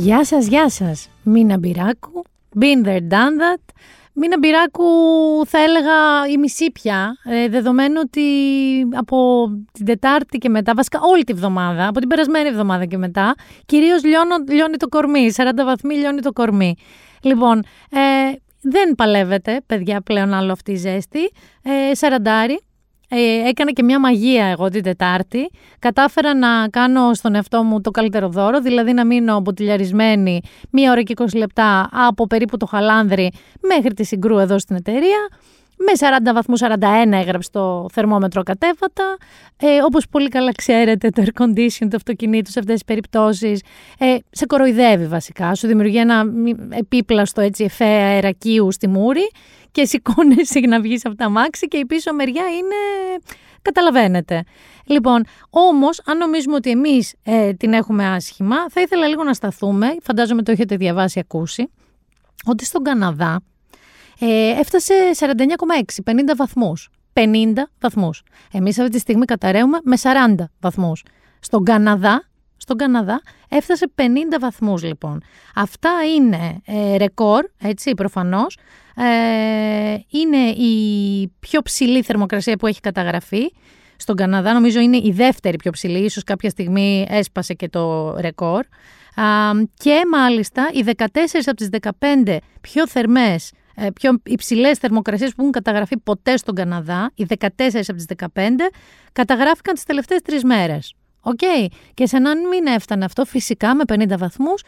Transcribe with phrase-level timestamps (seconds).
[0.00, 1.08] Γεια σας, γεια σας.
[1.22, 2.22] Μίνα Μπυράκου.
[2.60, 3.62] Been there, done that.
[4.12, 4.84] Μίνα Μπυράκου
[5.46, 8.22] θα έλεγα η μισή πια, ε, δεδομένου ότι
[8.94, 13.34] από την Τετάρτη και μετά, βασικά όλη τη βδομάδα, από την περασμένη εβδομάδα και μετά,
[13.66, 16.74] κυρίως λιώνω, λιώνει το κορμί, 40 βαθμοί λιώνει το κορμί.
[17.22, 17.58] Λοιπόν,
[17.90, 17.98] ε,
[18.60, 21.30] δεν παλεύετε, παιδιά, πλέον άλλο αυτή η ζέστη.
[21.62, 22.60] Ε, σαραντάρι,
[23.12, 25.50] ε, έκανα και μια μαγεία εγώ την Τετάρτη.
[25.78, 31.02] Κατάφερα να κάνω στον εαυτό μου το καλύτερο δώρο, δηλαδή να μείνω μποτιλιαρισμένη μία ώρα
[31.02, 35.28] και 20 λεπτά από περίπου το Χαλάνδρι μέχρι τη Συγκρού εδώ στην εταιρεία.
[35.84, 35.92] Με
[36.30, 39.16] 40 βαθμούς 41 έγραψε το θερμόμετρο κατέβατα.
[39.56, 43.62] Ε, όπως πολύ καλά ξέρετε, το air condition του αυτοκινήτου σε αυτές τις περιπτώσεις
[43.98, 45.54] ε, σε κοροϊδεύει βασικά.
[45.54, 46.24] Σου δημιουργεί ένα
[46.70, 49.30] επίπλαστο έτσι, εφέ αερακίου στη μούρη
[49.70, 52.74] και σηκώνεσαι να βγεις από τα μάξι και η πίσω μεριά είναι.
[53.62, 54.42] Καταλαβαίνετε.
[54.84, 59.96] Λοιπόν, όμως, αν νομίζουμε ότι εμείς ε, την έχουμε άσχημα, θα ήθελα λίγο να σταθούμε.
[60.02, 61.70] Φαντάζομαι το έχετε διαβάσει, ακούσει.
[62.46, 63.40] Ότι στον Καναδά
[64.20, 66.90] ε, έφτασε 49,6, 50 βαθμούς.
[67.12, 68.22] 50 βαθμούς.
[68.52, 71.04] Εμείς αυτή τη στιγμή καταραίουμε με 40 βαθμούς.
[71.40, 74.02] Στον Καναδά, στον Καναδά έφτασε 50
[74.40, 75.22] βαθμούς λοιπόν.
[75.54, 78.58] Αυτά είναι ε, ρεκόρ, έτσι προφανώς,
[78.96, 83.52] ε, είναι η πιο ψηλή θερμοκρασία που έχει καταγραφεί.
[83.96, 88.64] Στον Καναδά νομίζω είναι η δεύτερη πιο ψηλή, ίσως κάποια στιγμή έσπασε και το ρεκόρ.
[89.76, 91.04] και μάλιστα οι 14
[91.46, 93.59] από τις 15 πιο θερμές, ε,
[93.94, 97.46] πιο υψηλές θερμοκρασίες που έχουν καταγραφεί ποτέ στον Καναδά, οι 14
[97.86, 98.70] από τις 15,
[99.12, 100.94] καταγράφηκαν τις τελευταίες τρεις μέρες.
[101.20, 101.38] Οκ.
[101.42, 101.66] Okay.
[101.94, 104.62] Και σε έναν μην έφτανε αυτό, φυσικά με 50 βαθμούς,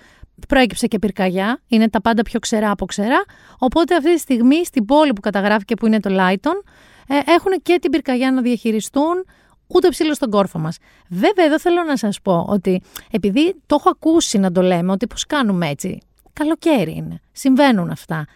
[0.48, 1.60] προέκυψε και πυρκαγιά.
[1.66, 3.24] Είναι τα πάντα πιο ξερά από ξερά.
[3.58, 6.62] Οπότε αυτή τη στιγμή στην πόλη που καταγράφηκε, που είναι το Λάιτον,
[7.08, 9.24] ε, έχουν και την πυρκαγιά να διαχειριστούν
[9.66, 10.76] ούτε ψύλλος στον κόρφο μας.
[11.08, 15.06] Βέβαια, εδώ θέλω να σας πω ότι επειδή το έχω ακούσει να το λέμε, ότι
[15.06, 15.98] πώς κάνουμε έτσι.
[16.32, 17.20] Καλοκαίρι είναι.
[17.32, 18.26] Συμβαίνουν αυτά.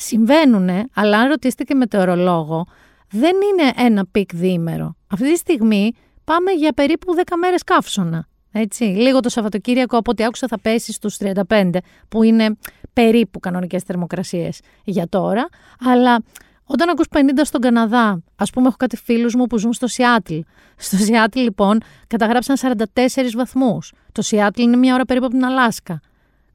[0.00, 2.66] Συμβαίνουν, αλλά αν ρωτήσετε και μετεωρολόγο,
[3.10, 4.96] δεν είναι ένα peak διήμερο.
[5.06, 5.92] Αυτή τη στιγμή
[6.24, 8.28] πάμε για περίπου 10 μέρες καύσωνα.
[8.52, 11.16] Έτσι, λίγο το Σαββατοκύριακο από ό,τι άκουσα θα πέσει στους
[11.48, 11.70] 35
[12.08, 12.56] που είναι
[12.92, 15.48] περίπου κανονικές θερμοκρασίες για τώρα.
[15.84, 16.22] Αλλά
[16.64, 20.38] όταν ακούς 50 στον Καναδά, ας πούμε έχω κάτι φίλους μου που ζουν στο Σιάτλ.
[20.76, 23.92] Στο Σιάτλ λοιπόν καταγράψαν 44 βαθμούς.
[24.12, 26.00] Το Σιάτλ είναι μια ώρα περίπου από την Αλάσκα.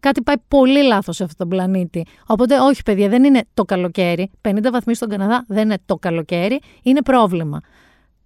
[0.06, 2.06] Κάτι πάει πολύ λάθος σε αυτόν τον πλανήτη.
[2.28, 4.32] Οπότε, όχι, παιδιά, δεν είναι το καλοκαίρι.
[4.42, 7.60] 50 βαθμοί στον Καναδά δεν είναι το καλοκαίρι, είναι πρόβλημα.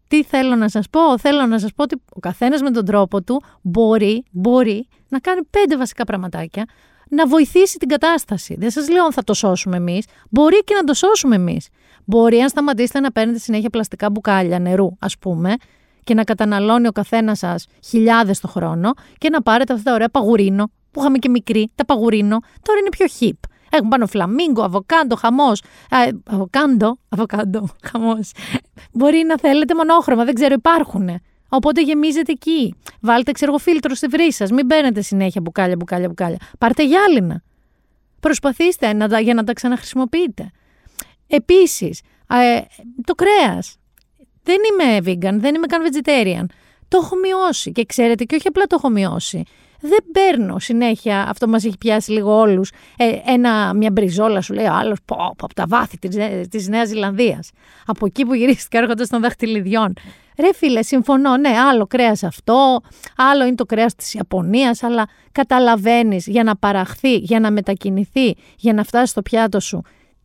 [0.07, 3.21] Τι θέλω να σας πω, θέλω να σας πω ότι ο καθένας με τον τρόπο
[3.21, 6.65] του μπορεί, μπορεί να κάνει πέντε βασικά πραγματάκια,
[7.09, 8.55] να βοηθήσει την κατάσταση.
[8.59, 11.67] Δεν σας λέω αν θα το σώσουμε εμείς, μπορεί και να το σώσουμε εμείς.
[12.05, 15.55] Μπορεί αν σταματήσετε να παίρνετε συνέχεια πλαστικά μπουκάλια νερού, ας πούμε,
[16.03, 20.09] και να καταναλώνει ο καθένας σας χιλιάδες το χρόνο και να πάρετε αυτά τα ωραία
[20.09, 23.49] παγουρίνο που είχαμε και μικρή, τα παγουρίνο, τώρα είναι πιο hip.
[23.69, 25.61] Έχουν πάνω φλαμίγκο, αβοκάντο, χαμός.
[26.25, 28.31] Αβοκάντο, αβοκάντο, χαμός.
[28.91, 31.09] Μπορεί να θέλετε μονόχρωμα, δεν ξέρω, υπάρχουν.
[31.49, 32.75] Οπότε γεμίζετε εκεί.
[33.01, 34.51] Βάλτε, ξέρω φίλτρο στη βρύση σας.
[34.51, 36.37] Μην παίρνετε συνέχεια μπουκάλια, μπουκάλια, μπουκάλια.
[36.57, 37.41] Πάρτε γυάλινα.
[38.19, 40.51] Προσπαθήστε να, για να τα ξαναχρησιμοποιείτε.
[41.27, 42.61] Επίσης, ε,
[43.03, 43.77] το κρέας.
[44.43, 46.45] Δεν είμαι vegan, δεν είμαι καν vegetarian.
[46.87, 49.43] Το έχω μειώσει και ξέρετε και όχι απλά το έχω μειώσει
[49.81, 54.65] δεν παίρνω συνέχεια, αυτό μας έχει πιάσει λίγο όλους, ε, ένα, μια μπριζόλα σου λέει
[54.65, 56.17] ο άλλος, πω, από τα βάθη της,
[56.49, 57.51] της Νέας Ζηλανδίας.
[57.85, 59.93] Από εκεί που γυρίστηκα έρχονται των δαχτυλιδιών.
[60.39, 62.79] Ρε φίλε, συμφωνώ, ναι, άλλο κρέας αυτό,
[63.15, 68.73] άλλο είναι το κρέας της Ιαπωνίας, αλλά καταλαβαίνεις για να παραχθεί, για να μετακινηθεί, για
[68.73, 69.81] να φτάσει στο πιάτο σου,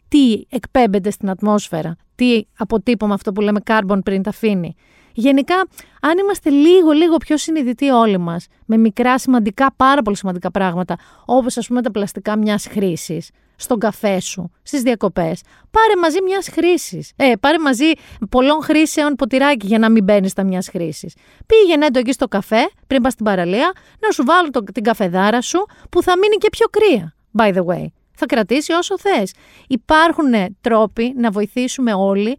[0.09, 4.75] τι εκπέμπεται στην ατμόσφαιρα, τι αποτύπωμα αυτό που λέμε carbon print αφήνει.
[5.15, 5.67] Γενικά,
[6.01, 10.97] αν είμαστε λίγο, λίγο πιο συνειδητοί όλοι μας, με μικρά σημαντικά, πάρα πολύ σημαντικά πράγματα,
[11.25, 16.49] όπως ας πούμε τα πλαστικά μιας χρήσης, στον καφέ σου, στις διακοπές, πάρε μαζί μιας
[16.49, 17.13] χρήσης.
[17.17, 17.91] Ε, πάρε μαζί
[18.29, 21.15] πολλών χρήσεων ποτηράκι για να μην μπαίνεις στα μιας χρήσης.
[21.47, 25.41] Πήγαινε το εκεί στο καφέ, πριν πας στην παραλία, να σου βάλω το, την καφεδάρα
[25.41, 27.87] σου, που θα μείνει και πιο κρύα, by the way.
[28.17, 29.33] Θα κρατήσει όσο θες.
[29.69, 32.39] Υπάρχουν τρόποι να βοηθήσουμε όλοι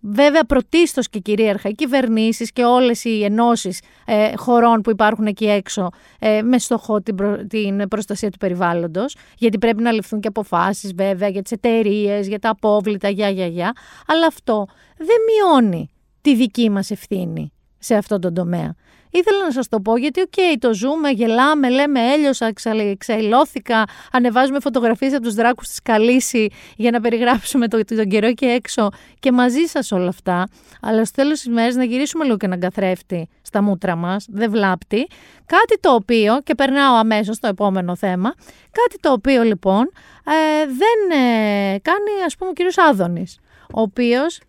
[0.00, 5.46] Βέβαια, πρωτίστως και κυρίαρχα οι κυβερνήσεις και όλες οι ενώσεις ε, χωρών που υπάρχουν εκεί
[5.48, 5.88] έξω
[6.18, 7.16] ε, με στόχο την,
[7.48, 9.16] την προστασία του περιβάλλοντος.
[9.38, 13.46] Γιατί πρέπει να ληφθούν και αποφάσεις, βέβαια, για τις εταιρείες, για τα απόβλητα, για, για,
[13.46, 13.72] για.
[14.06, 14.66] Αλλά αυτό
[14.96, 15.90] δεν μειώνει
[16.20, 18.74] τη δική μας ευθύνη σε αυτό τον τομέα.
[19.16, 22.52] Ήθελα να σας το πω γιατί, OK, okay, το ζούμε, γελάμε, λέμε έλειωσα,
[22.90, 28.46] εξαϊλώθηκα, ανεβάζουμε φωτογραφίες από τους δράκους της Khaleesi για να περιγράψουμε το, τον καιρό και
[28.46, 30.48] έξω και μαζί σας όλα αυτά.
[30.80, 34.50] Αλλά στο τέλος της μέρας να γυρίσουμε λίγο και έναν καθρέφτη στα μούτρα μας, δεν
[34.50, 35.06] βλάπτει.
[35.46, 38.34] Κάτι το οποίο, και περνάω αμέσως στο επόμενο θέμα,
[38.70, 39.90] κάτι το οποίο λοιπόν
[40.26, 43.38] ε, δεν ε, κάνει ας πούμε ο κύριος Άδωνης,
[43.74, 44.40] ο οποίος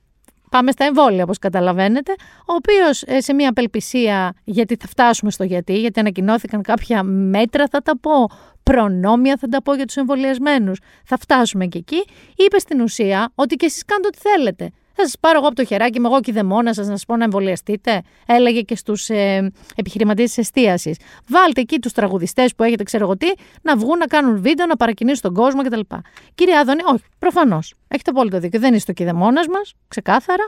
[0.49, 2.11] Πάμε στα εμβόλια, όπως καταλαβαίνετε.
[2.39, 7.67] Ο οποίος ε, σε μια απελπισία, γιατί θα φτάσουμε στο γιατί, γιατί ανακοινώθηκαν κάποια μέτρα,
[7.67, 8.29] θα τα πω,
[8.63, 10.79] προνόμια θα τα πω για τους εμβολιασμένους.
[11.03, 12.05] Θα φτάσουμε και εκεί.
[12.35, 14.71] Είπε στην ουσία ότι και εσείς κάντε ό,τι θέλετε.
[14.99, 17.15] Θα σας πάρω εγώ από το χεράκι, με εγώ και δαιμόνα σας να σας πω
[17.15, 18.01] να εμβολιαστείτε.
[18.25, 20.97] Έλεγε και στους ε, επιχειρηματίες της εστίασης.
[21.27, 23.27] Βάλτε εκεί τους τραγουδιστές που έχετε, ξέρω εγώ τι,
[23.61, 25.79] να βγουν να κάνουν βίντεο, να παρακινήσουν τον κόσμο κτλ.
[26.35, 27.73] Κύριε Άδωνη, όχι, προφανώς.
[27.88, 28.59] Έχετε απόλυτο δίκιο.
[28.59, 30.45] Δεν είστε ο κηδεμόνας μας, ξεκάθαρα.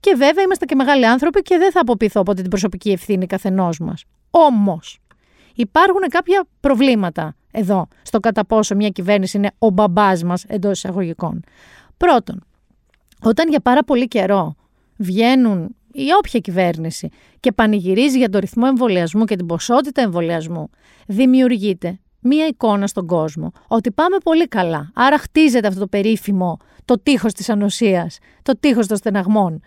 [0.00, 3.78] Και βέβαια είμαστε και μεγάλοι άνθρωποι και δεν θα αποποιηθώ από την προσωπική ευθύνη καθενός
[3.78, 4.04] μας.
[4.30, 4.98] Όμως,
[5.54, 11.42] υπάρχουν κάποια προβλήματα εδώ, στο κατά πόσο μια κυβέρνηση είναι ο μπαμπάς μας εντός εισαγωγικών.
[11.96, 12.44] Πρώτον,
[13.22, 14.54] όταν για πάρα πολύ καιρό
[14.96, 17.08] βγαίνουν η όποια κυβέρνηση
[17.40, 20.70] και πανηγυρίζει για το ρυθμό εμβολιασμού και την ποσότητα εμβολιασμού,
[21.06, 24.90] δημιουργείται μία εικόνα στον κόσμο ότι πάμε πολύ καλά.
[24.94, 29.60] Άρα χτίζεται αυτό το περίφημο, το τείχος της ανοσίας, το τείχος των στεναγμών.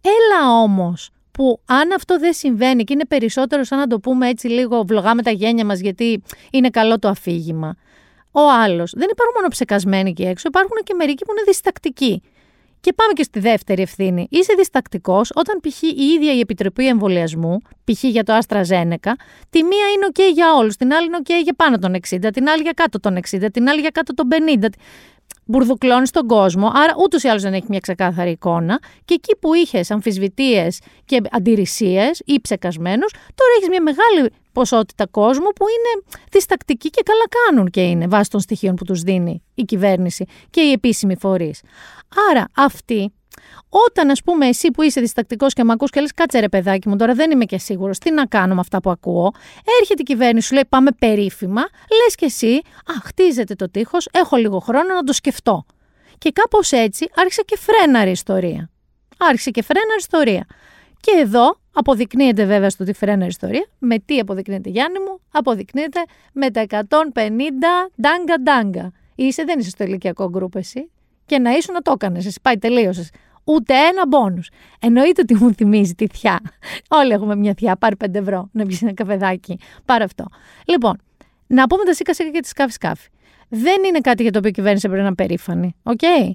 [0.00, 4.48] Έλα όμως που αν αυτό δεν συμβαίνει και είναι περισσότερο σαν να το πούμε έτσι
[4.48, 7.74] λίγο βλογάμε τα γένια μας γιατί είναι καλό το αφήγημα.
[8.30, 12.22] Ο άλλος, δεν υπάρχουν μόνο ψεκασμένοι εκεί έξω, υπάρχουν και μερικοί που είναι διστακτικοί.
[12.86, 14.26] Και πάμε και στη δεύτερη ευθύνη.
[14.30, 15.82] Είσαι διστακτικός όταν π.χ.
[15.82, 18.02] η ίδια η Επιτροπή Εμβολιασμού, π.χ.
[18.02, 19.16] για το Άστρα Ζένεκα,
[19.50, 22.48] τη μία είναι OK για όλους, την άλλη είναι OK για πάνω των 60, την
[22.48, 24.28] άλλη για κάτω των 60, την άλλη για κάτω των
[24.60, 24.66] 50
[25.44, 28.78] μπουρδουκλώνεις τον κόσμο, άρα ούτως ή άλλως δεν έχει μια ξεκάθαρη εικόνα.
[29.04, 30.68] Και εκεί που είχες αμφισβητείε
[31.04, 37.24] και αντιρρησίες ή ψεκασμένους, τώρα έχεις μια μεγάλη ποσότητα κόσμου που είναι διστακτικοί και καλά
[37.28, 41.60] κάνουν και είναι βάσει των στοιχείων που τους δίνει η κυβέρνηση και οι επίσημοι φορείς.
[42.30, 43.12] Άρα αυτοί
[43.68, 46.88] όταν, ας πούμε, εσύ που είσαι διστακτικός και με ακού και λες, κάτσε ρε παιδάκι
[46.88, 49.32] μου, τώρα δεν είμαι και σίγουρος, τι να κάνω με αυτά που ακούω.
[49.80, 51.60] Έρχεται η κυβέρνηση, σου λέει, πάμε περίφημα,
[52.04, 55.66] λες και εσύ, Α, χτίζεται το τείχος, έχω λίγο χρόνο να το σκεφτώ.
[56.18, 58.70] Και κάπως έτσι άρχισε και φρέναρη ιστορία.
[59.18, 60.46] Άρχισε και φρέναρη ιστορία.
[61.00, 63.66] Και εδώ αποδεικνύεται βέβαια στο τι φρέναρη ιστορία.
[63.78, 66.00] Με τι αποδεικνύεται, Γιάννη μου, αποδεικνύεται
[66.32, 66.78] με τα 150
[68.00, 68.92] ντάγκα ντάγκα.
[69.14, 70.90] Είσαι, δεν είσαι στο ηλικιακό γκρουπ εσύ;
[71.26, 72.26] Και να ήσουν να το έκανες.
[72.26, 73.10] Εσύ πάει, τελείωσες
[73.46, 74.48] ούτε ένα μπόνους.
[74.80, 76.40] Εννοείται ότι μου θυμίζει τη θεία.
[76.88, 77.76] Όλοι έχουμε μια θεία.
[77.76, 79.58] Πάρει 5 ευρώ να βγεις ένα καφεδάκι.
[79.84, 80.24] Πάρε αυτό.
[80.64, 81.00] Λοιπόν,
[81.46, 83.08] να πούμε τα σύκα σύκα και τη σκάφη σκάφη.
[83.48, 85.74] Δεν είναι κάτι για το οποίο η κυβέρνηση πρέπει να είναι περήφανη.
[85.82, 86.30] OK; Okay?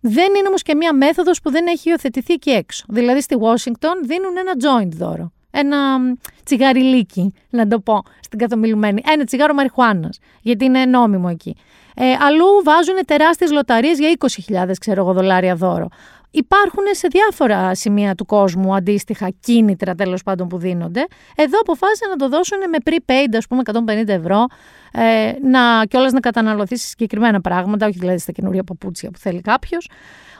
[0.00, 2.84] Δεν είναι όμως και μια μέθοδος που δεν έχει υιοθετηθεί εκεί έξω.
[2.88, 5.32] Δηλαδή στη Washington δίνουν ένα joint δώρο.
[5.50, 5.98] Ένα
[6.44, 9.02] τσιγαριλίκι, να το πω στην καθομιλουμένη.
[9.06, 10.18] Ένα τσιγάρο μαριχουάνας.
[10.42, 11.56] Γιατί είναι νόμιμο εκεί.
[12.00, 15.88] Ε, αλλού βάζουν τεράστιες λοταρίες για 20.000 ξέρω εγώ, δολάρια δώρο.
[16.30, 21.06] Υπάρχουν σε διάφορα σημεία του κόσμου αντίστοιχα κίνητρα τέλος πάντων που δίνονται.
[21.36, 24.44] Εδώ αποφάσισαν να το δώσουν με prepaid, ας πούμε, 150 ευρώ,
[24.92, 29.40] ε, να κιόλας να καταναλωθείς σε συγκεκριμένα πράγματα, όχι δηλαδή στα καινούρια παπούτσια που θέλει
[29.40, 29.90] κάποιος.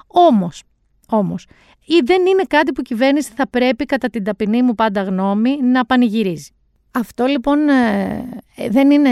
[0.07, 0.63] Όμως,
[1.09, 1.47] όμως,
[1.85, 5.63] ή δεν είναι κάτι που η κυβέρνηση θα πρέπει, κατά την ταπεινή μου πάντα γνώμη,
[5.63, 6.51] να πανηγυρίζει.
[6.91, 8.29] Αυτό λοιπόν ε,
[8.69, 9.11] δεν είναι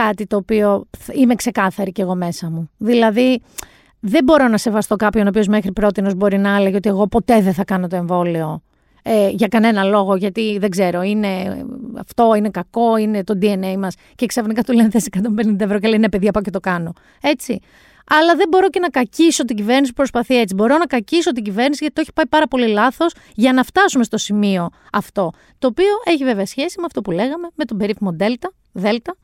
[0.00, 2.70] κάτι το οποίο είμαι ξεκάθαρη κι εγώ μέσα μου.
[2.76, 3.42] Δηλαδή,
[4.00, 7.40] δεν μπορώ να σεβαστώ κάποιον ο οποίος μέχρι πρώτη μπορεί να έλεγε ότι εγώ ποτέ
[7.40, 8.62] δεν θα κάνω το εμβόλιο
[9.02, 11.64] ε, για κανένα λόγο, γιατί δεν ξέρω, είναι
[11.98, 13.94] αυτό, είναι κακό, είναι το DNA μας.
[14.14, 16.92] Και ξαφνικά του λένε θες 150 ευρώ και λέει ναι, παιδιά, πάω και το κάνω.
[17.20, 17.60] Έτσι.
[18.10, 20.54] Αλλά δεν μπορώ και να κακίσω την κυβέρνηση που προσπαθεί έτσι.
[20.54, 24.04] Μπορώ να κακίσω την κυβέρνηση γιατί το έχει πάει πάρα πολύ λάθος για να φτάσουμε
[24.04, 25.30] στο σημείο αυτό.
[25.58, 29.16] Το οποίο έχει βέβαια σχέση με αυτό που λέγαμε, με τον περίφημο Δέλτα, Δέλτα,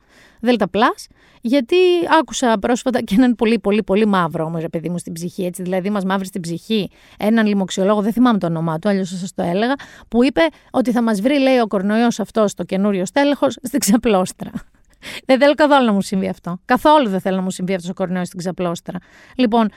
[0.45, 1.05] Δέλτα Plus,
[1.41, 1.75] γιατί
[2.19, 5.89] άκουσα πρόσφατα και έναν πολύ πολύ πολύ μαύρο όμως, παιδί μου, στην ψυχή, έτσι, δηλαδή
[5.89, 9.43] μας μαύρη στην ψυχή, έναν λοιμοξιολόγο, δεν θυμάμαι το όνομά του, αλλιώς θα σας το
[9.43, 9.73] έλεγα,
[10.07, 14.51] που είπε ότι θα μας βρει, λέει, ο κορονοϊός αυτός το καινούριο στέλεχος στην ξαπλώστρα.
[15.27, 16.59] δεν θέλω καθόλου να μου συμβεί αυτό.
[16.65, 18.97] Καθόλου δεν θέλω να μου συμβεί αυτός ο κορονοϊός στην ξαπλώστρα.
[19.35, 19.69] Λοιπόν,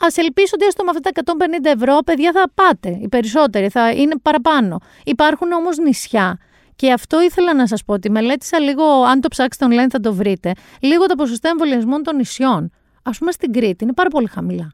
[0.00, 1.22] Α ελπίσω ότι έστω με αυτά τα
[1.64, 2.98] 150 ευρώ, παιδιά, θα πάτε.
[3.02, 4.78] Οι περισσότεροι θα είναι παραπάνω.
[5.04, 6.38] Υπάρχουν όμως νησιά
[6.78, 10.14] και αυτό ήθελα να σας πω ότι μελέτησα λίγο, αν το ψάξετε online θα το
[10.14, 12.70] βρείτε, λίγο τα ποσοστά εμβολιασμών των νησιών.
[13.02, 14.72] Α πούμε στην Κρήτη είναι πάρα πολύ χαμηλά.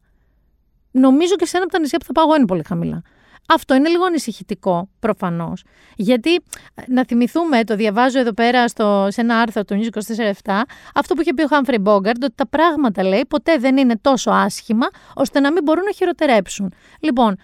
[0.91, 3.03] Νομίζω και σε ένα από τα νησιά που θα πάω εγώ είναι πολύ χαμηλά.
[3.49, 5.65] Αυτό είναι λίγο ανησυχητικό, προφανώς.
[5.97, 6.43] Γιατί
[6.87, 9.99] να θυμηθούμε, το διαβάζω εδώ πέρα στο, σε ένα άρθρο του News
[10.45, 10.61] 24
[10.95, 14.31] αυτό που είχε πει ο Χάμφρι Μπόγκαρντ, ότι τα πράγματα λέει ποτέ δεν είναι τόσο
[14.31, 16.73] άσχημα, ώστε να μην μπορούν να χειροτερέψουν.
[17.01, 17.37] Λοιπόν,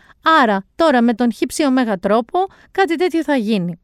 [0.42, 2.38] άρα τώρα με τον χύψη ωμέγα τρόπο
[2.70, 3.80] κάτι τέτοιο θα γίνει.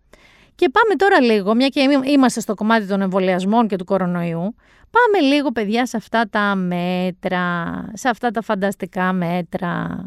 [0.56, 4.54] Και πάμε τώρα λίγο, μια και είμαστε στο κομμάτι των εμβολιασμών και του κορονοϊού,
[4.90, 10.00] πάμε λίγο παιδιά σε αυτά τα μέτρα, σε αυτά τα φανταστικά μέτρα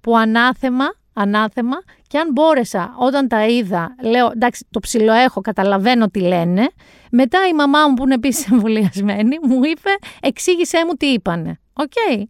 [0.00, 1.76] που ανάθεμα, ανάθεμα
[2.06, 6.68] και αν μπόρεσα όταν τα είδα, λέω εντάξει το ψιλοέχω, καταλαβαίνω τι λένε,
[7.10, 9.90] μετά η μαμά μου που είναι επίσης εμβολιασμένη μου είπε
[10.20, 11.58] εξήγησέ μου τι είπανε.
[11.72, 11.92] OK.
[11.94, 12.24] Okay.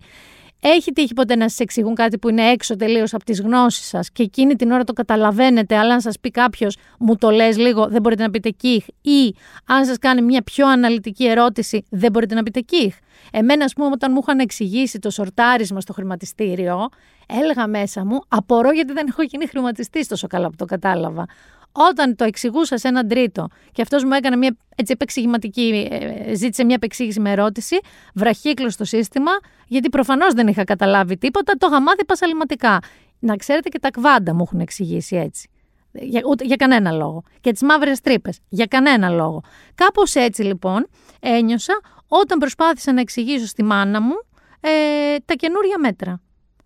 [0.61, 4.11] Έχει τύχει ποτέ να σας εξηγούν κάτι που είναι έξω τελείως από τις γνώσεις σας
[4.11, 7.89] και εκείνη την ώρα το καταλαβαίνετε, αλλά αν σας πει κάποιος, μου το λες λίγο,
[7.89, 8.87] δεν μπορείτε να πείτε κιχ.
[9.03, 9.35] Ή
[9.67, 12.97] αν σας κάνει μια πιο αναλυτική ερώτηση, δεν μπορείτε να πείτε κιχ.
[13.31, 16.89] Εμένα, ας πούμε, όταν μου είχαν εξηγήσει το σορτάρισμα στο χρηματιστήριο,
[17.27, 21.27] έλεγα μέσα μου, απορώ γιατί δεν έχω γίνει χρηματιστής τόσο καλά που το κατάλαβα.
[21.73, 26.65] Όταν το εξηγούσα σε έναν τρίτο και αυτός μου έκανε μια έτσι, επεξηγηματική, ε, ζήτησε
[26.65, 27.79] μια επεξήγηση με ερώτηση,
[28.15, 29.31] βραχύκλος στο σύστημα,
[29.67, 32.79] γιατί προφανώς δεν είχα καταλάβει τίποτα, το είχα μάθει πασαληματικά.
[33.19, 35.49] Να ξέρετε και τα κβάντα μου έχουν εξηγήσει έτσι.
[35.93, 37.23] Για, ούτε, για κανένα λόγο.
[37.41, 38.39] Και τις μαύρες τρύπες.
[38.49, 39.43] Για κανένα λόγο.
[39.75, 40.87] Κάπως έτσι λοιπόν
[41.21, 44.15] ένιωσα όταν προσπάθησα να εξηγήσω στη μάνα μου
[44.61, 46.21] ε, τα καινούρια μέτρα.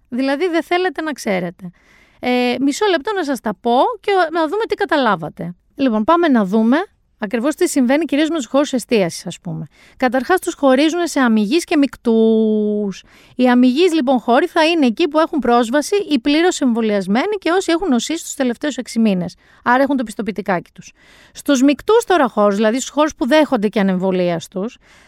[0.09, 1.71] Δηλαδή δεν θέλετε να ξέρετε.
[2.27, 5.55] Ε, μισό λεπτό να σας τα πω και να δούμε τι καταλάβατε.
[5.75, 6.77] Λοιπόν, πάμε να δούμε
[7.25, 9.67] Ακριβώς τι συμβαίνει κυρίως με τους χώρους εστίασης, ας πούμε.
[9.97, 13.05] Καταρχάς, τους χωρίζουν σε αμυγεί και μεικτούς.
[13.37, 17.73] Οι αμυγεί λοιπόν χώροι θα είναι εκεί που έχουν πρόσβαση οι πλήρως εμβολιασμένοι και όσοι
[17.73, 19.37] έχουν νοσήσει τους τελευταίους 6 μήνες.
[19.65, 20.93] Άρα έχουν το πιστοποιητικάκι τους.
[21.33, 24.65] Στους μεικτούς τώρα χώρους, δηλαδή στους χώρους που δέχονται και ανεμβολίαστου,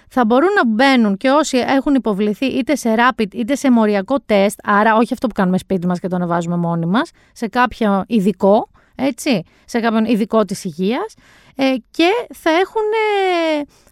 [0.08, 4.58] θα μπορούν να μπαίνουν και όσοι έχουν υποβληθεί είτε σε rapid είτε σε μοριακό τεστ,
[4.64, 8.68] άρα όχι αυτό που κάνουμε σπίτι μας και το ανεβάζουμε μόνοι μας, σε κάποιο ειδικό,
[8.96, 11.14] έτσι, σε κάποιον ειδικό της υγείας
[11.56, 12.82] ε, και θα έχουν,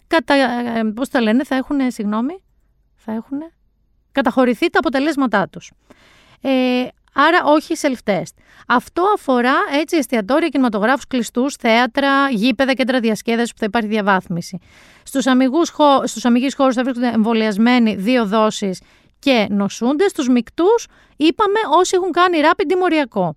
[0.06, 2.42] κατα, ε, πώς τα λένε, θα έχουν, συγγνώμη,
[2.94, 3.38] θα έχουν
[4.12, 5.70] καταχωρηθεί τα αποτελέσματά τους.
[6.40, 8.34] Ε, άρα όχι self-test.
[8.66, 14.58] Αυτό αφορά έτσι εστιατόρια, κινηματογράφους κλειστούς, θέατρα, γήπεδα, κέντρα διασκέδασης που θα υπάρχει διαβάθμιση.
[15.02, 15.72] Στους, αμυγούς,
[16.04, 18.80] στους αμυγείς χώρους θα βρίσκονται εμβολιασμένοι δύο δόσεις
[19.18, 20.08] και νοσούνται.
[20.08, 23.34] Στους μικτούς είπαμε όσοι έχουν κάνει rapid μοριακό.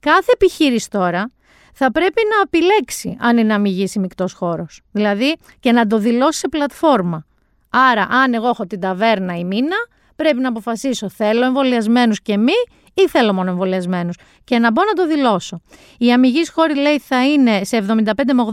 [0.00, 1.30] Κάθε επιχείρηση τώρα
[1.72, 4.80] θα πρέπει να επιλέξει αν είναι αμυγής ή μεικτός χώρος.
[4.92, 7.26] Δηλαδή και να το δηλώσει σε πλατφόρμα.
[7.70, 9.76] Άρα αν εγώ έχω την ταβέρνα ή μήνα,
[10.16, 12.52] πρέπει να αποφασίσω θέλω εμβολιασμένους και μη
[12.94, 14.16] ή θέλω μόνο εμβολιασμένους.
[14.44, 15.60] Και να μπω να το δηλώσω.
[15.98, 18.44] Η αμυγής χώρη λέει θα είναι σε 75 με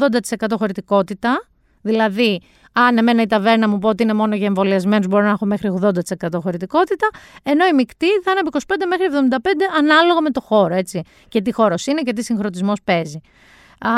[0.45, 1.47] 80% χωρητικότητα,
[1.81, 2.41] δηλαδή
[2.73, 5.73] αν εμένα η ταβέρνα μου πω ότι είναι μόνο για εμβολιασμένους, μπορώ να έχω μέχρι
[5.81, 5.91] 80%
[6.41, 7.09] χωρητικότητα.
[7.43, 9.37] Ενώ η μεικτή θα είναι από 25 μέχρι 75
[9.77, 11.01] ανάλογα με το χώρο, έτσι.
[11.27, 13.21] Και τι χώρος είναι και τι συγχρονισμός παίζει.
[13.79, 13.91] Α,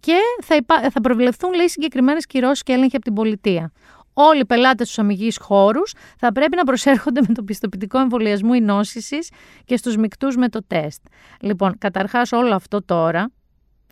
[0.00, 0.90] και θα, υπά...
[0.90, 3.72] θα προβλεφθούν, λέει, συγκεκριμένες κυρώσεις και έλεγχοι από την πολιτεία.
[4.12, 8.60] Όλοι οι πελάτες στους αμυγείς χώρους θα πρέπει να προσέρχονται με το πιστοποιητικό εμβολιασμού ή
[8.60, 9.30] νόσησης
[9.64, 11.02] και στους μεικτούς με το τεστ.
[11.40, 13.30] Λοιπόν, καταρχάς όλο αυτό τώρα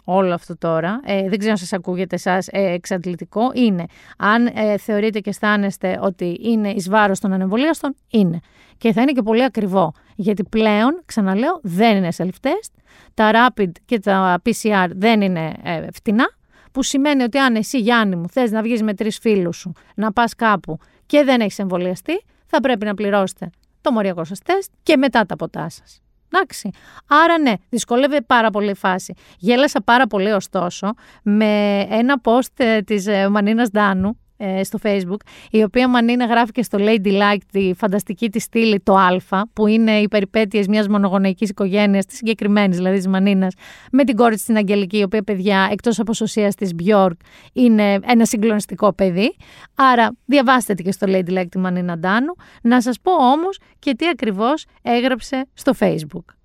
[0.08, 3.84] όλο αυτό τώρα, ε, δεν ξέρω αν σας ακούγεται εσάς ε, εξαντλητικό, είναι.
[4.16, 8.40] Αν ε, θεωρείτε και αισθάνεστε ότι είναι εις βάρος των ανεμβολίαστων, είναι.
[8.78, 12.72] Και θα είναι και πολύ ακριβό, γιατί πλέον, ξαναλέω, δεν είναι self-test,
[13.14, 16.24] τα rapid και τα PCR δεν είναι ε, φτηνά,
[16.72, 20.12] που σημαίνει ότι αν εσύ Γιάννη μου θες να βγεις με τρεις φίλους σου, να
[20.12, 24.96] πας κάπου και δεν έχεις εμβολιαστεί, θα πρέπει να πληρώσετε το μοριακό σας τεστ και
[24.96, 26.00] μετά τα ποτά σας.
[26.36, 26.70] Εντάξει.
[27.08, 29.14] Άρα ναι, δυσκολεύεται πάρα πολύ η φάση.
[29.38, 34.12] Γέλασα πάρα πολύ ωστόσο με ένα post ε, της ε, Μανίνας Ντάνου ε,
[34.62, 38.96] στο facebook, η οποία Μανίνα γράφει και στο Lady Like τη φανταστική της στήλη το
[38.96, 43.54] Α, που είναι οι περιπέτειες μιας μονογονεϊκής οικογένειας, της συγκεκριμένης δηλαδή της Μανίνας,
[43.92, 47.20] με την κόρη της την Αγγελική, η οποία παιδιά εκτός από σωσίας της Μπιόρκ
[47.52, 49.36] είναι ένα συγκλονιστικό παιδί.
[49.74, 52.34] Άρα διαβάστε τη και στο Lady Like τη Μανίνα Ντάνου.
[52.62, 56.35] Να σας πω όμως και τι ακριβώς έγραψε στο facebook.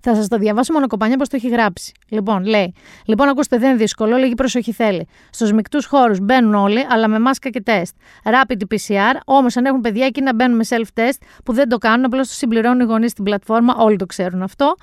[0.00, 1.92] Θα σας το διαβάσω μόνο κοπανιά πώ το έχει γράψει.
[2.08, 2.74] Λοιπόν, λέει.
[3.04, 5.06] Λοιπόν, ακούστε, δεν είναι δύσκολο, λίγη προσοχή θέλει.
[5.30, 7.94] Στους μεικτούς χώρους μπαίνουν όλοι, αλλά με μάσκα και τεστ.
[8.24, 12.04] Rapid PCR, όμως αν έχουν παιδιά εκεί να μπαίνουν με self-test που δεν το κάνουν,
[12.04, 14.76] απλώς το συμπληρώνουν οι γονείς στην πλατφόρμα, όλοι το ξέρουν αυτό.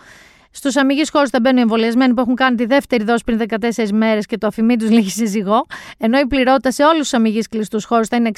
[0.51, 3.41] Στους αμυγείς χώρους θα μπαίνουν οι εμβολιασμένοι που έχουν κάνει τη δεύτερη δόση πριν
[3.75, 5.65] 14 μέρες και το αφημί τους λίγη συζυγό,
[5.97, 8.31] ενώ η πληρότητα σε όλους τους αμυγείς κλειστούς χώρους θα είναι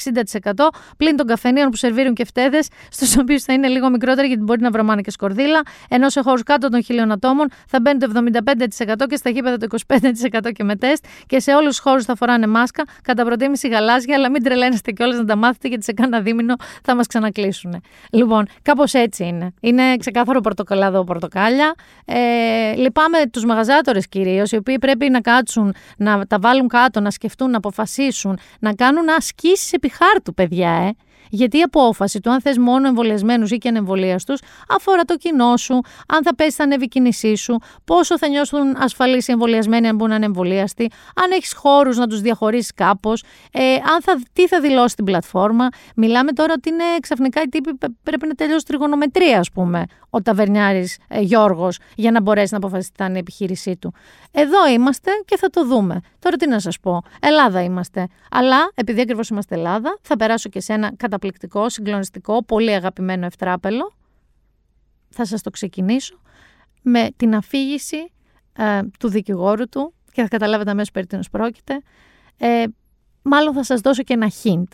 [0.52, 0.52] 60%
[0.96, 2.58] πλην των καφενείων που σερβίρουν και φτέδε,
[2.90, 6.42] στους οποίους θα είναι λίγο μικρότεροι γιατί μπορεί να βρωμάνε και σκορδίλα, ενώ σε χώρους
[6.42, 10.76] κάτω των χιλίων ατόμων θα μπαίνει το 75% και στα γήπεδα το 25% και με
[10.76, 14.90] τεστ και σε όλους τους χώρους θα φοράνε μάσκα, κατά προτίμηση γαλάζια, αλλά μην τρελαίνεστε
[14.90, 17.82] κιόλας να τα μάθετε γιατί σε κάνα δίμηνο θα μας ξανακλείσουν.
[18.10, 19.52] Λοιπόν, κάπως έτσι είναι.
[19.60, 21.74] Είναι ξεκάθαρο πορτοκαλάδο πορτοκάλια.
[22.12, 27.10] Ε, λυπάμαι τους μαγαζάτορες κυρίως, οι οποίοι πρέπει να κάτσουν, να τα βάλουν κάτω, να
[27.10, 30.94] σκεφτούν, να αποφασίσουν, να κάνουν ασκήσεις επί χάρτου, παιδιά, ε.
[31.30, 34.34] Γιατί η απόφαση του αν θες μόνο εμβολιασμένους ή και ανεμβολίαστου
[34.68, 38.76] αφορά το κοινό σου, αν θα πέσει, θα ανέβει η κίνησή σου, πόσο θα νιώσουν
[38.76, 43.22] ασφαλείς οι εμβολιασμένοι αν μπουν ανεμβολίαστοι, αν έχεις χώρους να τους διαχωρίσεις κάπως,
[43.52, 45.68] ε, αν θα, τι θα δηλώσει την πλατφόρμα.
[45.96, 47.70] Μιλάμε τώρα ότι είναι ξαφνικά οι τύποι
[48.02, 52.90] πρέπει να τελειώσει τριγωνομετρία, ας πούμε, ο ταβερνιάρης ε, Γιώργος, για να μπορέσει να αποφασίσει
[52.90, 53.94] τι θα είναι η επιχείρησή του.
[54.32, 56.00] Εδώ είμαστε και θα το δούμε.
[56.18, 57.02] Τώρα τι να σας πω.
[57.20, 58.06] Ελλάδα είμαστε.
[58.30, 63.92] Αλλά επειδή ακριβώς είμαστε Ελλάδα, θα περάσω και σε ένα καταπληκτικό, συγκλονιστικό, πολύ αγαπημένο ευτράπελο.
[65.08, 66.20] Θα σας το ξεκινήσω
[66.82, 68.12] με την αφήγηση
[68.52, 71.80] ε, του δικηγόρου του και θα καταλάβετε αμέσως περί τίνος πρόκειται.
[72.36, 72.64] Ε,
[73.22, 74.68] μάλλον θα σας δώσω και ένα hint.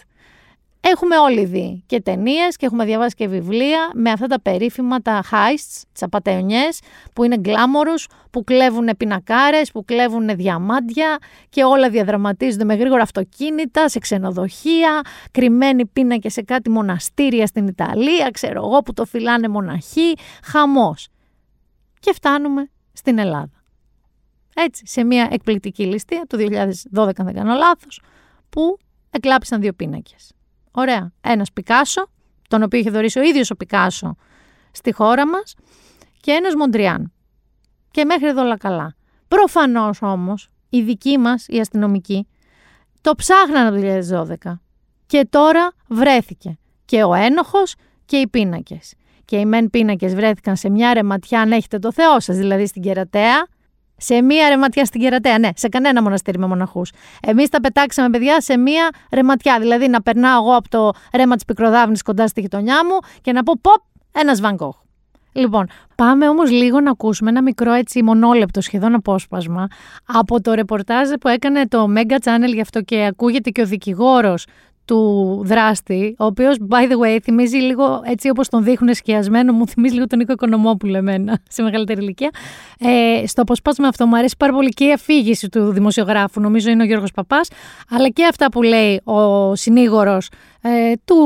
[0.89, 5.23] Έχουμε όλοι δει και ταινίες και έχουμε διαβάσει και βιβλία με αυτά τα περίφημα, τα
[5.31, 6.81] heists, τις απαταιωνιές,
[7.13, 13.89] που είναι γκλάμορους, που κλέβουν πινακάρες, που κλέβουν διαμάντια και όλα διαδραματίζονται με γρήγορα αυτοκίνητα,
[13.89, 15.01] σε ξενοδοχεία,
[15.31, 21.09] κρυμμένοι πίνακες σε κάτι μοναστήρια στην Ιταλία, ξέρω εγώ, που το φυλάνε μοναχοί, χαμός.
[22.01, 23.63] Και φτάνουμε στην Ελλάδα.
[24.55, 28.01] Έτσι, σε μια εκπληκτική ληστεία του 2012, αν δεν κάνω λάθος,
[28.49, 28.79] που
[29.11, 30.36] εκλάπησαν δύο πίνακες.
[30.79, 31.13] Ωραία.
[31.21, 32.11] Ένας Πικάσο,
[32.49, 34.17] τον οποίο είχε δωρήσει ο ίδιος ο Πικάσο
[34.71, 35.55] στη χώρα μας,
[36.21, 37.13] και ένας Μοντριάν.
[37.91, 38.95] Και μέχρι εδώ όλα καλά.
[39.29, 42.27] Προφανώς όμως, οι δικοί μας, οι αστυνομικοί,
[43.01, 44.61] το ψάχναν το 2012.
[45.07, 48.95] Και τώρα βρέθηκε και ο ένοχος και οι πίνακες.
[49.25, 52.83] Και οι μεν πίνακες βρέθηκαν σε μια ρεματιά, αν έχετε το Θεό σας, δηλαδή στην
[52.83, 53.47] Κερατέα,
[53.97, 55.39] σε μία ρεματιά στην Κερατέα.
[55.39, 56.91] Ναι, σε κανένα μοναστήρι με μοναχούς.
[57.23, 59.59] Εμείς τα πετάξαμε, παιδιά, σε μία ρεματιά.
[59.61, 63.43] Δηλαδή να περνάω εγώ από το ρέμα της Πικροδάβνη κοντά στη γειτονιά μου και να
[63.43, 64.77] πω ποπ, ένας Βανκόχ.
[65.33, 69.67] Λοιπόν, πάμε όμως λίγο να ακούσουμε ένα μικρό έτσι μονόλεπτο σχεδόν απόσπασμα
[70.07, 74.47] από το ρεπορτάζ που έκανε το Mega Channel γι' αυτό και ακούγεται και ο δικηγόρος
[74.87, 79.67] του δράστη, ο οποίος, by the way, θυμίζει λίγο έτσι όπως τον δείχνουν σκιασμένο, μου
[79.71, 82.31] θυμίζει λίγο τον Νίκο Οικονομόπουλο εμένα, σε μεγαλύτερη ηλικία.
[82.79, 86.83] Ε, στο αποσπάσμα αυτό μου αρέσει πάρα πολύ και η αφήγηση του δημοσιογράφου, νομίζω είναι
[86.83, 87.49] ο Γιώργος Παπάς,
[87.91, 90.29] αλλά και αυτά που λέει ο συνήγορος
[90.61, 91.17] ε, του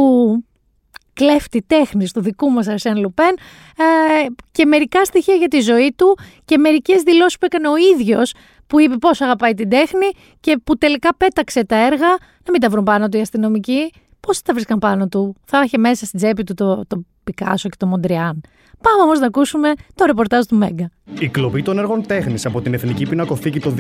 [1.13, 3.39] κλέφτη τέχνης του δικού μας Αρσέν Λουπέν
[3.77, 8.33] ε, και μερικά στοιχεία για τη ζωή του και μερικές δηλώσεις που έκανε ο ίδιος
[8.71, 12.09] που είπε πώς αγαπάει την τέχνη και που τελικά πέταξε τα έργα
[12.45, 13.93] να μην τα βρουν πάνω του οι αστυνομικοί.
[14.21, 17.77] Πώς τα βρίσκαν πάνω του; Θα είχε μέσα στην τσέπη του το, το Πικάσο και
[17.79, 18.41] το Μοντριάν.
[18.83, 20.91] Πάμε όμως να ακούσουμε το ρεπορτάζ του Μέγκα.
[21.19, 23.75] Η κλοπή των έργων τέχνης από την Εθνική Πινακοθήκη το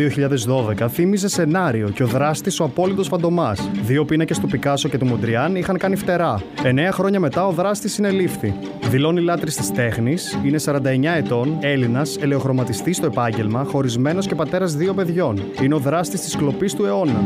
[0.78, 3.70] 2012 θύμιζε σενάριο και ο δράστης ο απόλυτος φαντομάς.
[3.82, 6.42] Δύο πίνακες του Πικάσο και του Μοντριάν είχαν κάνει φτερά.
[6.62, 8.54] Εννέα χρόνια μετά ο δράστης συνελήφθη.
[8.88, 14.94] Δηλώνει λάτρης της τέχνης, είναι 49 ετών, Έλληνας, ελαιοχρωματιστής στο επάγγελμα, χωρισμένος και πατέρας δύο
[14.94, 15.42] παιδιών.
[15.62, 17.22] Είναι ο δράστης της κλοπής του αιώνα.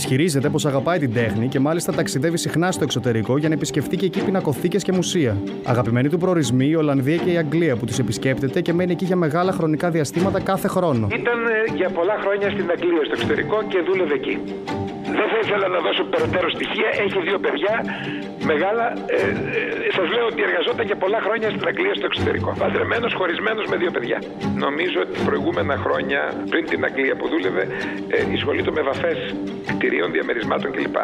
[0.00, 4.06] Ισχυρίζεται πως αγαπάει την τέχνη και μάλιστα ταξιδεύει συχνά στο εξωτερικό για να επισκεφτεί και
[4.06, 5.36] εκεί πινακοθήκες και μουσεία.
[5.64, 9.16] Αγαπημένοι του προορισμοί η Ολλανδία και η Αγγλία που τους επισκέπτεται και μένει εκεί για
[9.16, 11.06] μεγάλα χρονικά διαστήματα κάθε χρόνο.
[11.10, 14.38] Ήταν ε, για πολλά χρόνια στην Αγγλία στο εξωτερικό και δούλευε εκεί.
[15.18, 16.88] Δεν θα ήθελα να δώσω περαιτέρω στοιχεία.
[17.04, 17.74] Έχει δύο παιδιά
[18.52, 18.84] μεγάλα.
[19.16, 22.50] Ε, ε, Σας λέω ότι εργαζόταν για πολλά χρόνια στην Αγγλία στο εξωτερικό.
[22.62, 24.18] Παντρεμένος, χωρισμένος με δύο παιδιά.
[24.66, 26.20] Νομίζω ότι προηγούμενα χρόνια,
[26.52, 27.62] πριν την Αγγλία που δούλευε,
[28.16, 29.18] ε, εισχολείται με βαφές
[29.78, 30.96] κτηρίων, διαμερισμάτων κλπ.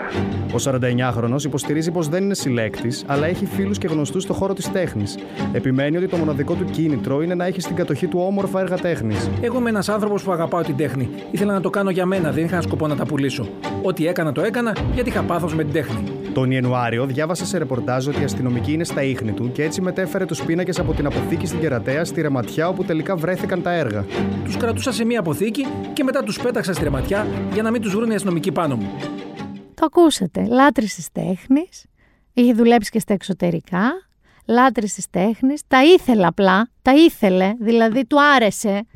[0.57, 4.73] Ο 49χρονο υποστηρίζει πως δεν είναι συλλέκτης, αλλά έχει φίλους και γνωστούς στο χώρο της
[4.73, 5.19] τέχνης.
[5.53, 9.31] Επιμένει ότι το μοναδικό του κίνητρο είναι να έχει στην κατοχή του όμορφα έργα τέχνης.
[9.41, 11.09] Εγώ είμαι ένας άνθρωπος που αγαπάω την τέχνη.
[11.31, 13.49] Ήθελα να το κάνω για μένα, δεν είχα σκοπό να τα πουλήσω.
[13.97, 16.05] Ό,τι έκανα το έκανα γιατί είχα πάθος με την τέχνη.
[16.33, 20.25] Τον Ιανουάριο διάβασε σε ρεπορτάζ ότι η αστυνομική είναι στα ίχνη του και έτσι μετέφερε
[20.25, 24.05] τους πίνακες από την αποθήκη στην Κερατέα στη Ρεματιά όπου τελικά βρέθηκαν τα έργα.
[24.45, 27.95] Τους κρατούσα σε μία αποθήκη και μετά τους πέταξα στη Ρεματιά για να μην τους
[27.95, 28.91] βρουν οι αστυνομικοί πάνω μου.
[29.75, 30.47] Το ακούσατε.
[30.47, 31.85] Λάτρη της τέχνης.
[32.33, 33.93] Είχε δουλέψει και στα εξωτερικά.
[34.47, 35.63] Λάτρη της τέχνης.
[35.69, 36.69] Τα ήθελε απλά.
[36.83, 37.53] Τα ήθελε.
[37.61, 38.87] Δηλαδή του άρεσε.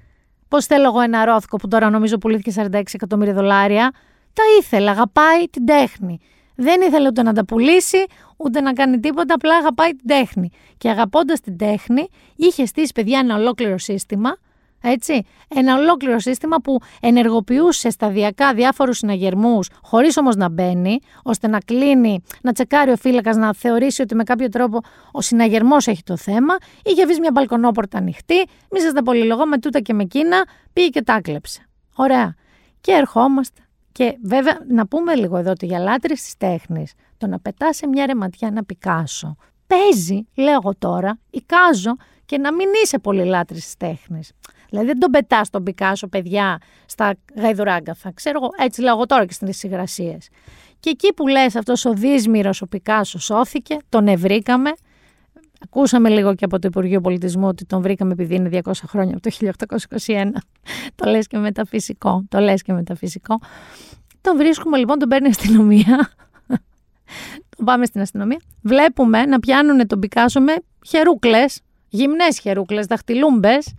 [0.49, 3.93] Πώς θέλω εγώ ένα ρόθκο που τώρα νομίζω πουλήθηκε 46 εκατομμύρια δολάρια.
[4.33, 4.91] Τα ήθελε.
[4.91, 6.21] Αγαπάει την τέχνη.
[6.55, 10.51] Δεν ήθελε ούτε να τα πουλήσει, ούτε να κάνει τίποτα, απλά αγαπάει την τέχνη.
[10.79, 14.37] Και αγαπώντας την τέχνη, είχε στήσει παιδιά ένα ολόκληρο σύστημα,
[14.83, 21.59] έτσι, ένα ολόκληρο σύστημα που ενεργοποιούσε σταδιακά διάφορους συναγερμούς, χωρίς όμως να μπαίνει, ώστε να
[21.59, 24.81] κλείνει, να τσεκάρει ο φύλακας, να θεωρήσει ότι με κάποιο τρόπο
[25.13, 26.57] ο συναγερμός έχει το θέμα.
[26.85, 30.89] Είχε βρει μια μπαλκονόπορτα ανοιχτή, μη σας τα πολυλογώ με τούτα και με εκείνα, πήγε
[30.89, 31.67] και τα κλέψε.
[31.95, 32.35] Ωραία.
[32.81, 33.61] Και ερχόμαστε
[33.93, 37.87] και βέβαια να πούμε λίγο εδώ ότι για λάτρε της τέχνης, το να πετάς σε
[37.87, 43.65] μια ρεματιά ένα Πικάσο, παίζει, λέω εγώ τώρα, εικάζω και να μην είσαι πολύ λάτρης
[43.65, 44.33] της τέχνης.
[44.69, 48.13] Δηλαδή δεν τον πετάς τον Πικάσο, παιδιά, στα γαϊδουράγκαθα.
[48.15, 50.17] Ξέρω εγώ, έτσι λέω εγώ τώρα και στις συγγρασίε.
[50.81, 54.71] Και εκεί που λες αυτός ο δύσμυρος ο Πικάσος σώθηκε, τον ευρήκαμε.
[55.65, 59.23] Ακούσαμε λίγο και από το Υπουργείο Πολιτισμού ότι τον βρήκαμε επειδή είναι 200 χρόνια από
[59.23, 59.55] το
[60.07, 60.25] 1821.
[60.95, 63.39] το λες και μεταφυσικό, το λες και μεταφυσικό.
[64.21, 66.11] Τον βρίσκουμε λοιπόν, τον παίρνει η αστυνομία.
[67.57, 68.41] τον πάμε στην αστυνομία.
[68.63, 70.55] Βλέπουμε να πιάνουν τον Πικάσο με
[70.87, 73.75] χερούκλες, γυμνές χερούκλες, δαχτυλούμπες,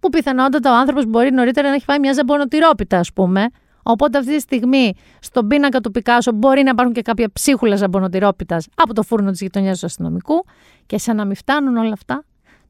[0.00, 3.46] που πιθανότατα ο άνθρωπος μπορεί νωρίτερα να έχει φάει μια ζαμπονοτυρόπιτα, ας πούμε.
[3.88, 8.66] Οπότε αυτή τη στιγμή στον πίνακα του Πικάσο μπορεί να υπάρχουν και κάποια ψίχουλα ζαμπονοτυρόπιτας
[8.74, 10.44] από το φούρνο της γειτονιάς του αστυνομικού.
[10.86, 12.24] Και σαν να μην φτάνουν όλα αυτά,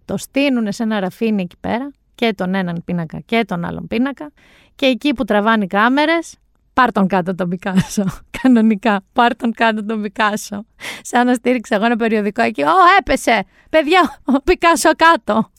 [0.04, 4.32] το στείλουν σε ένα ραφίνι εκεί πέρα και τον έναν πίνακα και τον άλλον πίνακα.
[4.74, 6.34] Και εκεί που τραβάνε οι κάμερες,
[6.72, 8.04] πάρ τον κάτω τον Πικάσο.
[8.42, 10.64] Κανονικά, πάρ τον κάτω τον Πικάσο.
[11.02, 12.62] Σαν να στήριξε εγώ ένα περιοδικό εκεί.
[12.62, 13.44] Ω, έπεσε!
[13.70, 15.50] Παιδιά, ο Πικάσο κάτω.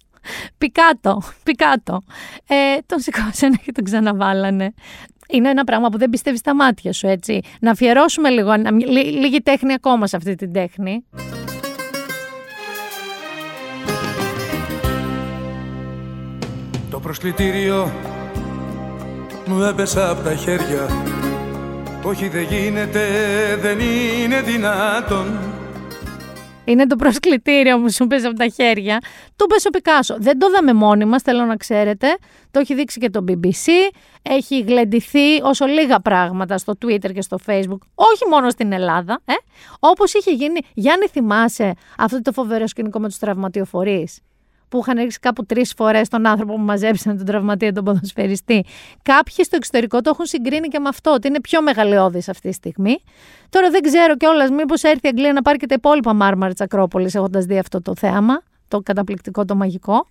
[0.57, 2.01] Πικάτο, πικάτο.
[2.47, 4.73] Ε, τον σηκώσανε και τον ξαναβάλανε.
[5.29, 7.39] Είναι ένα πράγμα που δεν πιστεύεις στα μάτια σου, έτσι.
[7.59, 8.53] Να αφιερώσουμε λίγο,
[9.21, 11.05] λίγη τέχνη ακόμα σε αυτή την τέχνη.
[16.89, 17.91] Το προσκλητήριο
[19.45, 20.87] μου έπεσε από τα χέρια
[22.03, 23.01] Όχι δεν γίνεται,
[23.61, 25.46] δεν είναι δυνατόν
[26.67, 28.97] είναι το προσκλητήριο μου, σου πέσει από τα χέρια.
[29.35, 30.15] Του πες ο Πικάσο.
[30.19, 32.07] Δεν το είδαμε μόνοι μας, θέλω να ξέρετε.
[32.51, 33.69] Το έχει δείξει και το BBC.
[34.21, 37.79] Έχει γλεντηθεί όσο λίγα πράγματα στο Twitter και στο Facebook.
[37.95, 39.21] Όχι μόνο στην Ελλάδα.
[39.25, 39.33] Ε;
[39.79, 40.59] Όπως είχε γίνει.
[40.73, 44.19] Γιάννη, θυμάσαι αυτό το φοβερό σκηνικό με τους τραυματιοφορείς;
[44.69, 48.65] Που είχαν ρίξει κάπου τρεις φορές τον άνθρωπο που μαζέψαν τον τραυματία, τον ποδοσφαιριστή.
[49.03, 52.53] Κάποιοι στο εξωτερικό το έχουν συγκρίνει και με αυτό, ότι είναι πιο μεγαλειώδης αυτή τη
[52.53, 52.97] στιγμή.
[53.49, 56.61] Τώρα δεν ξέρω κιόλας, μήπως έρθει η Αγγλία να πάρει και τα υπόλοιπα μάρμαρα της
[56.61, 60.07] Ακρόπολης, έχοντας δει αυτό το θέαμα, το καταπληκτικό, το μαγικό.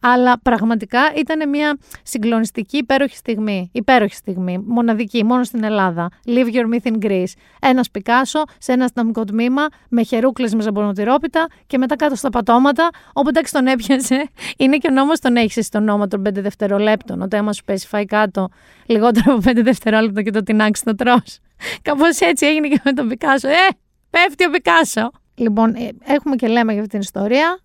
[0.00, 3.70] Αλλά πραγματικά ήταν μια συγκλονιστική, υπέροχη στιγμή.
[3.72, 4.58] Υπέροχη στιγμή.
[4.66, 6.08] Μοναδική, μόνο στην Ελλάδα.
[6.26, 7.32] Live your myth in Greece.
[7.60, 12.88] Ένας Πικάσο σε ένα αστυνομικό τμήμα με χερούκλε με ζαμπονοτυρόπιτα και μετά κάτω στα πατώματα.
[13.12, 14.28] Όπου εντάξει τον έπιασε.
[14.58, 17.22] Είναι και ο νόμος τον έχεις στον νόμο των 5 δευτερολέπτων.
[17.22, 18.48] Ότι άμα σου πέσει φάει κάτω
[18.86, 21.16] λιγότερο από 5 δευτερόλεπτα και το τεινάξεις το τρώ.
[21.82, 23.48] Κάπως έτσι έγινε και με τον Πικάσο.
[23.48, 23.68] Ε,
[24.10, 25.10] πέφτει ο Πικάσο.
[25.34, 27.58] Λοιπόν, ε, έχουμε και λέμε για αυτή την ιστορία.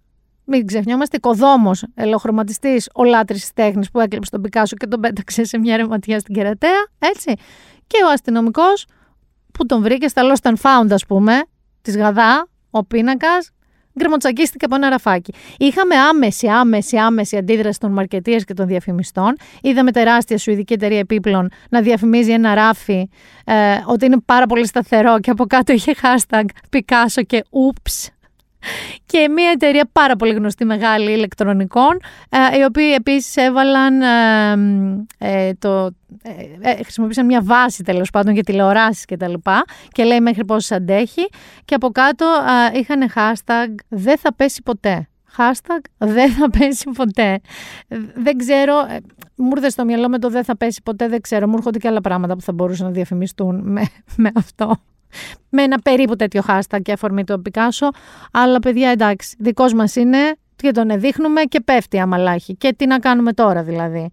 [0.46, 5.44] Μην ξεχνιόμαστε, οικοδόμος, ελοχρωματιστής, ο λάτρης της τέχνης που έκλειψε τον Πικάσο και τον πέταξε
[5.44, 6.88] σε μια ρεματιά στην Κερατέα.
[7.00, 7.34] Έτσι.
[7.88, 8.86] Και ο αστυνομικός
[9.54, 11.42] που τον βρήκε στα Lost and Found, ας πούμε,
[11.82, 13.52] της Γαδά, ο πίνακας,
[14.00, 15.34] γκρεμοτσακίστηκε από ένα ραφάκι.
[15.58, 19.36] Είχαμε άμεση, άμεση, άμεση αντίδραση των μαρκετία και των διαφημιστών.
[19.62, 23.10] Είδαμε τεράστια σουηδική εταιρεία επίπλων να διαφημίζει ένα ράφι
[23.46, 23.54] ε,
[23.86, 28.13] ότι είναι πάρα πολύ σταθερό και από κάτω είχε hashtag Picasso και oops
[29.06, 32.00] και μια εταιρεία πάρα πολύ γνωστή μεγάλη ηλεκτρονικών,
[32.30, 34.02] ε, οι οποίοι επίσης έβαλαν
[35.18, 35.90] ε, ε, το,
[36.82, 41.30] χρησιμοποίησαν μια βάση τέλος πάντων για τηλεοράσεις και τα λοιπά και λέει μέχρι πόσες αντέχει
[41.66, 42.26] και από κάτω
[42.74, 45.08] είχαν hashtag δεν θα πέσει ποτέ.
[45.38, 47.40] Hashtag δεν θα πέσει ποτέ.
[48.16, 48.74] Δεν ξέρω,
[49.36, 51.48] μου ήρθε στο μυαλό με το δεν θα πέσει ποτέ, δεν ξέρω.
[51.48, 53.82] Μου έρχονται και άλλα πράγματα που θα μπορούσαν να διαφημιστούν με,
[54.24, 54.78] με αυτό
[55.50, 57.90] με ένα περίπου τέτοιο hashtag και αφορμή του Πικάσο.
[58.32, 62.56] Αλλά παιδιά, εντάξει, δικός μας είναι και τον δείχνουμε και πέφτει αμαλάχη.
[62.56, 64.12] Και τι να κάνουμε τώρα δηλαδή.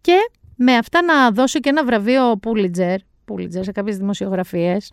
[0.00, 4.92] Και με αυτά να δώσω και ένα βραβείο Πούλιτζερ, Πούλιτζερ σε κάποιες δημοσιογραφίες.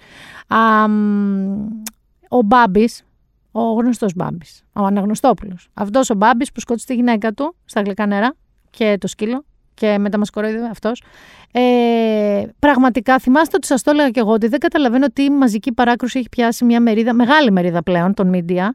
[2.29, 3.03] Ο Μπάμπης,
[3.51, 5.69] ο γνωστός Μπάμπης, ο Αναγνωστόπουλος.
[5.73, 8.35] Αυτός ο Μπάμπης που σκότωσε τη γυναίκα του στα γλυκά νερά
[8.69, 9.45] και το σκύλο
[9.75, 11.03] και μετά μα κοροϊδεύει αυτός.
[11.51, 16.19] Ε, πραγματικά θυμάστε ότι σας το έλεγα και εγώ ότι δεν καταλαβαίνω τι μαζική παράκρουση
[16.19, 18.67] έχει πιάσει μια μερίδα, μεγάλη μερίδα πλέον των media,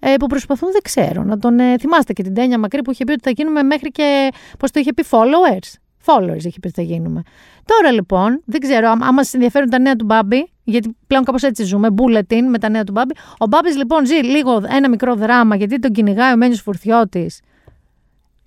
[0.00, 3.04] ε, που προσπαθούν, δεν ξέρω, να τον ε, θυμάστε και την Τένια Μακρύ που είχε
[3.04, 5.72] πει ότι θα γίνουμε μέχρι και, πώς το είχε πει, followers.
[6.04, 7.22] Followers είχε πει ότι θα γίνουμε.
[7.64, 11.64] Τώρα λοιπόν, δεν ξέρω, άμα σας ενδιαφέρουν τα νέα του Μπάμπη, γιατί πλέον κάπως έτσι
[11.64, 13.14] ζούμε, bulletin με τα νέα του Μπάμπη.
[13.38, 17.30] Ο Μπάμπης λοιπόν ζει λίγο ένα μικρό δράμα γιατί τον κυνηγάει ο Μένιος Φουρθιώτη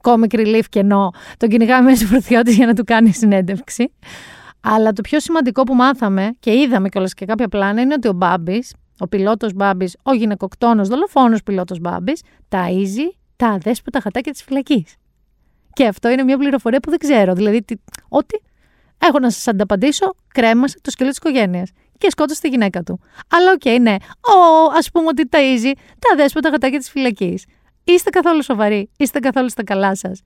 [0.03, 1.11] comic relief κενό.
[1.37, 3.93] Τον κυνηγάμε μέσα Φουρθιώτη για να του κάνει συνέντευξη.
[4.61, 8.13] Αλλά το πιο σημαντικό που μάθαμε και είδαμε κιόλας και κάποια πλάνα είναι ότι ο
[8.13, 14.95] Μπάμπης, ο πιλότος Μπάμπης, ο γυναικοκτόνος δολοφόνος πιλότος Μπάμπης, ταΐζει τα αδέσποτα γατάκια της φυλακής.
[15.73, 17.33] Και αυτό είναι μια πληροφορία που δεν ξέρω.
[17.33, 17.75] Δηλαδή, τι,
[18.09, 18.41] ότι
[18.97, 22.99] έχω να σας ανταπαντήσω, κρέμασε το σκύλο της οικογένειας και σκότωσε τη γυναίκα του.
[23.27, 23.95] Αλλά OK, okay, ναι.
[24.21, 27.45] Ο, ας πούμε ότι ταΐζει τα αδέσποτα χατάκια της φυλακής.
[27.83, 30.21] Είστε καθόλου σοβαροί, είστε καθόλου στα καλά σας.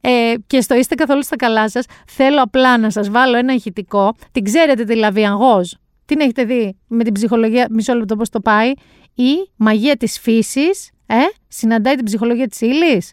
[0.00, 4.14] Ε, και στο είστε καθόλου στα καλά σας, θέλω απλά να σας βάλω ένα ηχητικό.
[4.32, 5.60] Την ξέρετε τη Λαβιανγό.
[6.04, 8.72] Την έχετε δει με την ψυχολογία, μισό λεπτό πώς το πάει.
[9.14, 11.16] Η μαγεία της φύσης ε,
[11.48, 13.12] συναντάει την ψυχολογία της ύλης.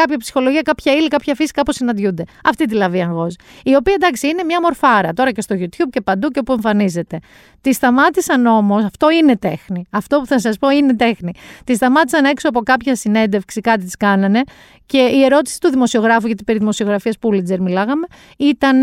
[0.00, 2.24] Κάποια ψυχολογία, κάποια ύλη, κάποια φύση κάπως συναντιούνται.
[2.44, 3.34] Αυτή τη λαβή Γόζ.
[3.62, 7.18] Η οποία εντάξει είναι μια μορφάρα τώρα και στο YouTube και παντού και όπου εμφανίζεται.
[7.60, 9.86] Τη σταμάτησαν όμως, αυτό είναι τέχνη.
[9.90, 11.32] Αυτό που θα σας πω είναι τέχνη.
[11.64, 14.40] Τη σταμάτησαν έξω από κάποια συνέντευξη, κάτι της κάνανε
[14.86, 18.06] και η ερώτηση του δημοσιογράφου, γιατί περί δημοσιογραφίας Πούλιτζερ μιλάγαμε,
[18.36, 18.82] ήταν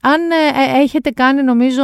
[0.00, 1.82] αν ε, ε, έχετε κάνει νομίζω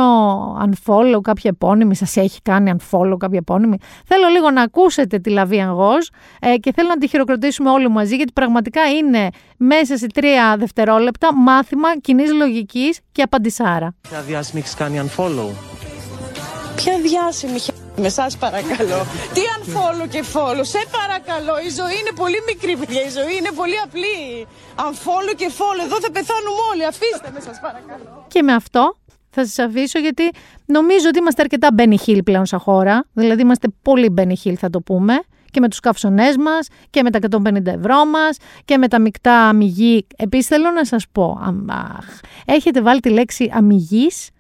[0.64, 3.76] unfollow κάποια επώνυμη, σας έχει κάνει unfollow κάποια επώνυμη.
[4.04, 8.16] Θέλω λίγο να ακούσετε τη Λαβή Αγγός ε, και θέλω να τη χειροκροτήσουμε όλοι μαζί
[8.16, 13.94] γιατί πραγματικά είναι μέσα σε τρία δευτερόλεπτα μάθημα κοινής λογικής και απαντησάρα.
[14.08, 15.50] Ποια διάσημη έχεις κάνει unfollow;
[16.76, 17.58] Ποια διάσημη
[17.96, 19.00] με σας παρακαλώ.
[19.34, 20.64] Τι unfollow και follow.
[20.74, 21.54] Σε παρακαλώ.
[21.68, 23.02] Η ζωή είναι πολύ μικρή, παιδιά.
[23.08, 24.46] Η ζωή είναι πολύ απλή.
[24.88, 25.84] Unfollow και follow.
[25.84, 26.84] Εδώ θα πεθάνουμε όλοι.
[26.86, 28.24] Αφήστε με σας παρακαλώ.
[28.28, 28.96] Και με αυτό
[29.30, 30.30] θα σας αφήσω γιατί
[30.66, 33.04] νομίζω ότι είμαστε αρκετά Benny Hill πλέον σαν χώρα.
[33.12, 35.14] Δηλαδή είμαστε πολύ Benny Hill θα το πούμε.
[35.50, 39.34] Και με τους καυσονές μας και με τα 150 ευρώ μας και με τα μεικτά
[39.34, 40.06] αμυγή.
[40.16, 44.30] Επίσης θέλω να σας πω, αμάχ, έχετε βάλει τη λέξη αμυγής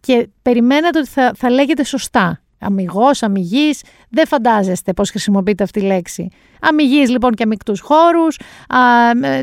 [0.00, 5.82] και περιμένετε ότι θα, θα λέγεται σωστά αμυγός, αμυγής, δεν φαντάζεστε πώς χρησιμοποιείται αυτή η
[5.82, 6.28] λέξη.
[6.60, 8.78] Αμυγής λοιπόν και αμυκτούς χώρους, α,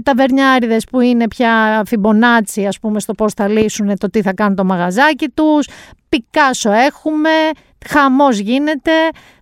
[0.03, 4.55] ταβερνιάριδες που είναι πια φιμπονάτσι ας πούμε στο πώς θα λύσουν το τι θα κάνουν
[4.55, 5.67] το μαγαζάκι τους,
[6.09, 7.29] Πικάσο έχουμε,
[7.87, 8.91] χαμός γίνεται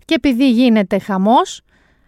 [0.06, 1.62] και επειδή γίνεται χαμός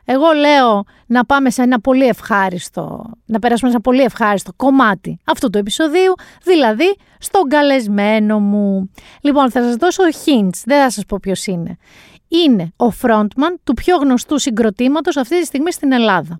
[0.10, 5.20] εγώ λέω να πάμε σε ένα πολύ ευχάριστο, να περάσουμε σε ένα πολύ ευχάριστο κομμάτι
[5.26, 8.92] αυτού του επεισοδίου, δηλαδή στον καλεσμένο μου.
[9.22, 11.78] Λοιπόν, θα σας δώσω hints, δεν θα σας πω ποιος είναι.
[12.28, 16.40] Είναι ο frontman του πιο γνωστού συγκροτήματος αυτή τη στιγμή στην Ελλάδα.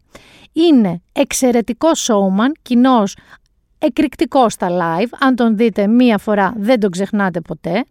[0.54, 3.18] Είναι εξαιρετικό showman, κοινός
[3.80, 7.84] εκρηκτικός στα live, αν τον δείτε μία φορά δεν τον ξεχνάτε ποτέ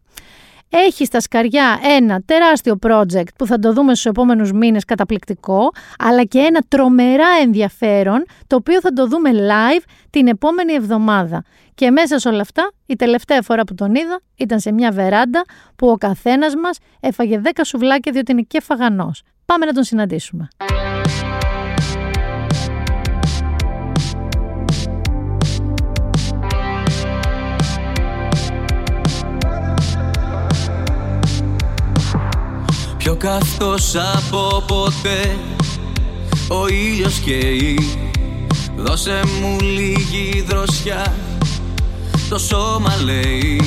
[0.68, 6.24] έχει στα σκαριά ένα τεράστιο project που θα το δούμε στους επόμενους μήνες καταπληκτικό, αλλά
[6.24, 11.44] και ένα τρομερά ενδιαφέρον, το οποίο θα το δούμε live την επόμενη εβδομάδα.
[11.74, 15.44] Και μέσα σε όλα αυτά, η τελευταία φορά που τον είδα ήταν σε μια βεράντα
[15.76, 19.22] που ο καθένας μας έφαγε 10 σουβλάκια διότι είναι και φαγανός.
[19.44, 20.48] Πάμε να τον συναντήσουμε.
[33.06, 35.36] Πιο καυτός από ποτέ
[36.48, 37.98] ο ήλιος καίει
[38.76, 41.14] Δώσε μου λίγη δροσιά
[42.28, 43.60] Το σώμα λέει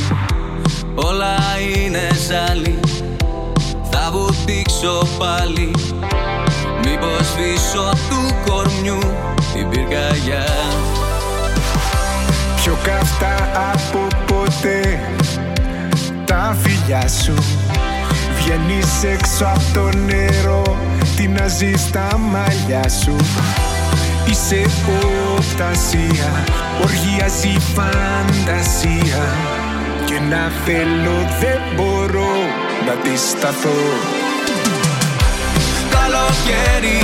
[0.95, 1.37] Όλα
[1.75, 2.79] είναι ζάλι
[3.91, 5.71] Θα βουτήξω πάλι
[6.83, 8.99] Μήπως σβήσω του κορμιού
[9.53, 10.45] την πυρκαγιά.
[12.55, 14.99] Πιο καυτά από ποτέ
[16.25, 17.33] Τα φιλιά σου
[18.49, 20.77] Βγαίνεις έξω από το νερό
[21.15, 23.15] Τι να ζεις στα μαλλιά σου.
[24.29, 24.65] Είσαι
[25.37, 26.43] οπτασία
[26.81, 29.23] Οργιάζει φαντασία.
[30.05, 32.35] Και να θέλω δεν μπορώ
[32.85, 33.79] Να τη σταθώ.
[35.89, 37.01] Καλοκαίρι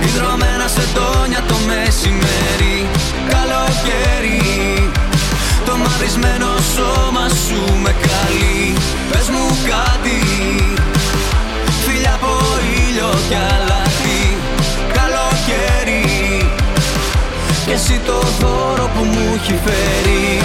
[0.00, 2.88] Ιδρωμένα σε τόνια το μεσημέρι.
[3.28, 4.85] Καλοκαίρι
[5.66, 8.74] το μαρισμένο σώμα σου με καλεί.
[9.10, 10.18] Πες μου κάτι.
[11.84, 12.32] Φίλια από
[12.88, 14.20] ήλιο κι αλάτι
[14.96, 16.04] Καλοκαίρι.
[17.66, 20.40] Και εσύ το δώρο που μου έχει φέρει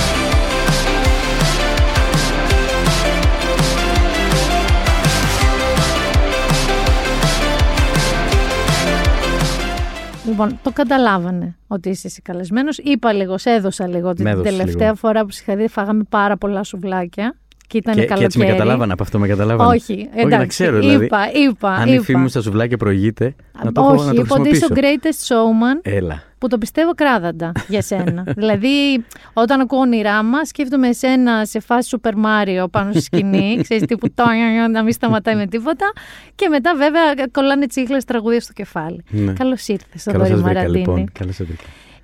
[10.25, 12.77] Λοιπόν, το καταλάβανε ότι είσαι εσύ καλεσμένος.
[12.77, 17.35] Είπα λίγο, σε έδωσα λίγο την τελευταία φορά που είχα δει φάγαμε πάρα πολλά σουβλάκια.
[17.71, 19.75] Και ήταν και, και έτσι με καταλάβανε, από αυτό με καταλάβανε.
[19.75, 20.25] Όχι, εντάξει.
[20.25, 21.05] Όχι, να ξέρω, δηλαδή.
[21.05, 21.69] Είπα, είπα.
[21.69, 21.93] Αν είπα.
[21.93, 24.73] η φήμη μου στα σουβλάκια προηγείται, να το, Όχι, να το είπα ότι είσαι ο
[24.75, 25.79] greatest showman.
[25.81, 26.23] Έλα.
[26.37, 28.23] Που το πιστεύω κράδαντα για σένα.
[28.37, 33.57] δηλαδή, όταν ακούω όνειρά μας, σκέφτομαι εσένα σε φάση Super Mario πάνω στη σκηνή.
[33.63, 35.91] ξέρεις τύπου τόνια, να μην σταματάει με τίποτα.
[36.35, 39.03] Και μετά, βέβαια, κολλάνε τσίχλες τραγούδια στο κεφάλι.
[39.09, 39.33] Ναι.
[39.33, 40.77] Καλώς ήρθες, Θοδωρή Μαραντίνη.
[40.77, 41.09] Λοιπόν.
[41.19, 41.53] Καλώς ήρθε.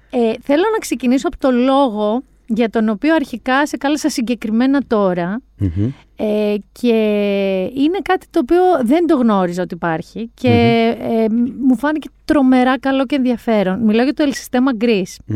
[0.10, 4.84] Ε, θέλω να ξεκινήσω από το λόγο για τον οποίο αρχικά σε κάλεσα συγκεκριμένα
[6.16, 6.94] ε, και
[7.76, 10.50] είναι κάτι το οποίο δεν το γνώριζα ότι υπάρχει και
[11.02, 11.26] ε,
[11.68, 13.84] μου φάνηκε τρομερά καλό και ενδιαφέρον.
[13.84, 15.36] Μιλάω για το El Sistema Greece.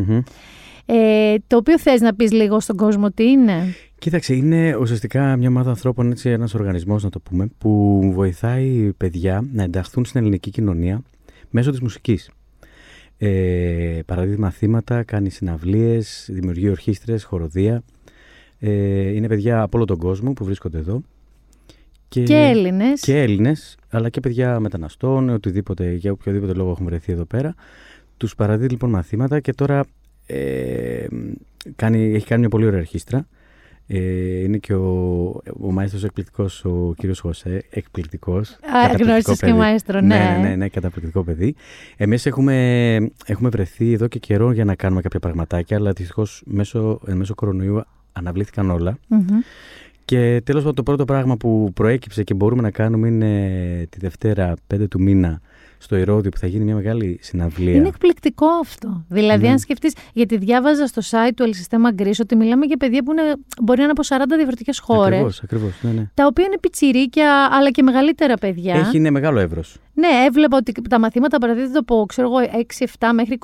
[0.85, 5.49] Ε, το οποίο θες να πεις λίγο στον κόσμο τι είναι; Κοίταξε, είναι ουσιαστικά μια
[5.49, 10.49] ομάδα ανθρώπων, έτσι, ένας οργανισμός να το πούμε, που βοηθάει παιδιά να ενταχθούν στην ελληνική
[10.49, 11.01] κοινωνία
[11.49, 12.29] μέσω της μουσικής.
[13.23, 17.83] Ε, παραδίδει μαθήματα, κάνει συναυλίες, δημιουργεί ορχήστρες, χοροδία.
[18.59, 21.01] Ε, είναι παιδιά από όλο τον κόσμο που βρίσκονται εδώ
[22.07, 23.01] Και, και Έλληνες.
[23.01, 27.55] Και Έλληνες, αλλά και παιδιά μεταναστών, οτιδήποτε, για οποιοδήποτε λόγο έχουν βρεθεί εδώ πέρα.
[28.17, 29.85] Τους παραδίδει λοιπόν μαθήματα και τώρα
[30.25, 31.05] ε,
[31.75, 33.27] κάνει, έχει κάνει μια πολύ ωραία αρχίστρα.
[33.93, 34.87] Ε, είναι και ο,
[35.59, 38.57] ο μαέστρος εκπληκτικός, ο κύριος Χωσέ, εκπληκτικός.
[38.99, 40.15] Γνώρισες και μαέστρο, ναι.
[40.15, 40.47] ναι.
[40.47, 41.55] Ναι, ναι, καταπληκτικό παιδί.
[41.97, 46.99] Εμείς έχουμε, έχουμε βρεθεί εδώ και καιρό για να κάνουμε κάποια πραγματάκια, αλλά δυστυχώς μέσω,
[47.05, 48.97] μέσω κορονοϊού αναβλήθηκαν όλα.
[50.05, 54.53] Και τέλος πάντων το πρώτο πράγμα που προέκυψε και μπορούμε να κάνουμε είναι τη Δευτέρα
[54.73, 55.41] 5 του μήνα
[55.81, 57.73] στο Ηρώδιο που θα γίνει μια μεγάλη συναυλία.
[57.73, 59.05] Είναι εκπληκτικό αυτό.
[59.09, 59.51] Δηλαδή, ναι.
[59.51, 63.21] αν σκεφτείς, γιατί διάβαζα στο site του El Sistema ότι μιλάμε για παιδιά που είναι,
[63.61, 65.13] μπορεί να είναι από 40 διαφορετικές χώρες.
[65.13, 65.73] Ακριβώς, ακριβώς.
[65.81, 66.09] Ναι, ναι.
[66.13, 68.75] Τα οποία είναι πιτσιρίκια, αλλά και μεγαλύτερα παιδιά.
[68.75, 69.77] Έχει είναι μεγάλο εύρος.
[69.93, 72.05] Ναι, έβλεπα ότι τα μαθήματα παραδίδονται από
[72.99, 73.37] 6-7 μέχρι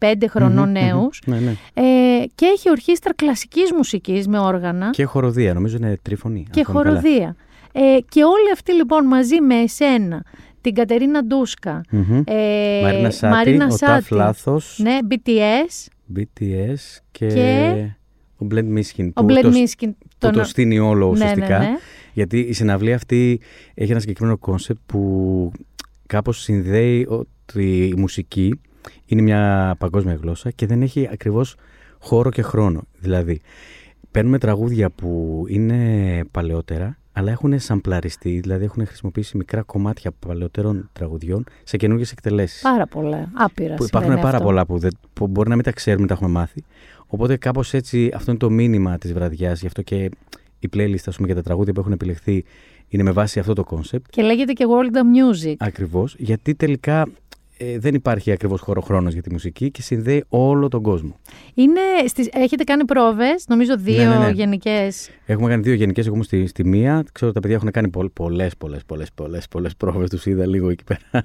[0.00, 1.22] 25 χρονων νέους.
[1.26, 1.56] Ναι, ναι.
[1.74, 4.90] Ε, και έχει ορχήστρα κλασικής μουσικής με όργανα.
[4.90, 6.46] Και χοροδία, νομίζω είναι τρίφωνη.
[6.50, 7.36] Και χοροδία.
[7.72, 10.22] Ε, και όλοι αυτοί λοιπόν μαζί με εσένα,
[10.64, 12.22] την Κατερίνα Ντούσκα, mm-hmm.
[12.24, 17.90] ε, Μαρίνα Σάττι, Μαρίνα ο Ταφ Λάθος, ναι, BTS, BTS και, και...
[18.36, 20.32] ο Blend Mishkin που, το, Mishkin, που τον...
[20.32, 21.58] το στήνει όλο ναι, ουσιαστικά.
[21.58, 21.76] Ναι, ναι,
[22.12, 23.40] Γιατί η συναυλία αυτή
[23.74, 25.52] έχει ένα συγκεκριμένο concept που
[26.06, 28.60] κάπως συνδέει ότι η μουσική
[29.06, 31.56] είναι μια παγκόσμια γλώσσα και δεν έχει ακριβώς
[31.98, 32.82] χώρο και χρόνο.
[32.98, 33.40] Δηλαδή,
[34.10, 41.44] παίρνουμε τραγούδια που είναι παλαιότερα αλλά έχουν σαμπλαριστεί, δηλαδή έχουν χρησιμοποιήσει μικρά κομμάτια παλαιότερων τραγουδιών
[41.64, 42.62] σε καινούργιες εκτελέσεις.
[42.62, 43.74] Πάρα πολλά, άπειρα.
[43.74, 44.44] Που υπάρχουν πάρα αυτό.
[44.44, 46.64] πολλά που, δεν, που μπορεί να μην τα ξέρουμε, τα έχουμε μάθει.
[47.06, 49.60] Οπότε κάπως έτσι αυτό είναι το μήνυμα της βραδιάς.
[49.60, 50.10] Γι' αυτό και
[50.58, 52.44] η playlist ας πούμε, για τα τραγούδια που έχουν επιλεχθεί
[52.88, 54.10] είναι με βάση αυτό το concept.
[54.10, 55.54] Και λέγεται και World of Music.
[55.58, 56.14] Ακριβώς.
[56.18, 57.08] Γιατί τελικά
[57.56, 61.18] ε, δεν υπάρχει ακριβώς χώρο-χρόνος για τη μουσική και συνδέει όλο τον κόσμο.
[61.54, 64.30] Είναι στις, έχετε κάνει πρόβες, νομίζω δύο ναι, ναι, ναι.
[64.30, 65.10] γενικές.
[65.26, 67.04] Έχουμε κάνει δύο γενικές, εγώ στη, στη μία.
[67.12, 70.10] Ξέρω ότι τα παιδιά έχουν κάνει πολλές, πολλές, πολλές, πολλές, πολλές, πολλές πρόβες.
[70.10, 71.24] Τους είδα λίγο εκεί πέρα.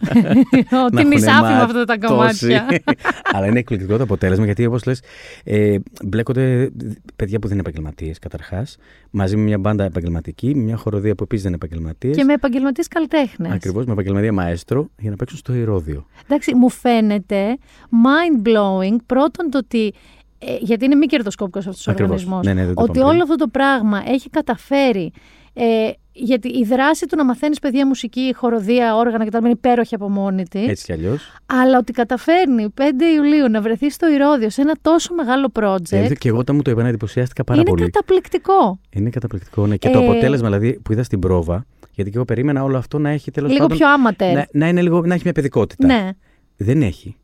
[0.86, 2.68] Ότι νησάφι με αυτά τα κομμάτια.
[3.34, 5.02] Αλλά είναι εκπληκτικό το αποτέλεσμα γιατί όπως λες
[5.44, 6.72] ε, μπλέκονται
[7.16, 8.78] παιδιά που δεν είναι επαγγελματίες καταρχάς
[9.10, 12.16] μαζί με μια μπάντα επαγγελματική, μια χοροδία που επίσης δεν είναι επαγγελματίες.
[12.16, 13.52] Και με επαγγελματίες καλλιτέχνες.
[13.52, 16.06] Ακριβώς, με επαγγελματία μαέστρο για να παίξουν στο ηρώδιο.
[16.24, 17.58] Εντάξει, μου φαίνεται
[18.04, 19.94] mind blowing πρώτον το ότι.
[20.42, 22.46] Ε, γιατί είναι μη κερδοσκόπικος αυτός ο οργανισμός.
[22.46, 25.12] Ναι, ναι, ότι όλο αυτό το πράγμα έχει καταφέρει
[25.54, 29.38] ε, γιατί η δράση του να μαθαίνεις παιδιά μουσική, χοροδία, όργανα κτλ.
[29.38, 30.68] είναι υπέροχη από μόνη της.
[30.68, 31.34] Έτσι κι αλλιώς.
[31.46, 32.82] Αλλά ότι καταφέρνει 5
[33.16, 35.92] Ιουλίου να βρεθεί στο Ηρώδιο σε ένα τόσο μεγάλο project.
[35.92, 37.82] Ε, και εγώ όταν μου το είπα, εντυπωσιάστηκα πάρα είναι πολύ.
[37.82, 38.80] Είναι καταπληκτικό.
[38.90, 39.68] Είναι καταπληκτικό.
[39.68, 39.78] Ναι.
[39.78, 39.92] Και ε...
[39.92, 41.66] το αποτέλεσμα δηλαδή που είδα στην πρόβα,
[42.00, 43.68] γιατί και εγώ περίμενα όλο αυτό να έχει τέλος πάντων.
[43.68, 44.34] Λίγο πιο amateur.
[44.34, 45.86] Να, να, είναι λίγο, να έχει μια παιδικότητα.
[45.86, 46.10] Ναι.
[46.58, 47.16] Δεν έχει.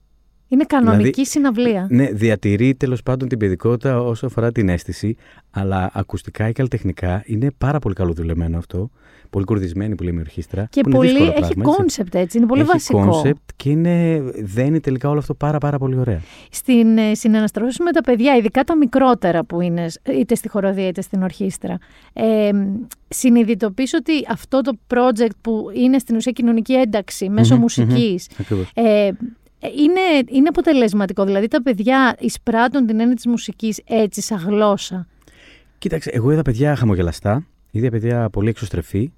[0.48, 1.88] Είναι κανονική δηλαδή, συναυλία.
[1.90, 5.16] Ναι, διατηρεί τέλος πάντων την παιδικότητα όσο αφορά την αίσθηση,
[5.50, 8.90] αλλά ακουστικά ή καλλιτεχνικά είναι πάρα πολύ καλοδουλεμένο αυτό.
[9.30, 10.68] Πολύ κουρδισμένη που λέμε ορχήστρα.
[10.70, 13.00] Και πολύ έχει concept έτσι, είναι πολύ έχει βασικό.
[13.00, 16.22] Έχει concept και είναι, δένει τελικά όλο αυτό πάρα, πάρα πολύ ωραία.
[16.52, 19.88] Στην ε, συναναστροφή με τα παιδιά, ειδικά τα μικρότερα που είναι
[20.20, 21.78] είτε στη χοροδία είτε στην ορχήστρα,
[22.14, 22.50] ε,
[23.08, 28.30] συνειδητοποιείς ότι αυτό το project που είναι στην ουσία κοινωνική ένταξη μέσω μουσικής,
[28.74, 29.10] ε,
[29.60, 31.26] είναι, είναι αποτελεσματικό.
[31.26, 35.08] Δηλαδή τα παιδιά εισπράττουν την έννοια της μουσικής έτσι σαν γλώσσα.
[35.78, 37.46] Κοίταξε, εγώ είδα παιδιά χαμογελαστά,
[37.78, 39.12] είδα παιδιά πολύ εξωστρεφή,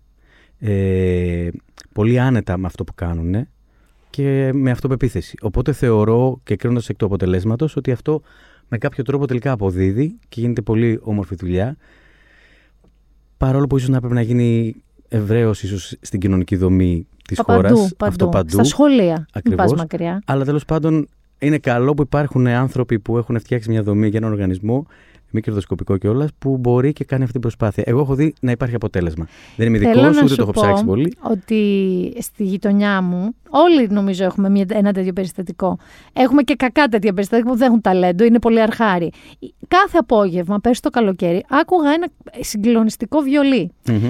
[0.60, 1.48] ε,
[1.93, 3.48] πολύ άνετα με αυτό που κάνουν
[4.10, 5.38] και με αυτοπεποίθηση.
[5.41, 8.22] Οπότε θεωρώ και κρίνοντας εκ του αποτελέσματος ότι αυτό
[8.67, 11.78] με κάποιο τρόπο τελικά αποδίδει και γίνεται πολύ όμορφη δουλειά.
[13.38, 14.76] Παρόλο που ίσως να πρέπει να γίνει
[15.08, 15.63] ευρέως
[16.02, 17.93] στην κοινωνική δομή της χώρας.
[17.98, 18.50] Αυτό παντού.
[18.50, 19.28] Στα σχολεία.
[19.34, 19.74] Ακριβώς.
[19.74, 20.22] μακριά.
[20.26, 21.08] Αλλά τέλος πάντων
[21.39, 24.86] είναι καλό που υπάρχουν άνθρωποι που έχουν φτιάξει μια δομή για έναν οργανισμό
[25.31, 27.83] μη κερδοσκοπικό κιόλας, που μπορεί και κάνει αυτή την προσπάθεια.
[27.85, 29.27] Εγώ έχω δει να υπάρχει αποτέλεσμα.
[29.55, 31.13] Δεν είμαι ειδικός, ούτε το έχω ψάξει πολύ.
[31.21, 35.77] Ότι στη γειτονιά μου, όλοι νομίζω έχουμε μια, ένα τέτοιο περιστατικό.
[36.13, 39.11] Έχουμε και κακά τέτοια περιστατικά που δεν έχουν ταλέντο, είναι πολύ αρχάρι.
[39.67, 42.07] Κάθε απόγευμα, πέρσι το καλοκαίρι, άκουγα ένα
[42.39, 43.19] συγκλονιστικό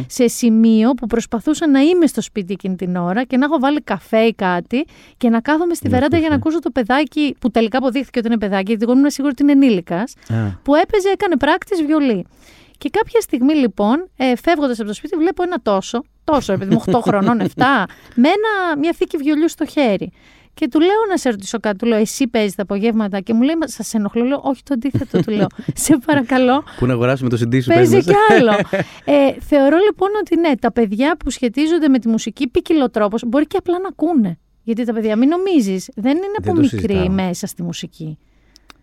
[0.07, 3.81] Σε σημείο που προσπαθούσα να είμαι στο σπίτι εκείνη την ώρα και να έχω βάλει
[3.81, 4.85] καφέ ή κάτι
[5.17, 8.37] και να κάθομαι στη βεράντα για να ακούσω το παιδάκι που τελικά αποδείχθηκε ότι είναι
[8.37, 10.13] παιδάκι, γιατί εγώ ήμουν σίγουρη ότι είναι ενήλικας,
[10.63, 12.27] που έπαιζε έκανε πράκτης βιολί.
[12.77, 16.83] Και κάποια στιγμή λοιπόν, ε, φεύγοντας από το σπίτι, βλέπω ένα τόσο, τόσο επειδή μου
[16.85, 17.45] 8 χρονών, 7,
[18.21, 20.11] με ένα, μια θήκη βιολιού στο χέρι.
[20.53, 23.41] Και του λέω να σε ρωτήσω κάτι, του λέω Εσύ παίζεις τα απογεύματα και μου
[23.41, 25.47] λέει Σας ενοχλώ, λέω Όχι, το αντίθετο, του λέω.
[25.85, 26.63] σε παρακαλώ.
[26.77, 28.51] Πού να αγοράσουμε το CD σου, Παίζει κι άλλο.
[29.05, 33.57] ε, θεωρώ λοιπόν ότι ναι, τα παιδιά που σχετίζονται με τη μουσική ποικιλοτρόπως μπορεί και
[33.57, 34.37] απλά να ακούνε.
[34.63, 38.17] Γιατί τα παιδιά, μην νομίζεις, δεν είναι από μικρή μέσα στη μουσική.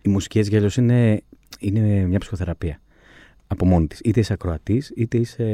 [0.02, 1.22] Η μουσική έτσι κι είναι
[1.58, 2.80] είναι μια ψυχοθεραπεία.
[3.46, 4.00] από μόνη της.
[4.04, 5.44] Είτε είσαι ακροατής, είτε είσαι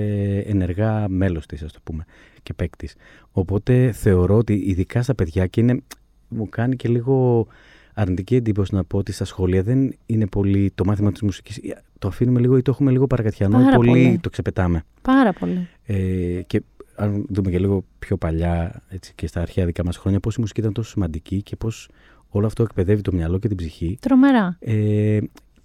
[0.46, 2.04] ενεργά μέλος της, ας το πούμε,
[2.42, 2.94] και παίκτης.
[3.32, 5.82] Οπότε θεωρώ ότι ειδικά στα παιδιά και είναι,
[6.28, 7.46] μου κάνει και λίγο
[7.94, 11.60] αρνητική εντύπωση να πω ότι στα σχολεία δεν είναι πολύ το μάθημα της μουσικής.
[11.98, 14.82] Το αφήνουμε λίγο ή το έχουμε λίγο παρακατιανό ή πολύ, πολύ το ξεπετάμε.
[15.02, 15.68] Πάρα πολύ.
[15.86, 16.62] Ε, και
[16.96, 20.40] αν δούμε και λίγο πιο παλιά έτσι, και στα αρχαία δικά μας χρόνια, πώς η
[20.40, 21.88] μουσική ήταν τόσο σημαντική και πώς
[22.28, 23.98] όλο αυτό εκπαιδεύει το μυαλό και την ψυχή.
[24.00, 24.56] Τρομερά.
[24.60, 25.18] Ε,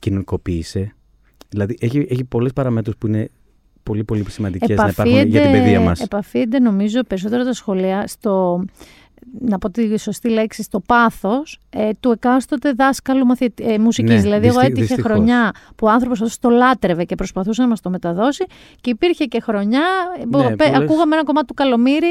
[0.05, 0.95] κοινωνικοποίησε.
[1.49, 3.29] Δηλαδή έχει, έχει πολλές παραμέτρους που είναι
[3.83, 5.99] πολύ πολύ σημαντικές να υπάρχουν για την παιδεία μας.
[5.99, 8.65] Επαφείται νομίζω περισσότερο τα σχολεία στο
[9.39, 14.13] να πω τη σωστή λέξη, στο πάθος ε, του εκάστοτε δάσκαλου μαθητη, ε, μουσικής.
[14.13, 15.11] Ναι, δηλαδή, εγώ έτυχε δυστυχώς.
[15.11, 18.45] χρονιά που ο άνθρωπος αυτός το λάτρευε και προσπαθούσε να μας το μεταδώσει
[18.81, 19.83] και υπήρχε και χρονιά
[20.31, 20.75] που ναι, πολλές...
[20.75, 22.07] ακούγαμε ένα κομμάτι του Καλομήρη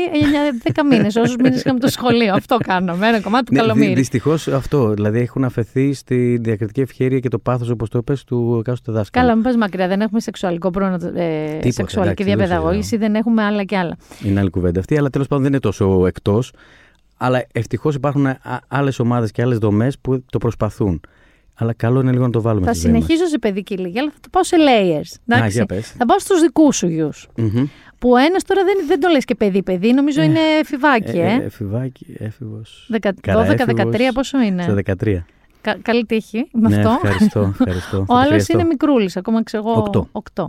[0.73, 1.17] 9-10 μήνες.
[1.17, 2.35] Όσους μήνε είχαμε το σχολείο.
[2.35, 3.95] αυτό κάναμε, ένα κομμάτι του ναι, Καλομήρη.
[3.95, 4.89] Δυστυχώς αυτό.
[4.89, 9.27] Δηλαδή, έχουν αφαιθεί στη διακριτική ευχαίρεια και το πάθος, όπως το είπες, του εκάστοτε δάσκαλου.
[9.27, 9.89] Καλά, μην πας μακριά.
[9.89, 13.97] Δεν έχουμε σεξουαλικό πρόβλημα, ε, σεξουαλική διαπαιδαγώγηση, δεν έχουμε άλλα και άλλα.
[14.25, 16.53] Είναι άλλη κουβέντα αυτή, αλλά τέλος πάντων δεν είναι τόσο εκτός.
[17.17, 18.27] Αλλά ευτυχώς υπάρχουν
[18.69, 21.01] άλλες ομάδες και άλλες δομές που το προσπαθούν.
[21.55, 24.29] Αλλά καλό είναι λίγο να το βάλουμε Θα συνεχίσω σε παιδική ηλικία, αλλά θα το
[24.31, 25.41] πάω σε layers.
[25.43, 25.89] Α, για πες.
[25.91, 27.29] Θα πάω στους δικούς σου γιους.
[27.37, 27.65] Mm-hmm.
[27.99, 31.27] Που ο ένας τώρα δεν, δεν το λες και παιδί-παιδί, νομίζω ε, είναι εφηβάκι, ε.
[31.27, 32.91] ε, ε εφηβάκι, έφηβος.
[33.33, 35.19] 12-13, πόσο είναι; Στο 13.
[35.61, 36.99] Κα, καλή τύχη με ναι, αυτό.
[37.03, 38.05] Ευχαριστώ, ευχαριστώ.
[38.09, 40.09] ο άλλος είναι μικρούλης, ακόμα ξέρω εγώ.
[40.35, 40.45] 8.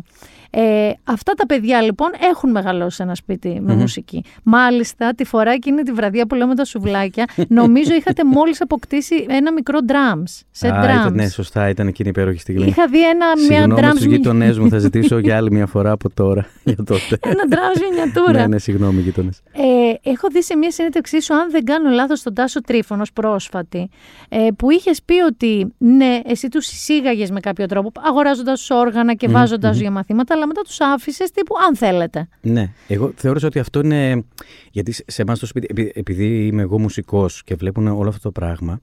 [0.58, 4.24] Ε, αυτά τα παιδιά λοιπόν έχουν μεγαλώσει σε ένα σπίτι με μουσική.
[4.43, 9.53] Μάλιστα, τη φορά εκείνη τη βραδιά που λέμε τα σουβλάκια, νομίζω είχατε μόλις αποκτήσει ένα
[9.53, 10.43] μικρό drums.
[10.51, 11.01] Σε Α, drums.
[11.01, 12.68] Ήταν, ναι, σωστά, ήταν εκείνη η υπέροχη στιγμή.
[12.68, 13.95] Είχα δει ένα συγγνώμη μια drums.
[13.95, 16.45] Στου γείτονέ μου θα ζητήσω για άλλη μια φορά από τώρα.
[16.64, 17.18] Για τότε.
[17.20, 18.39] ένα drums μiniατούρα.
[18.39, 19.30] ναι, ναι, συγγνώμη γείτονε.
[19.51, 23.89] Ε, έχω δει σε μια συνέντευξή σου, αν δεν κάνω λάθος, τον Τάσο Τρίφωνος πρόσφατη,
[24.30, 29.28] ε, που είχε πει ότι ναι, εσύ τους εισήγαγες με κάποιο τρόπο, αγοράζοντας όργανα και
[29.28, 32.28] βάζοντας για μαθήματα, αλλά μετά τους άφησες τύπου αν θέλετε.
[32.41, 32.72] Ναι.
[32.88, 34.24] Εγώ θεώρησα ότι αυτό είναι.
[34.72, 38.82] Γιατί σε εμάς το σπίτι, επειδή είμαι εγώ μουσικός και βλέπουν όλο αυτό το πράγμα,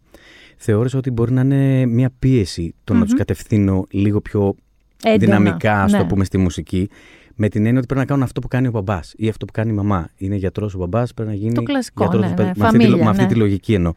[0.57, 4.55] θεώρησα ότι μπορεί να είναι μια πίεση το να τους κατευθύνω λίγο πιο
[5.19, 6.05] δυναμικά, ας το ναι.
[6.05, 6.89] πούμε, στη μουσική.
[7.35, 9.53] Με την έννοια ότι πρέπει να κάνουν αυτό που κάνει ο μπαμπάς ή αυτό που
[9.53, 10.09] κάνει η μαμά.
[10.17, 11.55] Είναι γιατρός ο μπαμπάς, πρέπει να γίνει.
[11.55, 12.05] Το κλασικό.
[12.05, 12.53] Γιατρός, ναι, ναι.
[12.57, 13.93] Με, αυτή, με αυτή τη λογική εννοώ.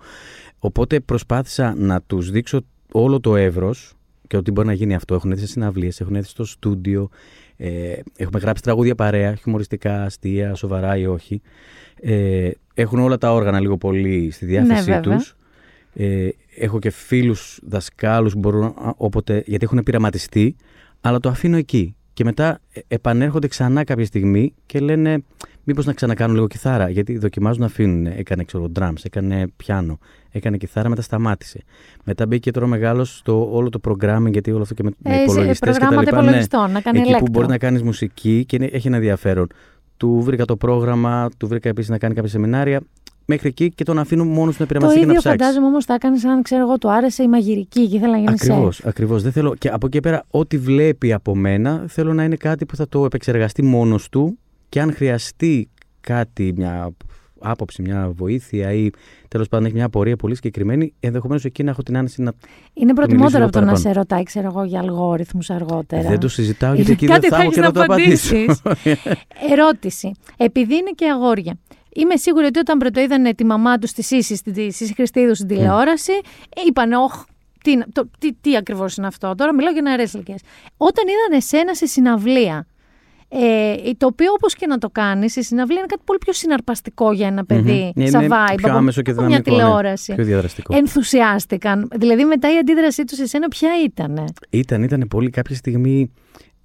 [0.59, 2.61] Οπότε προσπάθησα να τους δείξω
[2.91, 3.93] όλο το εύρος
[4.27, 5.15] και ότι μπορεί να γίνει αυτό.
[5.15, 7.09] Έχουν έρθει σε συναυλίες, έχουν έρθει στο στούντιο,
[7.57, 11.41] ε, έχουμε γράψει τραγούδια παρέα, χιουμοριστικά, αστεία, σοβαρά ή όχι.
[12.01, 15.35] Ε, έχουν όλα τα όργανα λίγο πολύ στη διάθεσή ναι, τους.
[15.93, 20.55] Ε, έχω και φίλους δασκάλους που μπορούν όποτε, γιατί έχουν πειραματιστεί,
[21.01, 21.95] αλλά το αφήνω εκεί.
[22.15, 25.23] Και μετά ε, επανέρχονται ξανά κάποια στιγμή και λένε
[25.63, 26.89] μήπως να ξανακάνουν λίγο κιθάρα.
[26.89, 28.05] Γιατί δοκιμάζουν να αφήνουν.
[28.05, 29.99] Έκανε ξέρω, drums, έκανε πιάνο,
[30.31, 31.63] έκανε κιθάρα, μετά σταμάτησε.
[32.03, 35.77] Μετά μπήκε τώρα μεγάλος στο όλο το programming, γιατί όλο αυτό και με, ε, υπολογιστές
[35.77, 36.21] και τα λοιπά.
[36.21, 39.47] Ναι, να κάνει εκεί που μπορείς να κάνεις μουσική και έχει ένα ενδιαφέρον.
[39.97, 42.81] Του βρήκα το πρόγραμμα, του βρήκα επίσης να κάνει κάποια σεμινάρια.
[43.25, 45.27] Μέχρι εκεί και τον αφήνω μόνος στην επηρεασία και να ψάξει.
[45.27, 48.11] Το ίδιο φαντάζομαι όμως θα έκανε αν ξέρω εγώ του άρεσε η μαγειρική και ήθελα
[48.11, 49.23] να γίνεις Ακριβώς, ακριβώς.
[49.23, 49.55] Δεν θέλω.
[49.55, 53.05] Και από εκεί πέρα, ό,τι βλέπει από μένα, θέλω να είναι κάτι που θα το
[53.05, 54.37] επεξεργαστεί μόνος του
[54.69, 55.69] και αν χρειαστεί
[56.01, 56.93] κάτι, μια
[57.39, 58.89] άποψη, μια βοήθεια ή
[59.27, 62.33] τέλος πάντων έχει μια απορία πολύ συγκεκριμένη, ενδεχομένως εκεί να έχω την άνεση να.
[62.73, 66.09] Είναι προτιμότερο από το να σε ρωτάει, ξέρω εγώ, για αλγόριθμους αργότερα.
[66.09, 68.35] Δεν το συζητάω γιατί εκεί δεν θα έχω και να, το απαντήσω.
[69.51, 70.11] Ερώτηση.
[70.37, 71.57] Επειδή είναι και αγόρια.
[71.95, 76.11] Είμαι σίγουρη ότι όταν πρωτοείδανε τη μαμά τους στη Σύση, στη Σύση Χριστίδου στην τηλεόραση,
[76.67, 77.23] είπαν, Ωχ,
[77.63, 79.35] τι, το, τι, τι ακριβώς είναι αυτό.
[79.35, 80.41] Τώρα μιλάω για νεαρές ηλικίες.
[80.77, 82.67] Όταν είδαν εσένα σε συναυλία,
[83.29, 87.11] ε, το οποίο όπως και να το κάνεις, η συναυλία είναι κάτι πολύ πιο συναρπαστικό
[87.11, 87.93] για ένα παιδί.
[87.95, 88.07] Mm-hmm.
[88.09, 89.57] Σαν vibe, πιο άμεσο και δυναμικό, μια ναι.
[89.57, 90.11] τηλεόραση.
[90.11, 90.75] Ναι, πιο διαδραστικό.
[90.77, 91.87] Ενθουσιάστηκαν.
[91.95, 94.23] Δηλαδή μετά η αντίδρασή τους σε σένα ποια ήταν.
[94.49, 96.11] Ήταν, ήταν πολύ κάποια στιγμή.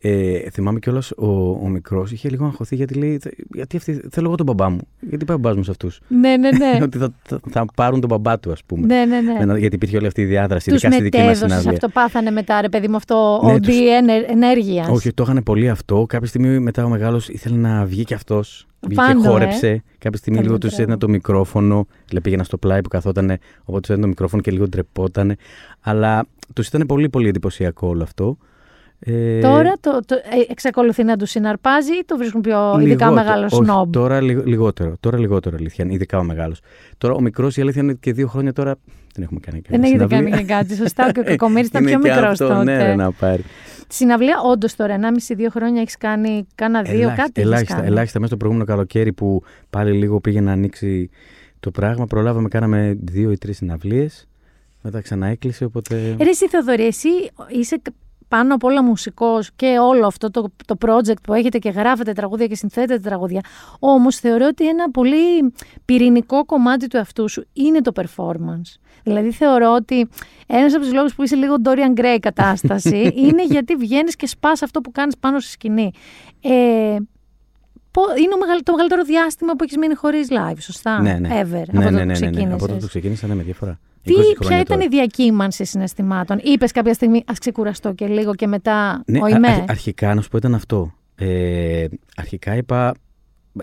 [0.02, 3.20] Ε, θυμάμαι κιόλας ο, ο μικρός είχε λίγο αγχωθεί γιατί λέει:
[3.54, 4.80] Γιατί αυτή, θέλω εγώ τον μπαμπά μου.
[5.00, 6.00] Γιατί πάει ο μπαμπάς μου σε αυτούς.
[6.08, 6.78] Ναι, ναι, ναι.
[6.84, 8.86] ότι θα, θα, θα, πάρουν τον μπαμπά του, ας πούμε.
[8.86, 9.58] Ναι, ναι, ναι.
[9.58, 10.70] γιατί υπήρχε όλη αυτή η διάδραση.
[10.70, 11.70] Τους ειδικά στη δική μας συνάδεια.
[11.70, 13.88] αυτό πάθανε μετά, ρε παιδί μου, αυτό ναι, οντί
[14.28, 14.88] ενέργειας.
[14.88, 16.04] Όχι, το είχαν πολύ αυτό.
[16.08, 18.66] Κάποια στιγμή μετά ο μεγάλος ήθελε να βγει κι αυτός.
[18.80, 19.68] Βγήκε, χόρεψε.
[19.68, 19.82] Ε.
[19.98, 21.86] Κάποια στιγμή λίγο τους έδινε το μικρόφωνο.
[22.06, 25.36] Δηλαδή πήγαινα στο πλάι που καθόταν, οπότε τους έδινε το μικρόφωνο και λίγο ντρεπότανε.
[25.80, 28.36] Αλλά τους ήταν πολύ πολύ εντυπωσιακό όλο αυτό.
[29.02, 29.40] Ε...
[29.40, 33.92] Τώρα το, το, ε, εξακολουθεί να τους συναρπάζει ή το βρίσκουν πιο ειδικά μεγάλος σνόμπ;
[33.92, 34.96] Τώρα λιγότερο.
[35.00, 36.60] Τώρα λιγότερο αλήθεια, ειδικά ο μεγάλος.
[36.98, 38.76] Τώρα ο μικρός η αλήθεια είναι ότι και δύο χρόνια τώρα
[39.14, 39.76] δεν έχουμε κάνει κάτι.
[39.76, 40.74] Δεν έχετε κάνει και κάτι.
[40.74, 41.10] Σωστά.
[41.12, 42.64] και ο Κακομήρη ήταν πιο μικρός τότε.
[42.64, 43.42] Ναι, να πάρει.
[43.88, 44.96] Τη συναυλία, όντως τώρα,
[45.36, 47.40] 1,5-2 χρόνια έχεις κάνει κάνα δύο, ελάχιστα, κάτι.
[47.40, 47.86] Ελάχιστα, κάνει.
[47.86, 51.10] ελάχιστα μέσα στο προηγούμενο καλοκαίρι που πάλι λίγο πήγε να ανοίξει
[51.60, 52.06] το πράγμα.
[52.06, 54.28] Προλάβαμε, κάναμε δύο ή τρεις συναυλίες.
[54.82, 56.16] Μετά ξανά έκλεισε, οπότε.
[56.18, 57.08] Ρε, εσύ Θεοδωρή, εσύ
[57.48, 57.82] είσαι
[58.30, 62.46] πάνω απ' όλα μουσικός και όλο αυτό το, το project που έχετε και γράφετε τραγούδια
[62.46, 63.40] και συνθέτετε τραγούδια.
[63.78, 65.52] Όμως θεωρώ ότι ένα πολύ
[65.84, 68.78] πυρηνικό κομμάτι του εαυτού σου είναι το performance.
[69.02, 70.08] Δηλαδή θεωρώ ότι
[70.46, 74.62] ένας από τους λόγους που είσαι λίγο Dorian Gray κατάσταση είναι γιατί βγαίνεις και σπάς
[74.62, 75.90] αυτό που κάνεις πάνω στη σκηνή.
[76.40, 76.96] Ε,
[78.18, 81.28] είναι το μεγαλύτερο διάστημα που έχεις μείνει χωρίς live, σωστά; Ναι, ναι.
[81.28, 81.64] Ever.
[81.72, 82.12] Ναι, από ναι, το ναι, που ναι, ναι.
[82.12, 82.60] Από ξεκίνησες.
[82.60, 83.78] τότε που ξεκίνησα, ναι, με διαφορά.
[84.02, 84.84] Τι, 20 χρόνια ποια ήταν τώρα.
[84.84, 89.02] η διακύμανση συναισθημάτων; Είπες κάποια στιγμή, ας ξεκουραστώ και λίγο και μετά.
[89.06, 89.48] Ναι, ο α- ημέ.
[89.48, 90.92] αρχ- αρχικά να σου πω ήταν αυτό.
[91.14, 91.86] Ε,
[92.16, 92.94] αρχικά είπα,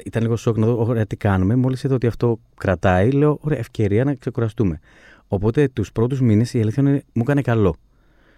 [0.05, 1.55] ήταν λίγο σοκ να δω, ωραία, τι κάνουμε.
[1.55, 4.79] Μόλις είδα ότι αυτό κρατάει, λέω, ωραία, ευκαιρία να ξεκουραστούμε.
[5.27, 7.75] Οπότε τους πρώτους μήνες η αλήθεια είναι μου έκανε καλό.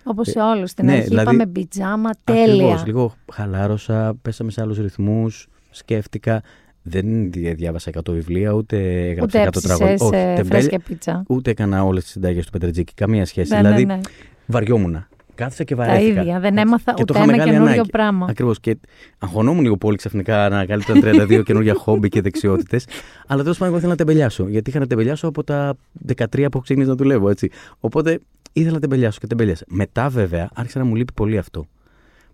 [0.04, 0.70] Όπως σε όλους.
[0.70, 2.44] Στην ναι, αρχή δηλαδή- είπαμε πιτζάμα, τέλεια.
[2.46, 6.42] Ακριβώς, λίγο χαλάρωσα, πέσαμε σε άλλους ρυθμούς, σκέφτηκα.
[6.90, 8.78] Δεν δι- διάβασα 100 βιβλία, ούτε
[9.10, 9.92] έγραψα Ούτε 100 τραγούδια.
[9.92, 11.24] έψησες Όχι, ε, τεμπέλια, φρέσκια πίτσα.
[11.28, 12.94] Ούτε έκανα όλες τις συνταγές του Πετρετζίκη.
[12.94, 13.52] Καμία σχέση.
[13.54, 14.02] Ναι, δηλαδή, ναι, ναι.
[14.46, 15.06] βαριόμουν.
[15.36, 16.22] Κάθισα και Τα βαρέθηκα.
[16.22, 16.40] ίδια.
[16.40, 17.90] Δεν έμαθα Και το ούτε είχα ένα μεγάλη καινούριο ανάγκη.
[17.90, 18.28] πράγμα.
[18.30, 18.60] Ακριβώς.
[18.60, 18.78] Και
[19.20, 22.86] αγχωνόμουν λίγο πολύ ξαφνικά να ανακαλύπτω 32 καινούργια χόμπι και δεξιότητες.
[23.28, 24.48] Αλλά τέλος πάντων εγώ ήθελα να τεμπελιάσω.
[24.48, 25.76] Γιατί είχα να τεμπελιάσω από τα
[26.08, 27.50] 13 που έχω ξεκινήσει να δουλεύω, έτσι.
[27.80, 28.20] Οπότε
[28.54, 29.66] ήθελα να τεμπελιάσω και τεμπελιάσα.
[29.68, 31.66] Μετά βέβαια άρχισε να μου λείπει πολύ αυτό.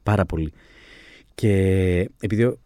[0.03, 0.51] Πάρα πολύ.
[1.36, 1.51] Και
[2.19, 2.57] επειδή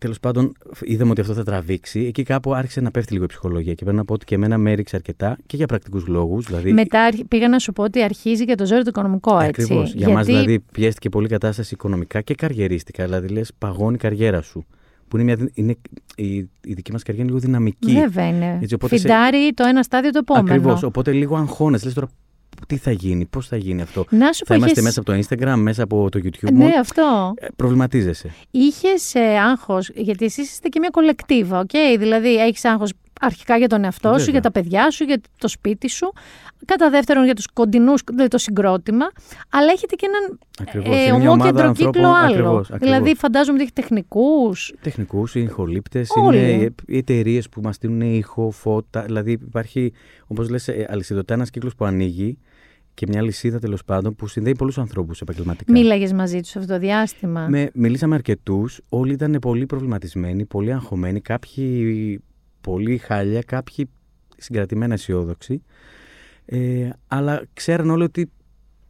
[0.00, 0.52] τέλος πάντων
[0.82, 3.74] είδαμε ότι αυτό θα τραβήξει, εκεί κάπου άρχισε να πέφτει λίγο η ψυχολογία.
[3.74, 6.46] Και πρέπει να πω ότι και εμένα με έριξε αρκετά και για πρακτικούς λόγους.
[6.46, 9.62] Δηλαδή, Μετά αρχ- πήγα να σου πω ότι αρχίζει και το ζόρι το οικονομικό, έτσι.
[9.62, 9.88] Ακριβώς.
[9.88, 13.04] Για Γιατί μας δηλαδή πιέστηκε πολύ η κατάσταση οικονομικά και καριερίστικα.
[13.04, 14.64] Δηλαδή λες, παγώνει η καριέρα σου.
[15.08, 15.76] Που είναι, μια, δυ- είναι
[16.16, 16.34] η,
[16.64, 17.92] η δική μας καριέρα είναι λίγο δυναμική.
[17.92, 18.58] Βέβαια είναι.
[18.62, 20.46] Έτσι, οπότε σε- Φιντάρει το ένα στάδιο το επόμενο.
[20.54, 20.82] Ακριβώς.
[20.82, 21.78] Οπότε λίγο αγχώνεσαι.
[21.84, 22.08] Λες τώρα
[22.66, 25.12] τι θα γίνει, πώς θα γίνει αυτό; Να σου θα πω, είμαστε είχες- μέσα από
[25.12, 25.18] το
[25.52, 26.78] Instagram, μέσα από το YouTube; Ναι, μόνο.
[26.80, 27.32] αυτό.
[27.36, 28.30] Ε, Προβληματίζεσαι.
[28.50, 32.92] Είχες ε, άγχος, γιατί εσείς είστε και μια κολεκτίβα, οκ; Δηλαδή, έχεις άγχος
[33.24, 34.30] αρχικά για τον εαυτό σου, Βέβαια.
[34.32, 36.12] για τα παιδιά σου, για το σπίτι σου.
[36.64, 39.06] Κατά δεύτερον, για τους κοντινούς, δηλαδή το συγκρότημα.
[39.50, 40.88] Αλλά έχετε και έναν Ακριβώς.
[40.88, 42.26] ε, Είναι μια ομάδα ομόκεντρο ανθρώπων- κύκλο άλλο.
[42.26, 42.78] ακριβώς, ακριβώς.
[42.98, 44.72] Δηλαδή, φαντάζομαι ότι έχει τεχνικούς.
[44.80, 46.38] Τεχνικούς, ηχολήπτες, Όλοι.
[46.52, 49.02] είναι οι εταιρείες που μας στείλουν ήχο, φώτα.
[49.02, 49.92] Δηλαδή υπάρχει,
[50.26, 52.38] όπως λες, αλυσιδωτά ένας κύκλος που ανοίγει
[52.94, 55.72] και μια λυσίδα τέλος πάντων που συνδέει πολλούς ανθρώπους επαγγελματικά.
[55.72, 57.46] Μίλαγες μαζί τους αυτό το διάστημα.
[57.50, 58.80] Με, μιλήσαμε αρκετούς.
[58.88, 61.20] Όλοι ήταν πολύ προβληματισμένοι, πολύ αγχωμένοι.
[61.20, 62.20] Κάποιοι
[62.64, 63.88] πολύ χάλια, κάποιοι
[64.36, 65.62] συγκρατημένα αισιόδοξοι.
[66.44, 68.30] Ε, αλλά ξέραν όλοι ότι.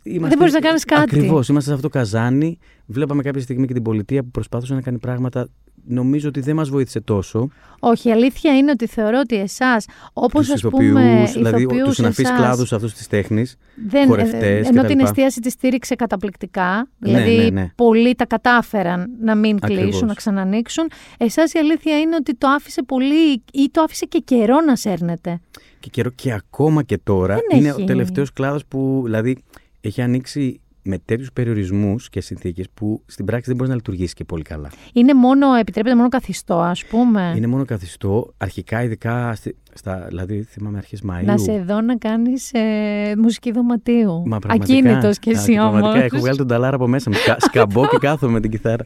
[0.07, 0.36] Είμαστε...
[0.36, 1.16] μπορείς να κάνεις κάτι.
[1.16, 1.48] Ακριβώς.
[1.48, 2.59] Είμαστε σε αυτό το καζάνι.
[2.86, 5.48] Βλέπαμε κάποια στιγμή και την πολιτεία που προσπαθούσε να κάνει πράγματα.
[5.86, 7.48] Νομίζω ότι δεν μας βοήθησε τόσο.
[7.80, 11.30] Όχι, η αλήθεια είναι ότι θεωρώ ότι εσάς, όπως Τους ας ηθοποιούς, πούμε.
[11.32, 13.57] δηλαδή ηθοποιούς τους συναφείς εσάς, κλάδους αυτούς της τέχνης.
[13.88, 14.78] Δεν, χορευτές ε, κτλ.
[14.78, 16.88] ενώ την εστίαση τη στήριξε καταπληκτικά.
[16.98, 17.72] Ναι, δηλαδή, ναι, ναι.
[17.74, 19.84] πολλοί τα κατάφεραν να μην Ακριβώς.
[19.84, 20.90] κλείσουν, να ξανανοίξουν.
[21.18, 25.40] Εσάς η αλήθεια είναι ότι το άφησε πολύ ή το άφησε και καιρό να σέρνετε.
[25.80, 27.82] Και, καιρό, και ακόμα και τώρα Δεν είναι έχει.
[27.82, 29.42] ο τελευταίος κλάδος που δηλαδή
[29.89, 34.24] έχει ανοίξει με τέτοιους περιορισμούς και συνθήκες που στην πράξη δεν μπορείς να λειτουργήσει και
[34.24, 34.70] πολύ καλά.
[34.93, 37.32] Είναι μόνο, επιτρέπεται μόνο καθιστό, ας πούμε.
[37.37, 41.24] Είναι μόνο καθιστό, αρχικά ειδικά στη- στα, δηλαδή θυμάμαι αρχές Μαΐου.
[41.24, 44.22] Να σε δω να κάνεις ε, μουσική δωματίου.
[44.26, 45.70] Μα πραγματικά, Ακίνητος κι α, εσύ όμω.
[45.70, 47.16] Πραγματικά έχω βγάλει τον ταλάρα από μέσα μου.
[47.16, 48.85] Σκα- σκαμπώ και κάθομαι με την κιθάρα.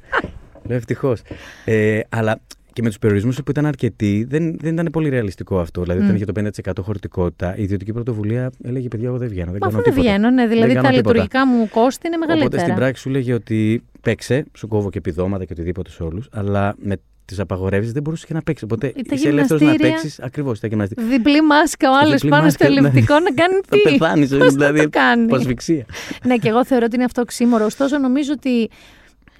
[0.62, 1.20] Λέω ευτυχώς.
[1.64, 2.40] Ε, αλλά
[2.78, 5.82] και με τους περιορισμούς που ήταν αρκετοί, δεν, δεν ήταν πολύ ρεαλιστικό αυτό.
[5.82, 6.16] Δηλαδή, όταν Μμ.
[6.16, 6.32] είχε το
[6.80, 9.50] 50% χωρητικότητα, η ιδιωτική πρωτοβουλία έλεγε: Παιδιά, εγώ δεν βγαίνω.
[9.52, 10.12] Δεν Μα κάνω αφού δεν τίποτα.
[10.16, 11.12] βγαίνω, ναι, δηλαδή Δεν τα κάνω τίποτα».
[11.12, 12.46] λειτουργικά μου κόστη είναι μεγαλύτερα.
[12.50, 16.28] Οπότε στην πράξη σου λέγε ότι παίξε, σου κόβω και επιδόματα και οτιδήποτε σε όλους,
[16.32, 18.64] αλλά με τις απαγορεύσεις δεν μπορούσες και να παίξεις.
[18.64, 20.00] Οπότε Ή τα είσαι ελεύθερος να γυμναστήρια.
[20.00, 21.04] παίξεις ακριβώς τα γυμναστήρια.
[21.08, 22.88] Διπλή μάσκα ο άλλος Διπλή πάνω στο μάσκα, ναι.
[22.88, 24.82] ελλειπτικό να κάνει Θα τι; πεθάνεις, Πώς θα δηλαδή.
[24.82, 25.84] το κάνει; από ασφυξία.
[26.24, 27.64] ναι, και εγώ θεωρώ ότι είναι αυτό οξύμορο.
[27.64, 28.68] Ωστόσο, νομίζω ότι.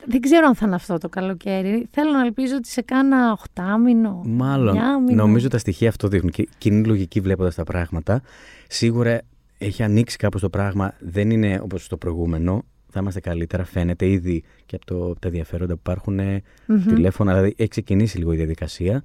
[0.07, 1.89] Δεν ξέρω αν θα είναι αυτό το καλοκαίρι.
[1.91, 4.23] Θέλω να ελπίζω ότι σε κάνα οχτάμινο.
[4.25, 4.77] Μάλλον.
[4.77, 5.23] εννιάμινο.
[5.23, 6.31] Νομίζω τα στοιχεία αυτό δείχνουν.
[6.31, 8.23] Και κοινή λογική βλέποντας τα πράγματα.
[8.69, 9.21] Σίγουρα
[9.59, 10.95] έχει ανοίξει κάπως το πράγμα.
[10.99, 12.65] Δεν είναι όπως το προηγούμενο.
[12.91, 13.65] Θα είμαστε καλύτερα.
[13.65, 16.85] Φαίνεται ήδη και από, το, από τα ενδιαφέροντα που υπάρχουν ε, Μμμ.
[16.87, 17.33] τηλέφωνα.
[17.33, 19.03] Δηλαδή έχει ξεκινήσει λίγο η διαδικασία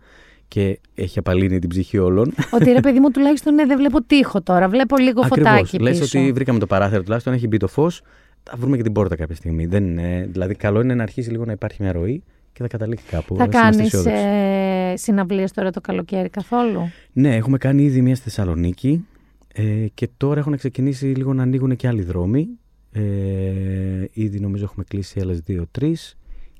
[0.48, 2.34] και έχει απαλύνει την ψυχή όλων.
[2.52, 4.70] Ότι ρε παιδί μου, τουλάχιστον ναι, δεν βλέπω τείχο τώρα.
[4.70, 6.20] Βλέπω λίγο φωτάκι Λες πίσω.
[6.20, 8.02] ότι βρήκαμε το παράθυρο τουλάχιστον, έχει μπει το φως.
[8.44, 9.66] Θα βρούμε και την πόρτα κάποια στιγμή.
[9.66, 12.24] Δεν είναι, δηλαδή, καλό είναι να αρχίσει λίγο να υπάρχει μια ροή
[12.54, 13.36] και θα καταλήξει κάπου.
[13.36, 14.20] Θα Ας είμαστε κάνεις αισιόδοξοι.
[14.26, 19.06] ε, συναυλίες τώρα το καλοκαίρι καθόλου; Ναι, έχουμε κάνει ήδη μία στη Θεσσαλονίκη
[19.54, 22.48] ε, και τώρα έχουν ξεκινήσει λίγο να ανοίγουν και άλλοι δρόμοι.
[22.92, 23.02] Ε,
[24.12, 25.98] ήδη νομίζω έχουμε κλείσει άλλες δύο-τρει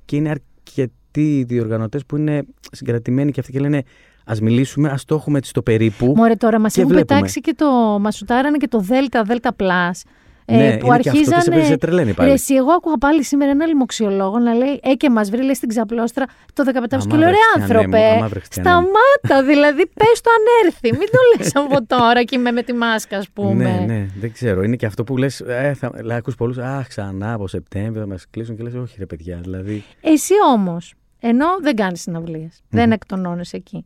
[0.06, 3.84] και είναι αρκετοί οι διοργανωτές που είναι συγκρατημένοι και αυτοί και λένε
[4.26, 6.14] Α μιλήσουμε, ας το έχουμε έτσι στο περίπου.
[6.16, 7.16] Μωρέ τώρα, μας και έχουν βλέπουμε.
[7.18, 7.66] πετάξει και το.
[8.00, 10.02] Μας σουτάρανε και το Δέλτα, Δέλτα Plus.
[10.46, 11.64] Ε, Ναι, που είναι και αυτό και σε- αρχίζανε.
[11.64, 12.28] σε τρελαίνει πάλι.
[12.30, 15.54] Ρε, εσύ, εγώ άκουγα πάλι σήμερα ένα λοιμοξιολόγο να λέει Ε, και μας βρει λέει,
[15.54, 18.06] στην ξαπλώστρα το 15 Αμά και λέω βρε, ρε Χριστιανέ μου, άνθρωπε.
[18.18, 18.86] αμά βρε, Χριστιανέ μου».
[19.22, 20.92] Σταμάτα, δηλαδή, πες το αν έρθει.
[20.92, 23.64] Μην το λες από τώρα και είμαι με τη μάσκα, ας πούμε.
[23.64, 24.64] Ναι, ναι, δεν ξέρω.
[24.64, 25.40] Είναι και αυτό που λες.
[25.40, 26.58] Ε, θα, δηλαδή, ακούς πολλούς.
[26.58, 29.40] Αχ, ξανά από Σεπτέμβριο θα μας κλείσουν και λες, Όχι, ρε παιδιά.
[29.42, 29.84] Δηλαδή.
[30.02, 33.86] Εσύ όμως, ενώ δεν κάνεις συναυλίες, δεν εκτονώνεσαι εκεί.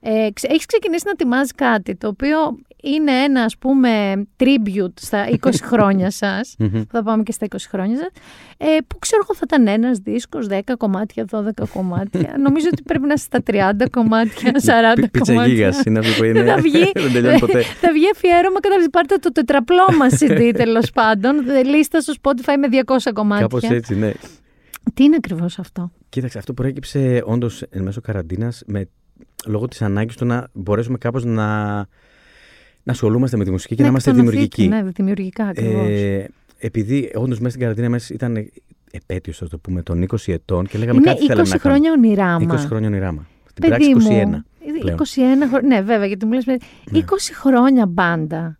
[0.00, 2.38] Ε, ξε- έχεις ξεκινήσει να ετοιμάζεις κάτι το οποίο
[2.82, 6.82] είναι ένα ας πούμε tribute στα 20 χρόνια σας Μμμ.
[6.90, 8.08] θα πάμε και στα 20 χρόνια σας
[8.56, 13.06] ε, που ξέρω εγώ θα ήταν ένας δίσκος 10 κομμάτια, 12 κομμάτια νομίζω ότι πρέπει
[13.06, 14.54] να είσαι στα 30 κομμάτια, 40
[14.94, 16.44] Πι- Πίτσα κομμάτια γίγας είναι αυτό που είναι.
[16.44, 17.62] θα βγει, δεν τελειώνει ποτέ.
[17.62, 22.82] θα βγει αφιέρωμα κατά πάρτε το τετραπλό μας CD τέλος πάντων λίστα στο Spotify με
[22.86, 24.12] 200 κομμάτια Κάπως έτσι, ναι.
[24.94, 28.62] τι είναι ακριβώς αυτό; Κοίταξε, αυτό προέκυψε όντως εν μέσω καραντίνας
[29.46, 31.86] λόγω της ανάγκης του να μπορέσουμε κάπως να,
[32.88, 34.84] να ασχολούμαστε με τη μουσική και να, είμαστε εκτονωθείτε, δημιουργικοί.
[34.84, 36.28] ναι, δημιουργικά ακριβώς Ε,
[36.58, 38.50] επειδή όντως μέσα στην καραντίνα μας ήταν
[38.90, 41.90] επέτειος, α το πούμε, των 20 ετών και λέγαμε Είναι κάτι 20 θέλαμε να χρόνια
[41.90, 42.06] κάνουμε.
[42.06, 42.64] ονειρά 20 μας.
[42.64, 43.26] χρόνια ονειράμα.
[43.50, 44.24] Στην Παιδί πράξη 21.
[44.24, 44.44] μου,
[44.80, 44.98] πλέον.
[44.98, 45.68] 21 χρόνια.
[45.68, 46.44] Ναι, βέβαια, γιατί μου λες,
[46.92, 46.98] 20
[47.32, 48.58] χρόνια μπάντα.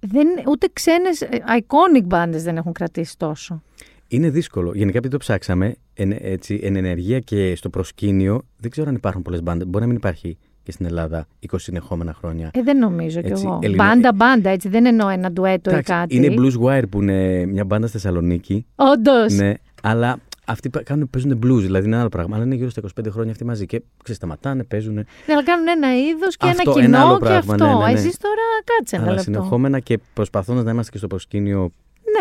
[0.00, 1.28] Δεν, ούτε ξένες ε,
[1.60, 3.62] iconic μπάντες δεν έχουν κρατήσει τόσο.
[4.08, 4.72] Είναι δύσκολο.
[4.74, 9.22] Γενικά, επειδή το ψάξαμε, εν, έτσι, εν ενεργεία και στο προσκήνιο, δεν ξέρω αν υπάρχουν
[9.22, 9.64] πολλές μπάντε.
[9.64, 12.50] Μπορεί να μην υπάρχει και στην Ελλάδα 20 συνεχόμενα χρόνια.
[12.54, 13.58] Ε, δεν νομίζω κι Έτσι, εγώ.
[13.62, 14.68] Ελληνο- Μπάντα, μπάντα, έτσι.
[14.68, 16.16] Δεν εννοώ ένα ντουέτο ή Εντάξει, κάτι.
[16.16, 18.66] Είναι Blues Wire που είναι μια μπάντα στη Θεσσαλονίκη.
[18.76, 19.32] Όντως.
[19.34, 19.52] Ναι,
[19.82, 22.36] αλλά αυτοί πα- κάνουν, παίζουν blues, δηλαδή είναι ένα άλλο πράγμα.
[22.36, 24.94] Αλλά είναι γύρω στα 25 χρόνια αυτοί μαζί και ξεσταματάνε, παίζουν.
[24.94, 25.02] Ναι,
[25.32, 27.66] αλλά κάνουν ένα είδος και Αυτό, ένα ένα κοινό άλλο και πράγμα, αυτό.
[27.66, 27.98] ναι, ναι, ναι.
[27.98, 28.34] Εσείς τώρα
[28.78, 29.30] κάτσε ένα αλλά λεπτό.
[29.32, 31.70] συνεχόμενα και προσπαθώντας να είμαστε και στο προσκήνιο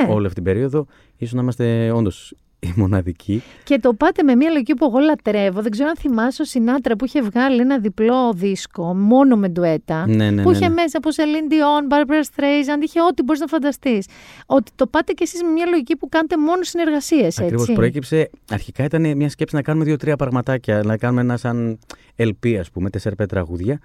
[0.02, 0.14] Ναι.
[0.14, 0.86] όλη αυτή την περίοδο,
[1.18, 3.44] ίσως να είμαστε όντως οι μοναδικοί.
[3.64, 5.62] Και το πάτε με μια λογική που εγώ λατρεύω.
[5.62, 10.08] Δεν ξέρω αν θυμάσαι ο Σινάτρα που είχε βγάλει ένα διπλό δίσκο μόνο με ντουέτα.
[10.08, 10.74] Ναι, ναι, που ναι, είχε ναι.
[10.74, 14.08] μέσα από Celine Dion, Barbara Streisand, είχε ό,τι μπορείς να φανταστείς.
[14.46, 17.74] Ότι το πάτε κι εσείς με μια λογική που κάνετε μόνο συνεργασίες, Ακριβώς έτσι.
[17.74, 18.30] προέκυψε.
[18.50, 20.82] Αρχικά ήταν μια σκέψη να κάνουμε δύο-τρία πραγματάκια.
[20.84, 21.80] Να κάνουμε ένα σαν
[22.16, 23.80] LP, ας πούμε, 4-5 τραγούδια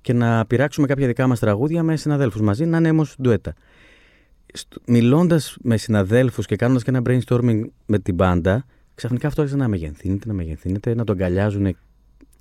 [0.00, 3.54] και να πειράξουμε κάποια δικά μας τραγούδια με συναδέλφους μαζί, να είναι όμω ντουέτα.
[4.86, 9.68] Μιλώντας με συναδέλφους και κάνοντας και ένα brainstorming με την μπάντα, ξαφνικά αυτό άρχισε να
[9.68, 11.76] μεγενθύνεται, να μεγενθύνεται, να τον αγκαλιάζουν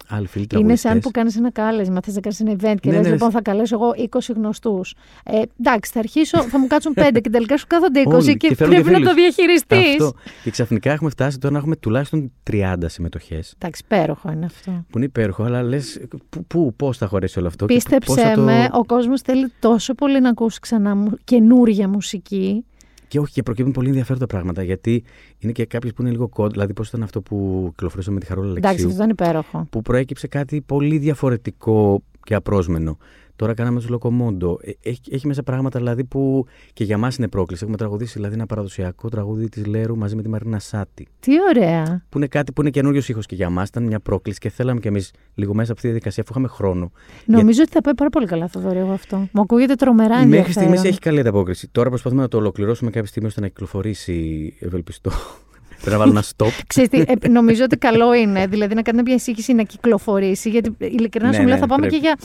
[0.07, 0.99] άλλοι φίλοι Είναι σαν τραγουδιστές.
[1.03, 3.33] που κάνεις ένα κάλεσμα, θες να κάνεις ένα event και Ναι, λες, ναι, λοιπόν ρε.
[3.33, 4.93] θα καλέσω εγώ 20 γνωστούς.
[5.25, 8.55] Ε, εντάξει, θα αρχίσω, θα μου κάτσουν 5 και τελικά σου κάθονται 20 Όλοι, και,
[8.55, 9.07] φέρουν πρέπει να φίλους.
[9.09, 9.89] το διαχειριστείς.
[9.89, 10.13] Αυτό.
[10.43, 13.55] Και ξαφνικά έχουμε φτάσει τώρα να έχουμε τουλάχιστον 30 συμμετοχές.
[13.59, 14.71] Εντάξει, υπέροχο είναι αυτό.
[14.89, 15.99] Που είναι υπέροχο, αλλά λες,
[16.29, 17.65] πού, πού, πώς θα χωρέσει όλο αυτό.
[17.65, 21.17] και πώς Πίστεψε θα το- με, ο κόσμος θέλει τόσο πολύ να ακούσει ξανά μου,
[21.23, 22.65] καινούρια μουσική.
[23.11, 24.63] Και όχι, και προκύπτουν πολύ ενδιαφέροντα πράγματα.
[24.63, 25.03] Γιατί
[25.37, 26.51] είναι και κάποιες που είναι λίγο κοντ.
[26.51, 28.89] Δηλαδή, πώς ήταν αυτό που κυκλοφορήσαμε με τη Χαρούλα Εντάξει, Αλεξίου.
[28.89, 29.67] αυτό ήταν υπέροχο.
[29.69, 32.97] Που προέκυψε κάτι πολύ διαφορετικό και απρόσμενο.
[33.41, 34.59] Τώρα κάναμε το Λοκομόντο.
[34.61, 37.61] Ε, Έχει, έχει μέσα πράγματα δηλαδή που και για μας είναι πρόκληση.
[37.63, 41.07] Έχουμε τραγουδήσει δηλαδή ένα παραδοσιακό τραγούδι της Λέρου μαζί με τη Μαρίνα Σάτι.
[41.19, 42.05] Τι ωραία.
[42.09, 43.67] Που είναι κάτι που είναι καινούριος ήχος και για μας.
[43.67, 46.47] Ήταν μια πρόκληση και θέλαμε κι εμείς λίγο μέσα από αυτή τη διαδικασία, αφού είχαμε
[46.55, 46.91] χρόνο.
[47.25, 49.17] Νομίζω ότι θα πάει πάρα πολύ καλά, Θοδωρή, εγώ αυτό.
[49.31, 50.53] Μου ακούγεται τρομερά Μέχρι ενδιαφέρον.
[50.53, 51.67] στιγμής έχει καλή ανταπόκριση.
[51.71, 54.53] Τώρα προσπαθούμε να το ολοκληρώσουμε κάποια στιγμή ώστε να κυκλοφορήσει.
[54.59, 55.11] Ευελπιστώ.
[55.81, 56.47] Πρέπει να βάλω ένα stop.
[56.67, 60.75] Ξέρεις τι, ε, νομίζω ότι καλό είναι, δηλαδή να κάνει μια εισήγηση να κυκλοφορήσει, γιατί
[60.77, 62.01] ειλικρινά Ναι, σου μιλάω ναι, θα πάμε πρέπει.
[62.01, 62.17] και για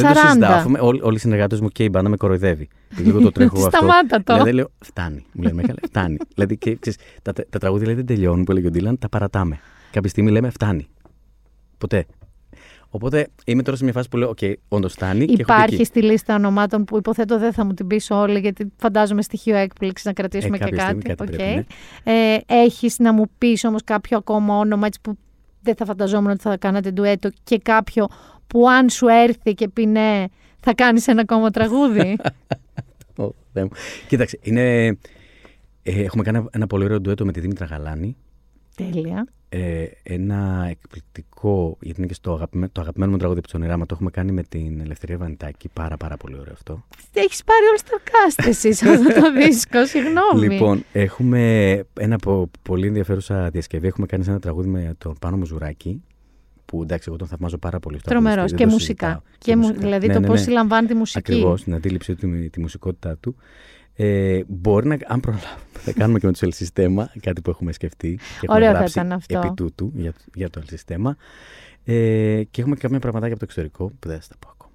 [0.00, 0.02] 40.
[0.02, 0.52] Δεν το συζητάω.
[0.52, 2.68] αφού με- Όλοι, όλοι οι συνεργάτες μου και η μπάντα με κοροϊδεύει.
[2.96, 3.70] Και λίγο το τρέχω αυτό.
[3.76, 4.32] Σταμάτα το.
[4.32, 5.24] Δηλαδή λέω, φτάνει.
[5.32, 6.16] Μου λένε, Μεγάλε, φτάνει.
[6.34, 9.58] δηλαδή, και, ξέρεις, τα, τα τραγούδια λέει, δεν τελειώνουν που έλεγε ο Ντίλαν, τα παρατάμε.
[9.90, 10.86] Κάποια στιγμή λέμε, φτάνει.
[11.78, 12.06] Ποτέ.
[12.94, 14.38] Οπότε είμαι τώρα σε μια φάση που λέω: Οκ,
[14.68, 15.18] όντως φτάνει.
[15.18, 15.84] και έχω πει Υπάρχει εκεί.
[15.84, 20.06] στη λίστα ονομάτων που υποθέτω δεν θα μου την πει όλη, γιατί φαντάζομαι στοιχείο έκπληξης
[20.06, 21.00] να κρατήσουμε Ε, και κάποια κάτι.
[21.00, 21.38] στιγμή κάτι Οκ.
[21.38, 21.66] πρέπει,
[22.04, 25.18] ε, Έχεις να μου πεις όμως κάποιο ακόμα όνομα έτσι που
[25.62, 28.08] δεν θα φανταζόμουν ότι θα κάνατε ντουέτο και κάποιο
[28.46, 30.24] που αν σου έρθει και πει ναι,
[30.60, 32.16] θα κάνεις ένα ακόμα τραγούδι.
[33.16, 33.70] Ω, Θεέ μου.
[34.08, 34.86] Κοίταξε, είναι.
[35.82, 38.16] Ε, έχουμε κάνει ένα πολύ ωραίο ντουέτο με τη Δήμητρα Γαλάνη.
[38.76, 39.26] Τέλεια.
[39.48, 43.78] Ε, ένα εκπληκτικό, γιατί είναι και στο αγαπημένο, το αγαπημένο μου τραγούδι από το όνειρά
[43.78, 45.68] μου, το έχουμε κάνει με την Ελευθερία Βανιτάκη.
[45.72, 46.84] Πάρα πάρα πολύ ωραίο αυτό.
[47.12, 50.48] Έχεις πάρει όλο το cast εσύ σε αυτό το δίσκο, συγγνώμη.
[50.54, 53.86] Λοιπόν, έχουμε ένα πο- πολύ ενδιαφέρουσα διασκευή.
[53.86, 56.02] Έχουμε κάνει σε ένα τραγούδι με τον Πάνο Μουζουράκη.
[56.72, 57.98] Που εντάξει, εγώ τον θαυμάζω πάρα πολύ.
[57.98, 59.06] στο Τρομερός τραγούδι, και δεν το μουσικά.
[59.06, 59.22] συζητάω.
[59.38, 61.18] Και μου- δηλαδή το πώς συλλαμβάνει τη μουσική.
[61.32, 63.36] Ακριβώς, την αντίληψή του, τη, τη μουσικότητά του.
[63.94, 67.72] Ε, μπορεί να, αν προλάβουμε, θα κάνουμε και με το El Sistema, κάτι που έχουμε
[67.72, 68.14] σκεφτεί.
[68.16, 69.38] Και έχουμε Ωραίο θα γράψει ήταν αυτό.
[69.38, 71.10] Επί τούτου για, για το El Sistema.
[71.84, 74.72] Ε, και έχουμε και κάποια πραγματάκια από το εξωτερικό που δεν θα στα πω ακόμα.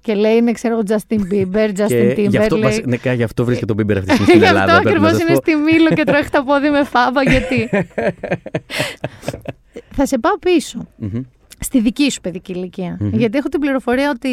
[0.00, 2.28] Και λέει είναι, ξέρω εγώ, Justin Bieber, Justin και Timberlake.
[2.30, 4.46] γι' αυτό, βασι- ναι, κα- γι' αυτό βρίσκεται τον Bieber αυτή τη στιγμή στην Γι'
[4.48, 4.72] Ελλάδα.
[4.72, 5.62] αυτό πρέπει να ακριβώς σας είναι πω.
[5.64, 7.22] στη Μήλο και τρέχει τα πόδι με φάβα.
[7.22, 7.68] Γιατί;
[9.96, 10.86] θα σε πάω πίσω.
[10.96, 11.20] Μμμ.
[11.60, 12.96] Στη δική σου παιδική ηλικία.
[13.00, 13.10] Μμμ.
[13.14, 14.30] Γιατί έχω την πληροφορία ότι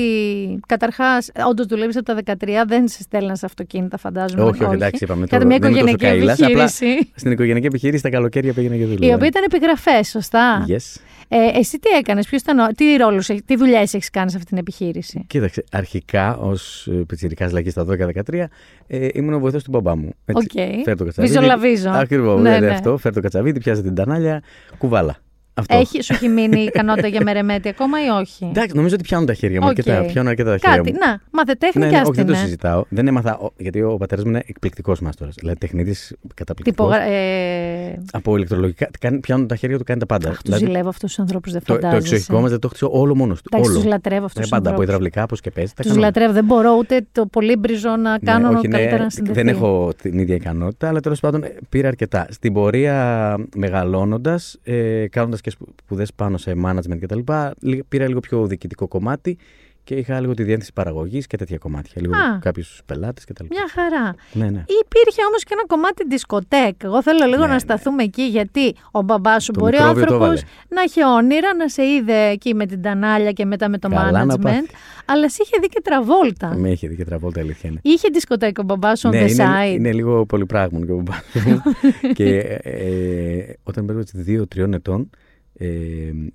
[0.67, 4.43] καταρχάς, όντως δουλεύεις από τα 13, δεν σε στέλναν σε αυτοκίνητα, φαντάζομαι.
[4.43, 5.45] όχι, όχι, εντάξει, είπαμε Κατά τώρα.
[5.45, 7.11] μια δεν είμαι τόσο οικογενειακή καήλας, απλά επιχείρηση.
[7.15, 9.05] Στην οικογενειακή επιχείρηση τα καλοκαίρια πήγαινα και δούλευα.
[9.05, 10.65] Η οποία ήταν επιγραφές, σωστά.
[10.67, 11.01] Yes.
[11.27, 14.49] Ε, εσύ τι έκανες, ήταν, ο- τι ρόλους, έχ- τι δουλειές έχεις κάνει σε αυτή
[14.49, 18.49] την επιχείρηση; Κοίταξε, αρχικά ως πιτσιρικάς δηλαδή στα 12-13,
[18.87, 20.09] ε, ήμουν ο βοηθός του μπαμπά μου.
[20.33, 20.51] Οκ.
[20.83, 21.33] Φέρ το κατσαβίδι.
[21.33, 21.89] Βυζολαβίζω.
[21.89, 22.71] Ακριβώς, Ναι, ναι, ναι, ναι.
[22.73, 22.97] αυτό.
[22.97, 24.41] Φέρ' το κατσαβίδι, πιάσε την τανάλια,
[24.77, 25.17] κουβάλα.
[25.55, 25.77] Αυτό.
[25.77, 29.25] Έχει, σου έχει μείνει η ικανότητα για μερεμέτη ακόμα ή όχι; Εντάξει, νομίζω ότι πιάνουν
[29.27, 29.67] τα χέρια μου.
[29.67, 29.77] Οκ.
[29.77, 30.97] Αρκετά, πιάνουν αρκετά τα χέρια Κάτι, μου.
[30.99, 32.47] να, μάθε τέχνη ναι, και ναι, όχι, δεν το άσ' τηνε.
[32.47, 32.83] συζητάω.
[32.89, 35.35] Δεν έμαθα, ο- γιατί ο πατέρας μου είναι εκπληκτικός μάστορας.
[35.39, 36.87] Δηλαδή τεχνίτης καταπληκτικός.
[36.89, 37.11] Τυπογρα...
[37.11, 38.01] Ε...
[38.11, 38.89] Από ηλεκτρολογικά.
[38.99, 40.29] κάνει- Πιάνουν τα χέρια του, κάνει τα πάντα.
[40.29, 42.13] Αχ, του ζηλεύω αυτούς τους ανθρώπους, δεν το, το φαντάζεσαι.
[42.15, 43.49] εξοχικό μας δεν το χτίσω όλο μόνος του.
[43.53, 43.79] Εντάξει, όλο.
[43.79, 44.93] τους λατρεύω αυτούς Ε, τους πάντα από ανθρώπους.
[44.93, 45.73] υδραυλικά, πώ και παίζει.
[45.75, 46.07] τα Τους κάνω όλα.
[46.07, 46.33] λατρεύω.
[46.33, 49.37] Δεν μπορώ ούτε το πολύ μπριζό να κάνω Ναι, όχι, ναι, καλύτερα να συνδεθεί.
[49.43, 52.27] δεν έχω την ίδια ικανότητα, αλλά τέλος πάντων ε, πήρα αρκετά.
[52.29, 55.49] Στην πορεία μεγαλώνοντας, ε, κάνοντας και
[55.85, 57.19] σπουδές πάνω σε management κτλ.,
[57.59, 59.37] λι- πήρα λίγο πιο διοικητικό κομμάτι
[59.85, 62.01] και είχα λίγο τη διεύθυνση παραγωγής και τέτοια κομμάτια.
[62.01, 62.39] Λίγο Α.
[62.39, 63.45] κάποιους πελάτες κτλ.
[63.49, 64.15] Μια χαρά.
[64.33, 64.63] Ναι, ναι.
[64.83, 66.83] Υπήρχε όμως και ένα κομμάτι δισκοτέκ.
[66.83, 67.59] Εγώ θέλω λίγο Ναι, να ναι.
[67.59, 70.51] σταθούμε εκεί, γιατί ο μπαμπάς σου Το μπορεί ο μικρόβιο το άνθρωπος έβαλε.
[70.69, 74.25] να έχει όνειρα, να σε είδε εκεί με την τανάλια και μετά με το Καλά
[74.25, 74.41] να management.
[74.41, 74.65] πάθει.
[75.05, 76.55] Αλλά σε είχε δει και τραβόλτα.
[76.57, 77.79] Με είχε δει και τραβόλτα, η αλήθεια είναι.
[77.83, 80.95] Είχε δισκοτέκ ο μπαμπάς σου on ναι, the είναι, side; είναι λίγο πολυπράγμων και ο
[80.95, 81.61] μπαμπάς μου.
[82.17, 85.09] και ε, όταν πέρασα δύο-τριών ετών,
[85.53, 85.67] ε,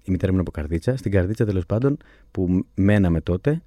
[0.03, 0.97] η μητέρα μου είναι από Καρδίτσα.
[0.97, 1.97] Στην Καρδίτσα τέλος πάντων
[2.31, 3.63] που μέναμε τότε,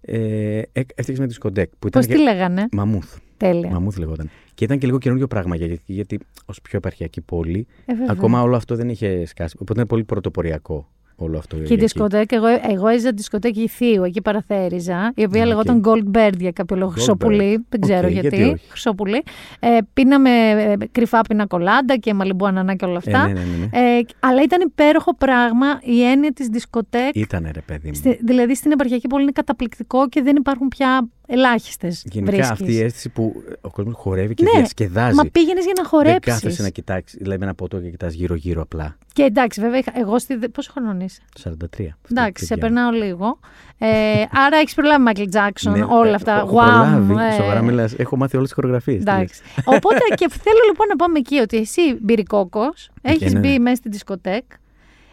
[0.00, 1.70] ε, έφτιαξε με δισκοτέκ.
[1.78, 2.30] Που Πώς ήταν τη και...
[2.30, 3.16] λέγανε; Μαμούθ.
[3.36, 3.70] Τέλεια.
[3.70, 4.30] Μαμούθ λεγόταν.
[4.54, 8.06] Και ήταν και λίγο καινούριο πράγμα γιατί, γιατί ως πιο επαρχιακή πόλη, Ε, βέβαια.
[8.10, 9.56] ακόμα όλο αυτό δεν είχε σκάσει.
[9.60, 10.88] Οπότε είναι πολύ πρωτοποριακό
[11.24, 11.56] όλο αυτό.
[11.56, 11.84] Και η για εκεί.
[11.84, 15.48] δισκοτέκ, εγώ, εγώ έζησα δισκοτέκη Θείου, εκεί παραθέριζα, η οποία Α, οκ.
[15.48, 16.90] λεγόταν Goldberg για κάποιο λόγο.
[16.90, 16.94] Goldberg.
[16.94, 18.36] Χρυσόπολη, δεν ξέρω Οκ, γιατί.
[18.36, 18.66] γιατί όχι.
[18.68, 19.22] Χρυσόπολη.
[19.60, 23.22] Ε, πίναμε ε, κρυφά πίνα κολάντα και μαλλιμπού ανανά και όλα αυτά.
[23.22, 23.96] Ε, ναι, ναι, ναι, ναι.
[23.98, 27.16] Ε, αλλά ήταν υπέροχο πράγμα η έννοια της δισκοτέκ.
[27.16, 27.94] Ήτανε ρε παιδί μου.
[27.94, 32.02] Στη, δηλαδή στην επαρχιακή πόλη είναι καταπληκτικό και δεν υπάρχουν πια ελάχιστες.
[32.10, 35.14] Γενικά αυτή η αίσθηση που ο κόσμος χορεύει και Ναι, διασκεδάζει.
[35.14, 36.32] Μα πήγαινες για να Δεν χορέψεις.
[36.32, 38.96] κάθεσαι να κοιτάξεις, δηλαδή με ένα ποτό και κοιτάς γύρω-γύρω απλά.
[39.12, 40.36] Και εντάξει, βέβαια, είχα- εγώ στη.
[40.48, 41.96] Πόσο χρονών είσαι; Το 43.
[42.10, 42.68] Εντάξει, σε παιδιά.
[42.68, 43.38] περνάω λίγο.
[43.78, 43.88] Ε,
[44.32, 46.32] άρα έχεις προλάβει Μάικλ Τζάξον, Ναι, όλα ε, αυτά.
[46.34, 47.32] Έχω Wow, προλάβει, ε.
[47.36, 47.92] σοβαρά μιλάς.
[47.94, 49.00] Έχω μάθει όλες τις χορογραφίες.
[49.00, 49.42] Εντάξει.
[49.64, 52.62] Οπότε και θέλω λοιπόν να πάμε εκεί ότι εσύ μπυρικόκο,
[53.02, 53.38] έχεις ναι.
[53.40, 54.44] μπει μέσα στην δισκοτέκ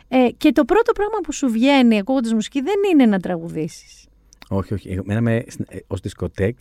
[0.08, 4.07] ε, και το πρώτο πράγμα που σου βγαίνει ακούγοντας μουσική δεν είναι να τραγουδήσεις.
[4.50, 4.90] Όχι, όχι.
[4.90, 5.44] Εμένα με,
[5.88, 6.58] ως δισκοτέκ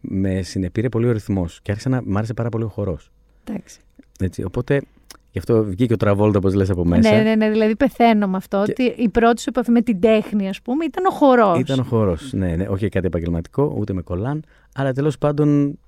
[0.00, 3.10] με συνεπήρε πολύ ο ρυθμός και άρχισα να μ' άρεσε πάρα πολύ ο χορός.
[3.44, 4.44] Εντάξει.
[4.46, 4.82] Οπότε
[5.30, 7.12] γι' αυτό βγήκε ο Τραβόλτα, όπως λες από μέσα.
[7.14, 8.62] Ναι, ναι, ναι, δηλαδή πεθαίνω με αυτό.
[8.64, 11.58] Και- Ότι η πρώτη σου επαφή με την τέχνη, ας πούμε, ήταν ο χορός.
[11.58, 12.32] Ήταν ο χορός.
[12.32, 14.44] Ναι, ναι, όχι κάτι επαγγελματικό, ούτε με κολάν.
[14.74, 15.78] Αλλά τέλος πάντων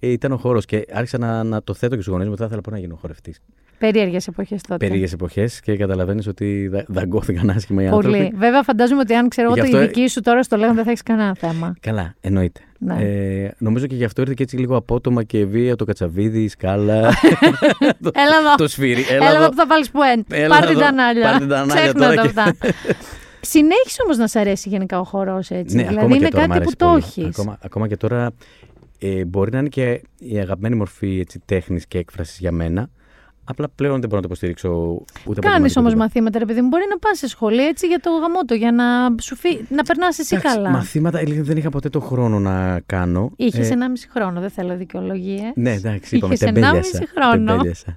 [0.00, 0.64] ε, ήταν ο χορός.
[0.64, 2.96] Και άρχισα να, να το θέτω και στους γονείς μου ότι θα ήθελα να γίνω
[2.96, 3.40] χορευτής.
[3.78, 4.76] Περίεργες εποχές τότε.
[4.76, 8.06] Περίεργες εποχές και καταλαβαίνεις ότι δα, δαγκώθηκαν άσχημα οι Πολύ.
[8.16, 8.36] άνθρωποι.
[8.36, 10.74] Βέβαια, φαντάζομαι ότι αν ξέρω εγώ Γι' το αυτό- η δική σου τώρα στο λέγον
[10.74, 11.74] δεν θα έχεις κανένα θέμα.
[11.80, 12.60] Καλά, εννοείται.
[12.78, 12.94] Ναι.
[13.00, 16.48] Ε, νομίζω και γι' αυτό ήρθε και έτσι λίγο απότομα και βία το κατσαβίδι, η
[16.48, 17.00] σκάλα.
[18.02, 18.54] το, Έλα εδώ.
[18.56, 19.04] το σφύρι.
[19.10, 20.24] Έλα, εδώ που θα βάλεις πουέντ.
[20.32, 20.80] Έλα Πάρ την εδώ.
[20.80, 21.22] τανάλια.
[21.22, 22.54] Πάρ' την τανάλια Ξέχνα τώρα τα και- αυτά.
[23.40, 25.76] Συνέχισε όμως να σ' αρέσει γενικά ο χορός έτσι.
[25.76, 27.26] Ναι, δηλαδή ακόμα είναι και τώρα μ' κάτι που αρέσει το πολύ.
[27.26, 27.38] έχεις.
[27.38, 28.30] Ακόμα, ακόμα και τώρα
[28.98, 32.90] ε, μπορεί να είναι και η αγαπημένη μορφή έτσι, τέχνης και έκφρασης για μένα.
[33.44, 35.96] Απλά πλέον δεν μπορώ να το υποστηρίξω ούτε Κάνεις επαγγελματικά, όμως τίποτα.
[35.96, 36.68] μαθήματα, ρε παιδί μου.
[36.68, 38.84] Μπορεί να πας σε σχολή έτσι για το γαμότο, για να,
[39.20, 39.48] σου φύ...
[39.68, 40.70] να περνάς εσύ Εντάξει, καλά.
[40.70, 43.30] Μαθήματα ειλικρινά, δεν είχα ποτέ το χρόνο να κάνω.
[43.36, 45.52] Είχες Ε, 1,5 χρόνο, δεν θέλω δικαιολογίες.
[45.54, 47.04] Ναι, εντάξει, είπαμε, Είχες 1,5 τεμπέλιασα.
[47.18, 47.46] χρόνο.
[47.52, 47.96] τεμπέλιασα.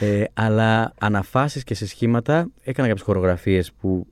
[0.00, 4.06] Ε, αλλά αναφάσεις και σε σχήματα έκανα κάποιες χορογραφίες που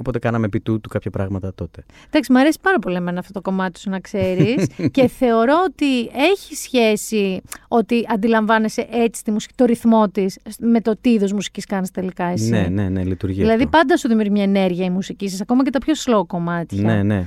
[0.00, 1.84] οπότε κάναμε επί τούτου κάποια πράγματα τότε.
[2.06, 4.66] Εντάξει, μου αρέσει πάρα πολύ εμένα αυτό το κομμάτι σου να ξέρεις.
[4.96, 10.96] και θεωρώ ότι έχει σχέση ότι αντιλαμβάνεσαι έτσι τη μουσική, το ρυθμό της με το
[11.00, 12.50] τι είδος μουσικής κάνεις τελικά εσύ.
[12.50, 13.78] Ναι, ναι, ναι, λειτουργεί Δηλαδή αυτό.
[13.78, 16.82] πάντα σου δημιουργεί μια ενέργεια η μουσική σας, ακόμα και τα πιο slow κομμάτια.
[16.82, 17.26] Ναι, ναι.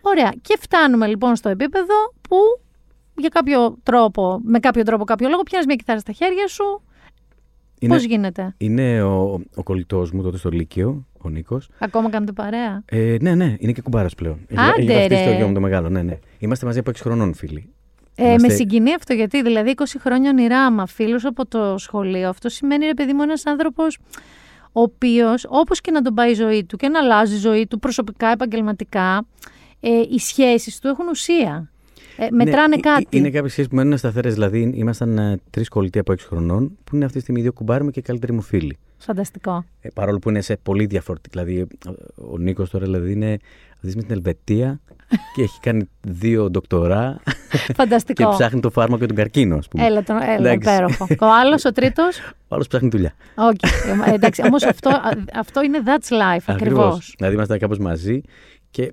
[0.00, 0.32] Ωραία.
[0.42, 1.94] Και φτάνουμε λοιπόν στο επίπεδο
[2.28, 2.36] που
[3.16, 6.82] για κάποιο τρόπο, με κάποιο τρόπο, κάποιο λόγο, πιάνεις μια κιθάρα στα χέρια σου.
[7.80, 11.68] Είναι, Πώς γίνεται, είναι ο, ο κολλητός μου τότε στο Λύκειο, ο Νίκος.
[11.78, 14.38] ακόμα κάνετε παρέα; Ε, ναι, ναι, είναι και κουμπάρας πλέον.
[14.48, 15.30] Έχει- Άντε, έχει βαφτίσει ρε.
[15.30, 16.18] το γιο μου το μεγάλο, ναι, ναι.
[16.38, 17.72] Είμαστε μαζί από 6 χρονών φίλοι.
[18.14, 22.28] Ε, Με Είμαστε- συγκινεί αυτό γιατί δηλαδή 20 χρόνια ονειράμα φίλους από το σχολείο.
[22.28, 23.98] Αυτό σημαίνει ρε παιδί μου ένας άνθρωπος
[24.72, 27.66] ο οποίος όπως και να τον πάει η ζωή του και να αλλάζει η ζωή
[27.66, 29.26] του προσωπικά, επαγγελματικά,
[29.80, 31.70] ε, οι σχέσεις του έχουν ουσία.
[32.20, 33.16] Ε, μετράνε ναι, κάτι.
[33.16, 34.34] Είναι κάποιες σχέσεις που μένουν σταθερές.
[34.34, 37.84] Δηλαδή, ήμασταν ε, τρεις κολλητοί από 6 χρονών, που είναι αυτή τη στιγμή δύο κουμπάρι
[37.84, 38.78] μου και καλύτεροι μου φίλοι.
[38.98, 39.64] Φανταστικό.
[39.80, 41.38] Ε, παρόλο που είναι σε πολύ διαφορετική.
[41.38, 41.66] Δηλαδή,
[42.32, 43.38] ο Νίκος τώρα δηλαδή είναι
[43.84, 44.80] αυτή την Ελβετία
[45.34, 47.20] και έχει κάνει δύο ντοκτορά.
[47.74, 48.22] Φανταστικό.
[48.30, 49.86] και ψάχνει το φάρμακο για τον καρκίνο, ας πούμε.
[49.86, 51.06] Έλα, τον, έλα υπέροχο.
[51.26, 53.14] ο άλλος, ο τρίτος; Ο άλλος ψάχνει δουλειά.
[53.34, 53.68] Okay.
[54.06, 54.90] Ε, εντάξει, όμως αυτό,
[55.34, 57.14] αυτό είναι that's life, ακριβώς.
[57.16, 58.20] Δηλαδή, είμαστε κάπως μαζί
[58.70, 58.92] και ε,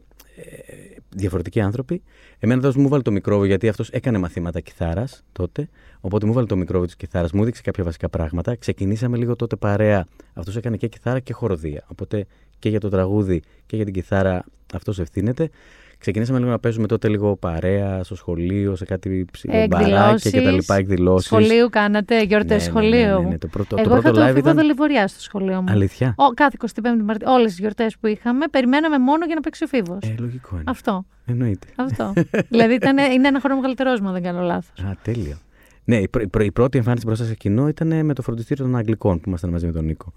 [1.09, 2.03] διαφορετικοί άνθρωποι.
[2.39, 5.69] Εμένα εδώ μου βάλει το μικρόβιο γιατί αυτός έκανε μαθήματα κιθάρας τότε.
[6.01, 8.55] Οπότε μου βάλει το μικρόβιο της κιθάρας, μου έδειξε κάποια βασικά πράγματα.
[8.55, 10.07] Ξεκινήσαμε λίγο τότε παρέα.
[10.33, 11.83] Αυτός έκανε και κιθάρα και χοροδία.
[11.87, 12.25] Οπότε
[12.59, 15.49] και για το τραγούδι και για την κιθάρα αυτός ευθύνεται.
[15.97, 19.25] Ξεκινήσαμε λίγο να παίζουμε τότε λίγο παρέα στο σχολείο, σε κάτι
[19.69, 21.25] μπαράκια και τα λοιπά, εκδηλώσεις.
[21.25, 23.19] Σχολείου κάνατε, γιορτές ναι, σχολείου.
[23.19, 24.55] Ναι, ναι, ναι, το πρώτο, Εγώ το πρώτο είχα live το ήταν...
[24.55, 25.71] δολιβοριά στο σχολείο μου.
[25.71, 29.63] Αλήθεια; Ο, κάθε 25η Μαρτίου, όλες τις γιορτές που είχαμε, περιμέναμε μόνο για να παίξει
[29.63, 29.99] ο φίβος.
[30.01, 30.63] Ε, λογικό είναι.
[30.67, 31.05] Αυτό.
[31.25, 31.67] Εννοείται.
[31.75, 32.13] Αυτό.
[32.49, 34.85] δηλαδή ήταν, είναι ένα χρόνο μεγαλύτερός μου, αν δεν κάνω λάθος.
[34.85, 35.37] Α, τέλειο.
[35.83, 39.19] Ναι, η, πρω, η πρώτη εμφάνιση μπροστά σε κοινό ήταν με το φροντιστήριο των Αγγλικών
[39.19, 40.13] που ήμασταν μαζί με τον Νίκο.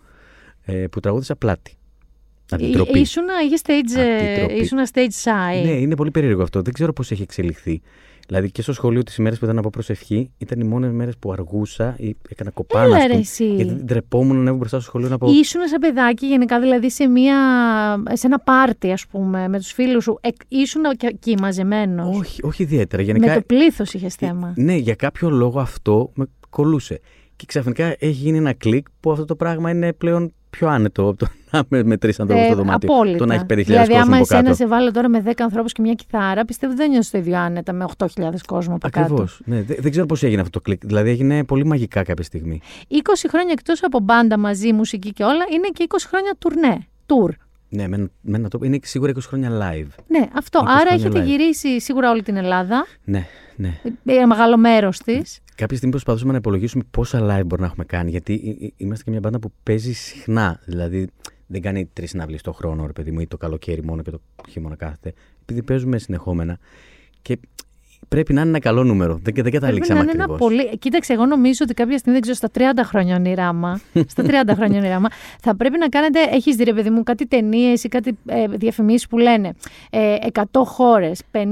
[0.65, 1.77] Ε, που τραγούδισα πλάτη.
[2.51, 2.99] Αντιτροπή.
[2.99, 3.35] Ήσουνα,
[3.65, 5.65] stage, ήσουνα stage shy.
[5.65, 6.63] Ναι, είναι πολύ περίεργο αυτό.
[6.63, 7.81] Δεν ξέρω πώς έχει εξελιχθεί.
[8.27, 11.33] Δηλαδή και στο σχολείο τις ημέρε που ήταν από προσευχή ήταν οι μόνες μέρες που
[11.33, 12.97] αργούσα ή έκανα κοπάνα.
[12.97, 13.55] Έλα, ρε, εσύ.
[13.55, 15.31] Γιατί ντρεπόμουν να έβγαινε μπροστά στο σχολείο να πω.
[15.31, 17.37] Ήσουν σαν παιδάκι γενικά, δηλαδή σε, μια,
[18.13, 20.19] σε ένα πάρτι, ας πούμε, με τους φίλους σου.
[20.21, 22.19] Ε, ήσουν εκεί μαζεμένος.
[22.19, 23.03] Όχι, όχι ιδιαίτερα.
[23.03, 24.53] Γενικά, με το πλήθος είχες θέμα.
[24.57, 27.01] Ναι, για κάποιο λόγο αυτό με κολούσε.
[27.37, 31.19] Και ξαφνικά έχει γίνει ένα κλικ που αυτό το πράγμα είναι πλέον πιο άνετο από
[31.19, 32.93] το να με τρει ανθρώπου ε, στο δωμάτιο.
[32.93, 33.19] Απόλυτα.
[33.19, 35.83] Το να έχει 5.000 δηλαδή, κόσμο άμα εσένα σε βάλω τώρα με 10 ανθρώπους και
[35.83, 38.07] μια κιθάρα, πιστεύω δεν νιώθω το ίδιο άνετα με 8.000
[38.47, 39.37] κόσμο από Ακριβώς.
[39.39, 39.51] κάτω.
[39.51, 40.87] Ναι, δεν, δεν ξέρω πώς έγινε αυτό το κλικ.
[40.87, 42.61] Δηλαδή έγινε πολύ μαγικά κάποια στιγμή.
[42.91, 42.95] 20
[43.29, 46.87] χρόνια εκτός από μπάντα μαζί, μουσική και όλα, είναι και 20 χρόνια τουρνέ.
[47.07, 47.31] Tour.
[47.69, 49.89] Ναι, με, με ένα το, είναι σίγουρα 20 χρόνια live.
[50.07, 50.65] Ναι, αυτό.
[50.67, 51.25] Άρα έχετε live.
[51.25, 52.87] γυρίσει σίγουρα όλη την Ελλάδα.
[53.05, 53.27] Ναι,
[53.57, 53.81] ναι.
[54.05, 55.41] Ένα μεγάλο μέρος της.
[55.59, 58.11] Κάποια στιγμή προσπαθούσαμε να υπολογίσουμε πόσα live μπορεί να έχουμε κάνει.
[58.11, 58.33] Γιατί
[58.77, 60.61] είμαστε και μια μπάντα που παίζει συχνά.
[60.65, 61.09] Δηλαδή
[61.47, 64.21] δεν κάνει τρεις συναυλίες το χρόνο, ρε παιδί μου, ή το καλοκαίρι μόνο και το
[64.49, 65.13] χειμώνα κάθεται.
[65.43, 66.59] Επειδή παίζουμε συνεχόμενα.
[67.23, 67.39] Και
[68.09, 69.19] πρέπει να είναι ένα καλό νούμερο.
[69.23, 70.25] Δεν, δεν καταλήξαμε ακριβώ.
[70.25, 70.79] Ένα πολύ...
[70.79, 74.79] Κοίταξε, εγώ νομίζω ότι κάποια στιγμή, δεν ξέρω, στα 30 χρόνια ονειράμα, στα 30 χρόνια
[74.79, 75.09] ονειράμα,
[75.41, 79.07] θα πρέπει να κάνετε, έχεις δει ρε παιδί μου, κάτι ταινίες ή κάτι ε, διαφημίσεις
[79.07, 79.53] που λένε
[79.91, 81.39] ε, 100 χώρες, 50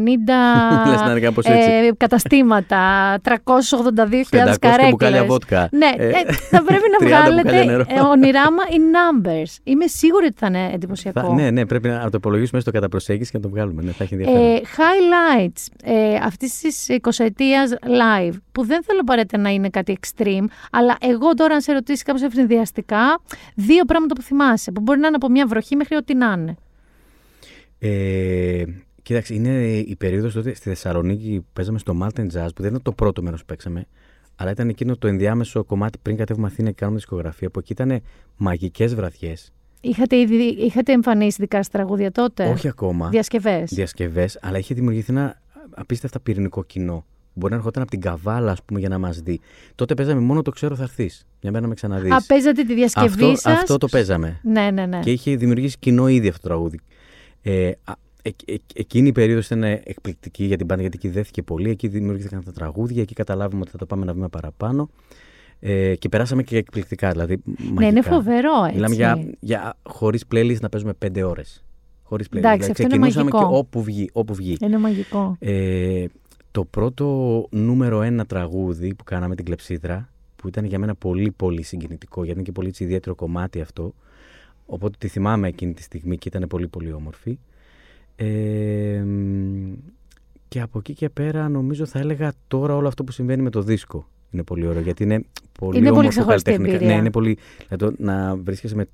[1.44, 2.78] ε, καταστήματα,
[3.24, 4.90] 382.000 καρέκλες.
[4.90, 5.68] μπουκάλια βότκα.
[5.72, 9.56] Ναι, ε, θα πρέπει να βγάλετε ε, ονειράμα in numbers.
[9.64, 11.20] Είμαι σίγουρη ότι θα είναι εντυπωσιακό.
[11.20, 13.82] Θα, ναι, ναι, πρέπει να το υπολογίσουμε στο κατά προσέγγιση και να το βγάλουμε.
[13.82, 14.46] Ναι, θα έχει ενδιαφέρον.
[14.46, 15.66] Ε, highlights.
[15.84, 20.96] Ε, αυτή τη 20 ετία live, που δεν θέλω απαραίτητα να είναι κάτι extreme, αλλά
[21.00, 23.20] εγώ τώρα, αν σε ρωτήσει κάπω ευνηδιαστικά,
[23.54, 26.56] δύο πράγματα που θυμάσαι, που μπορεί να είναι από μια βροχή μέχρι ό,τι να είναι.
[27.78, 28.64] Ε,
[29.02, 32.82] κοίταξε, είναι η περίοδος τότε στη Θεσσαλονίκη που παίζαμε στο Malten Jazz, που δεν ήταν
[32.82, 33.86] το πρώτο μέρος που παίξαμε,
[34.36, 38.02] αλλά ήταν εκείνο το ενδιάμεσο κομμάτι πριν κατέβουμε Αθήνα και κάνουμε δισκογραφία, που εκεί ήταν
[38.36, 39.52] μαγικές βραδιές.
[39.80, 43.08] Είχατε, ήδη, είχατε εμφανίσει δικά σας τραγούδια τότε; Όχι ακόμα.
[43.08, 45.40] Διασκευές; Διασκευές, αλλά είχε δημιουργηθεί ένα
[45.76, 47.04] απίστευτα πυρηνικό κοινό.
[47.34, 49.40] Μπορεί να ερχόταν από την Καβάλα, ας πούμε, για να μας δει.
[49.74, 51.26] Τότε παίζαμε μόνο το ξέρω θα έρθεις.
[51.42, 52.12] Μια μέρα να με ξαναδείς.
[52.12, 54.40] Α, παίζατε τη διασκευή σας; Αυτό, αυτό το παίζαμε.
[54.42, 55.00] Ναι, ναι, ναι.
[55.00, 56.80] Και είχε δημιουργήσει κοινό ήδη αυτό το τραγούδι.
[57.42, 57.70] Ε,
[58.22, 61.70] ε, ε, εκείνη η περίοδος ήταν εκπληκτική για την πάντα, γιατί εκεί δέθηκε πολύ.
[61.70, 64.90] Εκεί δημιουργήθηκαν τα τραγούδια, εκεί καταλάβουμε ότι θα το πάμε ένα βήμα παραπάνω.
[65.60, 67.10] Ε, και περάσαμε και εκπληκτικά.
[67.10, 67.42] Δηλαδή,
[67.74, 68.74] ναι, είναι φοβερό έτσι.
[68.74, 71.64] Μιλάμε για, για χωρίς playlist να παίζουμε πέντε ώρες.
[72.08, 72.36] Χωρίς playlist.
[72.36, 73.38] Εντάξει, δηλαδή, αυτό είναι μαγικό.
[73.38, 74.10] και όπου βγει.
[74.12, 74.56] Όπου βγει.
[74.60, 75.36] Είναι μαγικό.
[75.38, 76.04] Ε,
[76.50, 81.62] το πρώτο νούμερο ένα τραγούδι που κάναμε την κλεψίδρα, που ήταν για μένα πολύ πολύ
[81.62, 83.94] συγκινητικό, γιατί είναι και πολύ ιδιαίτερο κομμάτι αυτό.
[84.66, 87.38] Οπότε τη θυμάμαι εκείνη τη στιγμή και ήταν πολύ πολύ όμορφη.
[88.16, 89.04] Ε,
[90.48, 93.62] και από εκεί και πέρα νομίζω θα έλεγα τώρα όλο αυτό που συμβαίνει με το
[93.62, 94.08] δίσκο.
[94.30, 95.24] Είναι πολύ ωραίο γιατί είναι
[95.58, 96.84] πολύ είναι όμορφο πολύ καλλιτεχνικά.
[96.84, 97.38] Ναι, είναι πολύ.
[97.68, 98.86] Δηλαδή, να βρίσκεσαι με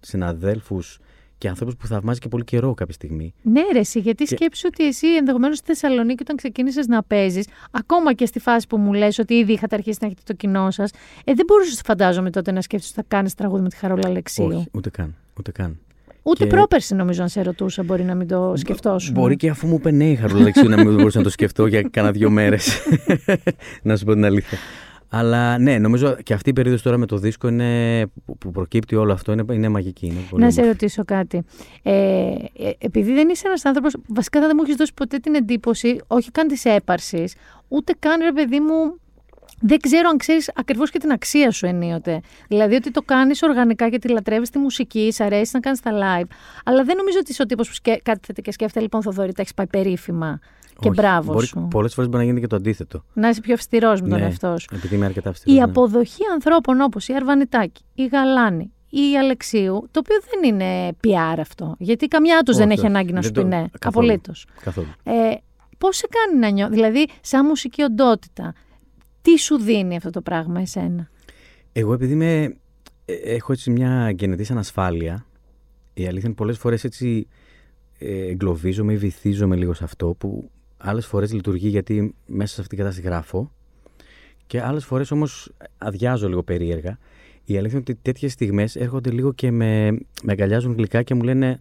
[0.00, 0.98] συναδέλφους
[1.40, 3.34] και ανθρώπου που θαυμάζει και πολύ καιρό κάποια στιγμή.
[3.42, 4.34] Ναι, ρε, εσύ, γιατί και...
[4.34, 8.76] σκέψου ότι εσύ ενδεχομένως στη Θεσσαλονίκη, όταν ξεκίνησες να παίζεις, ακόμα και στη φάση που
[8.76, 10.90] μου λες ότι ήδη είχατε αρχίσει να έχετε το κοινό σας,
[11.24, 14.46] ε, δεν μπορούσες, φαντάζομαι, τότε να σκέφτεσαι ότι θα κάνεις τραγούδι με τη Χαρόλα Αλεξίου.
[14.46, 15.14] Όχι, ούτε καν.
[15.38, 15.78] Ούτε καν.
[16.22, 16.50] Ούτε και...
[16.50, 19.14] πρόπερση νομίζω, αν σε ρωτούσα, μπορεί να μην το σκεφτόσουν.
[19.14, 21.66] Μπορεί και αφού μου είπε ναι η Χαρόλα Αλεξίου να μην μπορούσα να το σκεφτώ
[21.66, 22.78] για κάνα δύο μέρες.
[23.82, 24.58] να σου πω την αλήθεια.
[25.10, 28.06] Αλλά ναι, νομίζω και αυτή η περίοδος τώρα με το δίσκο είναι,
[28.38, 30.06] που προκύπτει όλο αυτό είναι, είναι μαγική.
[30.06, 31.44] Είναι πολύ να σε ρωτήσω κάτι.
[31.82, 36.00] Ε, ε, επειδή δεν είσαι ένας άνθρωπος, βασικά δεν μου έχεις δώσει ποτέ την εντύπωση,
[36.06, 37.34] όχι καν της έπαρσης,
[37.68, 39.00] ούτε καν ρε παιδί μου
[39.60, 42.20] δεν ξέρω αν ξέρεις ακριβώς και την αξία σου ενίοτε.
[42.48, 45.90] Δηλαδή ότι το κάνεις οργανικά και τη λατρεύεις τη μουσική, σ' αρέσει να κάνεις τα
[45.92, 46.28] live.
[46.64, 48.00] Αλλά δεν νομίζω ότι είσαι ο τύπος που σκέ...
[48.02, 50.40] κάθεται και σκέφτεται, λοιπόν, Θοδωρή, τα έχεις πάει περίφημα.
[50.80, 51.66] Και Όχι, μπράβο μπορεί, σου.
[51.70, 53.04] Πολλές φορές μπορεί να γίνει και το αντίθετο.
[53.12, 54.66] Να είσαι πιο αυστηρός με τον Ναι, εαυτό σου.
[54.74, 55.56] Επειδή είμαι αρκετά αυστηρός.
[55.56, 55.64] Η ναι.
[55.70, 61.38] αποδοχή ανθρώπων όπως η Αρβανιτάκη, η Γαλάνη ή η Αλεξίου, το οποίο δεν είναι PR
[61.40, 61.74] αυτό.
[61.78, 62.88] Γιατί καμιά τους δεν Όχι, έχει όχι.
[62.90, 63.64] ανάγκη να Δεν σου το- πει ναι.
[63.78, 64.06] καθόλου.
[64.06, 64.46] Απολύτως.
[64.62, 64.86] Καθόλου.
[65.02, 65.12] Ε,
[65.78, 68.54] Πώς σε κάνει να νιώθεις, δηλαδή, σαν μουσική οντότητα,
[69.22, 71.08] τι σου δίνει αυτό το πράγμα εσένα;
[71.72, 72.56] Εγώ επειδή είμαι,
[73.04, 75.26] ε, έχω έτσι μια γενετής ανασφάλεια,
[75.94, 77.28] η αλήθεια είναι πολλές φορές έτσι
[77.98, 80.50] ε, εγκλωβίζομαι ή βυθίζομαι λίγο σε αυτό που
[80.80, 83.52] άλλες φορές λειτουργεί γιατί μέσα σε αυτήν την κατάσταση γράφω
[84.46, 86.98] και άλλες φορές όμως αδειάζω λίγο περίεργα.
[87.44, 89.90] Η αλήθεια είναι ότι τέτοιες στιγμές έρχονται λίγο και με,
[90.22, 91.60] με αγκαλιάζουν γλυκά και μου λένε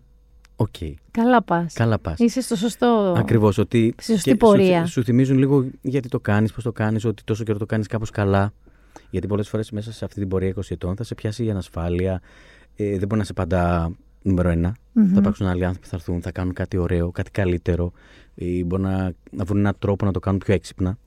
[0.56, 0.76] «OK,
[1.12, 1.74] Καλά πας.
[1.74, 2.20] καλά πας».
[2.20, 3.14] Είσαι στο σωστό.
[3.18, 4.86] Ακριβώς, ότι Στη σωστή και πορεία.
[4.86, 7.88] Σου, σου θυμίζουν λίγο γιατί το κάνεις, πώς το κάνεις, ότι τόσο καιρό το κάνεις
[7.88, 8.54] κάπως καλά.
[9.10, 12.22] Γιατί πολλές φορές μέσα σε αυτή την πορεία 20 ετών θα σε πιάσει η ανασφάλεια.
[12.76, 13.92] Ε, δεν μπορεί να είσαι πάντα
[14.22, 14.76] νούμερο ένα.
[14.92, 15.08] Μμμ.
[15.14, 17.92] Θα υπάρξουν άλλοι άνθρωποι που θα έρθουν, θα κάνουν κάτι ωραίο, κάτι καλύτερο.
[18.36, 20.98] Ή μπορεί να, να βρουν έναν τρόπο να το κάνουν πιο έξυπνα.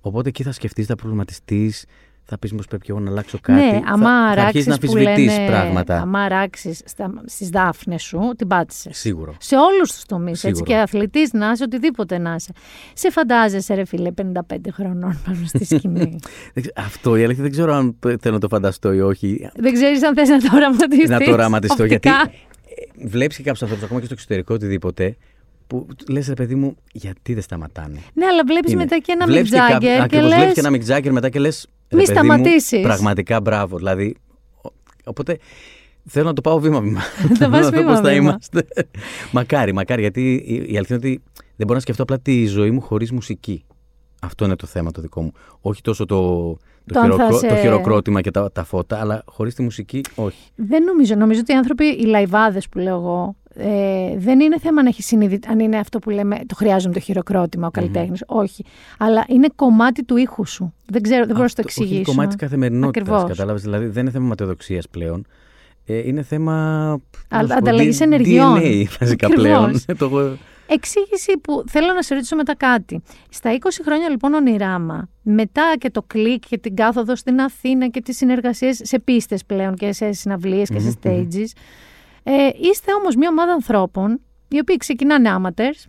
[0.00, 1.84] Οπότε εκεί θα σκεφτείς, θα προβληματιστείς,
[2.24, 3.60] θα πεις μήπως πρέπει και εγώ να αλλάξω κάτι.
[3.60, 6.00] Ναι, θα, άμα θα αράξεις αρχίσεις να που αμφισβητείς λένε, πράγματα.
[6.00, 8.98] Άμα αράξεις στα, στις δάφνες σου, την πάτησες.
[8.98, 9.34] Σίγουρο.
[9.40, 10.64] Σε όλους τους τομείς, έτσι, Σίγουρο.
[10.64, 12.52] και αθλητής να είσαι, οτιδήποτε να είσαι.
[12.94, 16.16] Σε φαντάζεσαι, ρε φίλε, 55 χρονών πάνω στη σκηνή.
[16.54, 19.50] Δεν ξε- Αυτό η αλήθεια δεν ξέρω αν π- θέλω να το φανταστώ ή όχι.
[19.56, 21.08] Δεν ξέρεις αν θες να το οραματιστείς.
[21.08, 21.84] να το οραματιστώ.
[21.84, 22.30] Γιατί οπτικά.
[23.04, 25.16] Βλέπεις και κάποιους ανθρώπους, ακόμα και στο εξωτερικό οτιδήποτε,
[25.66, 28.82] που λες, ρε παιδί μου, γιατί δεν σταματάνε; Ναι, αλλά βλέπεις Είναι.
[28.82, 30.36] μετά και ένα Βλέπεις Mick Jagger κάποιο- και ακριβώς, λες...
[30.38, 31.68] βλέπεις και ένα Mick Jagger μετά και λες.
[31.92, 32.80] Μη σταματήσεις.
[32.82, 33.76] Πραγματικά μπράβο.
[33.76, 34.16] Δηλαδή,
[34.64, 34.68] ο-
[35.04, 35.38] οπότε
[36.06, 37.00] θέλω να το πάω βήμα-βήμα.
[37.22, 38.00] Το πας Να δω πώς βήμα-βήμα.
[38.00, 38.66] θα είμαστε.
[39.32, 40.00] μακάρι, μακάρι.
[40.00, 43.12] Γιατί η, η αλήθεια είναι ότι δεν μπορώ να σκεφτώ απλά τη ζωή μου χωρίς
[43.12, 43.64] μουσική.
[44.20, 45.32] Αυτό είναι το θέμα το δικό μου.
[45.60, 46.56] Όχι τόσο το,
[46.86, 49.62] το, Το αν θα χειροκρό- σε- το χειροκρότημα και τα, τα φώτα, αλλά χωρίς τη
[49.62, 50.38] μουσική, όχι.
[50.54, 51.14] Δεν νομίζω.
[51.14, 55.02] Νομίζω ότι οι άνθρωποι, οι λαϊβάδες που λέω εγώ, ε, δεν είναι θέμα να έχει
[55.02, 58.22] συνειδητή, αν είναι αυτό που λέμε, το χρειάζομαι το χειροκρότημα ο καλλιτέχνης.
[58.26, 58.64] Όχι.
[58.98, 60.74] Αλλά είναι κομμάτι του ήχου σου.
[60.86, 61.94] Δεν ξέρω, δεν μπορώ να σου το Αυτό- όχι, εξηγήσω.
[61.96, 63.02] Είναι κομμάτι της καθημερινότητας.
[63.08, 63.30] Ακριβώς.
[63.30, 63.62] Κατάλαβες.
[63.62, 65.26] Δηλαδή δεν είναι θέμα ματαιοδοξίας πλέον.
[65.84, 66.52] Ε, είναι θέμα.
[66.92, 68.54] Α- πώς να σου πω, ανταλλαγής D- ενεργειών.
[68.60, 69.84] DNA, βασικά Ακριβώς.
[69.86, 70.38] πλέον.
[70.70, 73.02] Το- Εξήγηση που θέλω να σε ρωτήσω μετά κάτι.
[73.30, 78.00] Στα 20 χρόνια λοιπόν ονειράμα, μετά και το κλικ και την κάθοδο στην Αθήνα και
[78.00, 81.28] τις συνεργασίες σε πίστες πλέον και σε συναυλίες και σε Μμμ, μμμ.
[81.32, 81.46] stages,
[82.22, 85.84] ε, είστε όμως μια ομάδα ανθρώπων οι οποίοι ξεκινάνε amateurs,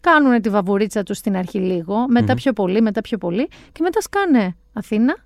[0.00, 2.34] κάνουν τη βαβουρίτσα τους στην αρχή λίγο, μετά Μμμ.
[2.36, 5.16] πιο πολύ, μετά πιο πολύ και μετά σκάνε Αθήνα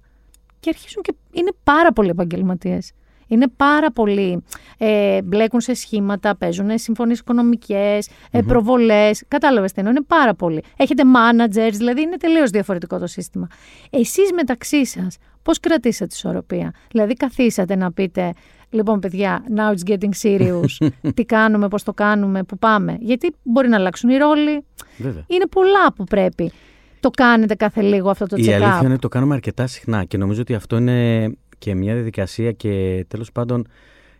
[0.61, 2.93] και αρχίζουν και είναι πάρα πολλοί επαγγελματίες.
[3.33, 4.43] Είναι πάρα πολλοί.
[4.79, 8.47] Ε, μπλέκουν σε σχήματα, παίζουν συμφωνίες οικονομικές, ε, Μμμ.
[8.47, 9.23] προβολές.
[9.29, 9.93] Κατάλαβες τι εννοώ.
[9.95, 10.63] Είναι πάρα πολλοί.
[10.77, 13.47] Έχετε managers, δηλαδή είναι τελείως διαφορετικό το σύστημα.
[13.91, 18.33] Εσείς μεταξύ σας, πώς κρατήσατε ισορροπία; Δηλαδή, καθίσατε να πείτε,
[18.71, 20.89] λοιπόν, παιδιά, now it's getting serious.
[21.15, 22.97] τι κάνουμε, πώς το κάνουμε, πού πάμε.
[23.01, 24.65] Γιατί μπορεί να αλλάξουν οι ρόλοι.
[24.97, 25.25] Βέβαια.
[25.27, 26.53] Είναι πολλά που πρέπει.
[27.01, 28.53] Το κάνετε κάθε λίγο αυτό το Η check-up.
[28.53, 31.29] αλήθεια είναι ότι το κάνουμε αρκετά συχνά και νομίζω ότι αυτό είναι
[31.63, 33.67] και μια διαδικασία και τέλος πάντων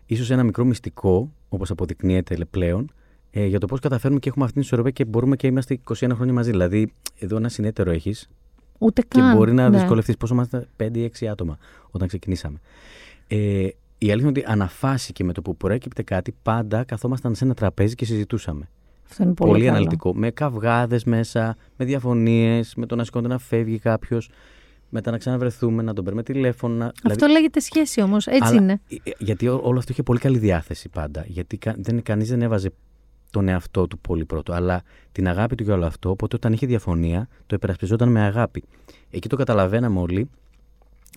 [0.05, 2.91] ίσως ένα μικρό μυστικό, όπως αποδεικνύεται πλέον,
[3.31, 6.11] ε, για το πώς καταφέρουμε και έχουμε αυτήν την ισορροπία και μπορούμε και είμαστε 21
[6.15, 6.49] χρόνια μαζί.
[6.49, 8.29] Δηλαδή, εδώ ένα συνέτερο έχεις
[8.77, 9.35] Ούτε και καν.
[9.35, 9.77] μπορεί να ναι.
[9.77, 11.57] δυσκολευτείς πόσο είμαστε 5 ή 6 άτομα
[11.91, 12.59] όταν ξεκινήσαμε.
[13.27, 13.37] Ε,
[13.97, 17.53] η αλήθεια είναι ότι αναφάσει και με το που προέκυπτε κάτι, πάντα καθόμασταν σε ένα
[17.53, 18.69] τραπέζι και συζητούσαμε.
[19.09, 19.75] Αυτό είναι πολύ, Πολύ, καλό.
[19.75, 20.15] αναλυτικό.
[20.15, 24.29] Με καυγάδες μέσα, με διαφωνίες, με το να σηκώνεται να φεύγει κάποιος,
[24.93, 26.91] μετά να ξαναβρεθούμε, να τον παίρνουμε τηλέφωνα.
[27.03, 28.27] Αυτό λέγεται σχέση όμως.
[28.27, 29.01] Έτσι Δηλαδή- αλλά- είναι.
[29.03, 31.23] ε, Γιατί ό- όλο αυτό είχε πολύ καλή διάθεση πάντα.
[31.27, 32.69] Γιατί κα- δεν, κανείς δεν έβαζε
[33.31, 34.81] τον εαυτό του πολύ πρώτο, αλλά
[35.11, 36.09] την αγάπη του για όλο αυτό.
[36.09, 38.63] Οπότε όταν είχε διαφωνία, το υπερασπιζόταν με αγάπη.
[39.09, 40.29] Εκεί το καταλαβαίναμε όλοι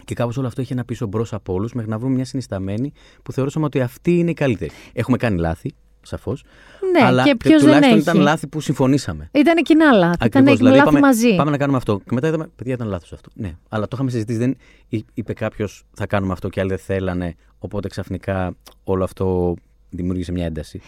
[0.04, 2.92] και κάπως όλο αυτό είχε ένα πίσω μπρος από όλους μέχρι να βρούμε μια συνισταμένη
[3.22, 4.70] που θεωρούσαμε ότι αυτή είναι η καλύτερη.
[4.92, 5.74] Έχουμε κάνει λάθη,
[6.06, 6.44] σαφώς.
[6.92, 8.02] Ναι, αλλά και τε- ποιος δεν τουλάχιστον έχει.
[8.08, 9.28] ήταν λάθη που συμφωνήσαμε.
[9.32, 10.14] Ήταν κοινά λάθη.
[10.14, 11.34] Ήταν Ακριβώς, δηλαδή λάθη πάμε, μαζί.
[11.36, 11.98] Πάμε να κάνουμε αυτό.
[11.98, 13.28] Και μετά είδαμε, παιδιά, ήταν λάθος αυτό.
[13.34, 14.38] Ναι, αλλά το είχαμε συζητήσει.
[14.38, 14.56] Δεν
[14.88, 17.34] εί- είπε κάποιος, θα κάνουμε αυτό και άλλοι δεν θέλανε.
[17.58, 18.54] Οπότε ξαφνικά
[18.84, 19.54] όλο αυτό
[19.90, 20.80] δημιούργησε μια ένταση.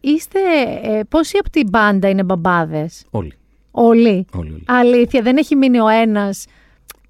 [0.00, 0.38] Είστε.
[0.82, 3.32] Ε, πόσοι από την μπάντα είναι μπαμπάδες; Όλοι.
[3.70, 4.26] Όλοι.
[4.34, 4.62] Όλοι, όλοι.
[4.66, 6.46] Αλήθεια, δεν έχει μείνει ο ένας Όχι,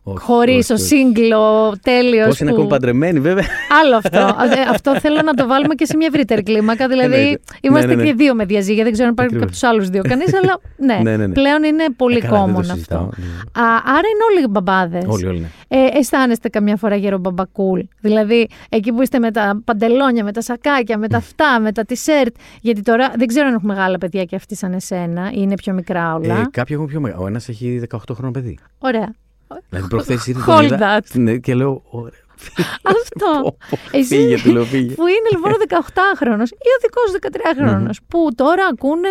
[0.05, 0.85] χωρίς όχι, ο όχι.
[0.85, 2.29] σύγκλο τέλειος.
[2.29, 3.45] Όσοι είναι ακόμη παντρεμένοι, βέβαια.
[3.83, 4.19] Άλλο αυτό.
[4.57, 6.89] Ε, αυτό θέλω να το βάλουμε και σε μια ευρύτερη κλίμακα.
[6.89, 7.41] Δηλαδή, Εννοείται.
[7.61, 8.09] είμαστε Ναι, ναι, ναι.
[8.09, 8.83] και δύο με διαζύγια.
[8.85, 9.59] Δεν ξέρω αν υπάρχει Ακριβώς.
[9.61, 11.33] από τους άλλους δύο κανείς, αλλά ναι, Ναι, ναι, ναι.
[11.33, 13.13] πλέον είναι πολύ Ε, καλά, δεν το common συζητάω, αυτό.
[13.21, 13.63] ναι.
[13.67, 15.05] Α, άρα είναι όλοι μπαμπάδες.
[15.07, 15.47] Όλοι, όλοι, ναι.
[15.69, 17.81] Ε, αισθάνεστε καμιά φορά γερομπαμπακούλ.
[18.01, 21.83] Δηλαδή, εκεί που είστε με τα παντελόνια, με τα σακάκια, με τα αυτά, με τα
[21.89, 22.31] t-shirt.
[22.61, 25.73] Γιατί τώρα δεν ξέρω αν έχουν μεγάλα παιδιά και αυτοί σαν εσένα, ή είναι πιο
[25.73, 26.35] μικρά όλα.
[26.35, 27.23] Ε, κάποιοι έχουν πιο μεγάλο.
[27.23, 28.59] Ο ένας έχει 18 χρόνο παιδί.
[28.79, 29.15] Ωραία.
[29.68, 31.18] Δηλαδή προχθές ήρθε Hold τον είδα, that.
[31.20, 32.22] ναι, και λέω, ωραία.
[32.82, 33.57] Αυτό.
[33.90, 34.95] Εσύ Φύγε, του λέω, φύγε.
[34.95, 39.09] που είναι λοιπόν ο 18χρονος ή ο δικός σου 13χρονος που τώρα ακούνε,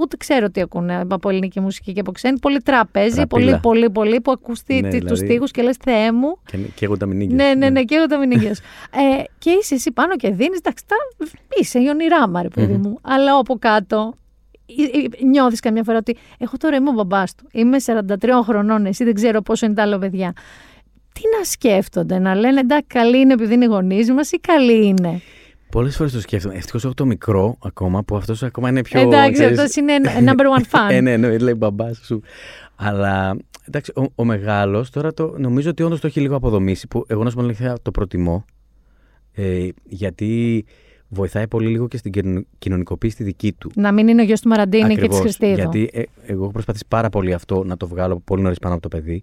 [0.00, 3.26] ούτε ξέρω τι ακούνε από ελληνική μουσική και από ξένη, πολύ τραπέζι, Τραπίλα.
[3.26, 5.26] πολύ πολύ πολύ που ακούς τι- Ναι, τι- τους δηλαδή.
[5.26, 6.38] στίχους και λες Θεέ μου.
[6.46, 7.34] Και, και εγώ τα μηνύγκες.
[7.36, 8.58] Ναι, ναι, ναι, και εγώ τα μηνύγες.
[8.90, 10.96] ε, και είσαι εσύ πάνω και δίνεις, εντάξει, τα,
[11.60, 12.98] είσαι η ονειρά ρε παιδί μου.
[13.02, 14.14] Αλλά από κάτω
[15.30, 17.48] νιώθεις καμιά φορά ότι εγώ τώρα είμαι ο μπαμπάς του.
[17.52, 17.76] Είμαι
[18.20, 20.32] 43 χρονών, εσύ δεν ξέρω πόσο είναι τα άλλα παιδιά.
[21.12, 24.86] Τι να σκέφτονται, να λένε εντάξει, καλή είναι επειδή είναι οι γονείς μας ή καλή
[24.86, 25.20] είναι.
[25.70, 26.54] Πολλές φορές το σκέφτομαι.
[26.54, 29.00] Ευτυχώς έχω το μικρό ακόμα, που αυτός ακόμα είναι πιο.
[29.00, 29.94] εντάξει, ξέρεις, αυτός είναι
[30.24, 30.90] number one fan.
[30.94, 32.22] ε, ναι, ναι, λέει μπαμπάς σου.
[32.76, 33.36] Αλλά
[33.68, 36.88] εντάξει, ο, ο μεγάλος τώρα το, νομίζω ότι όντως το έχει λίγο αποδομήσει.
[36.88, 38.44] Που εγώ να σου πω την αλήθεια, το προτιμώ.
[39.32, 40.64] Ε, γιατί
[41.14, 43.70] βοηθάει πολύ λίγο και στην κοινων- κοινωνικοποίηση τη δική του.
[43.74, 45.54] Να μην είναι ο γιος του Μαραντίνη και της Ακριβώς, Χριστίδου.
[45.54, 48.82] Γιατί ε, εγώ έχω προσπαθήσει πάρα πολύ αυτό να το βγάλω πολύ νωρίς πάνω από
[48.88, 49.22] το παιδί.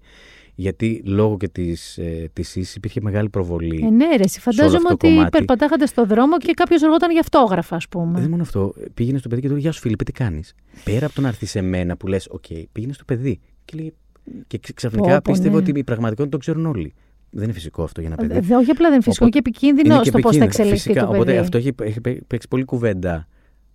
[0.56, 3.84] Γιατί λόγω και της ε, της ίσης υπήρχε μεγάλη προβολή.
[3.86, 5.30] Ε, ναι, ρε, εσύ φαντάζομαι αυτό το ότι κομμάτι.
[5.38, 8.20] περπατάγατε στο δρόμο και κάποιος εργόταν για αυτόγραφα, ας πούμε.
[8.20, 8.74] Δεν μόνο αυτό.
[8.94, 11.28] Πήγαινε στο παιδί και του λέει: Γεια σου, Φίλιππε, τι κάνεις; Πέρα από το να
[11.28, 13.40] έρθει σε μένα που λες: Οκ, πήγαινε στο παιδί.
[13.66, 13.94] Και, λέει,
[14.48, 15.56] και ξ- ξαφνικά Πω, πω, πίστευε ναι.
[15.62, 16.94] ότι η πραγματικότητα το ξέρουν όλοι.
[17.32, 18.38] Δεν είναι φυσικό αυτό για ένα παιδί.
[18.38, 20.44] Ε, δε- όχι απλά δεν είναι φυσικό, Οπότε- και επικίνδυνο είναι και στο πώς θα
[20.44, 21.02] επικίνδυνο, εξελιχθεί φυσικά.
[21.06, 21.38] το Οπότε παιδί.
[21.38, 23.28] αυτό έχει, έχει παί- παίξει πολύ κουβέντα.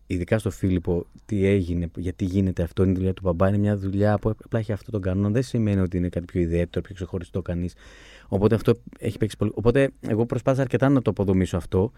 [0.08, 3.48] Ειδικά στο Φίλιππο, τι έγινε, γιατί γίνεται αυτό, είναι η δουλειά του μπαμπά.
[3.48, 5.28] Είναι μια δουλειά που απλά έχει αυτό τον κανόνα.
[5.30, 7.74] Δεν σημαίνει ότι είναι κάτι πιο ιδιαίτερο, πιο ξεχωριστό κανείς.
[8.28, 9.50] Οπότε αυτό έχει παίξει πολύ.
[9.54, 11.92] Οπότε εγώ προσπάθησα αρκετά να το αποδομήσω αυτό.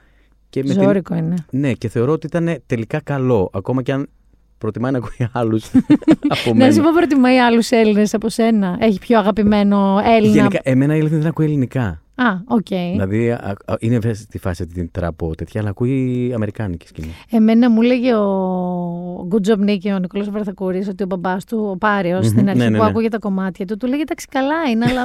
[0.51, 1.35] Και με την- Ζόρικο είναι.
[1.51, 3.51] Ναι, και θεωρώ ότι ήταν τελικά καλό.
[3.53, 4.09] Ακόμα και αν
[4.59, 5.85] προτιμάει να ακούει άλλους από
[6.29, 6.83] Να σου μένα.
[6.83, 8.77] πω προτιμάει άλλους Έλληνες από σένα.
[8.81, 10.35] Έχει πιο αγαπημένο Έλληνα.
[10.35, 12.03] Γενικά, εμένα η αλήθεια δεν ακούει ελληνικά.
[12.15, 12.67] Α, οκ.
[12.69, 17.15] Δηλαδή, α- α- είναι βέβαια στη φάση ότι την τραπώ τέτοια, αλλά ακούει αμερικάνικη σκηνή.
[17.31, 21.77] Εμένα μου έλεγε ο Good Job Nick, ο Νικόλας Βαρθακούρης, ότι ο μπαμπάς του, ο
[21.77, 22.89] Πάριος, Μμμ, στην αρχή ναι, ναι, που ναι.
[22.89, 25.05] άκουγε τα κομμάτια του, του λέγε εντάξει καλά είναι, αλλά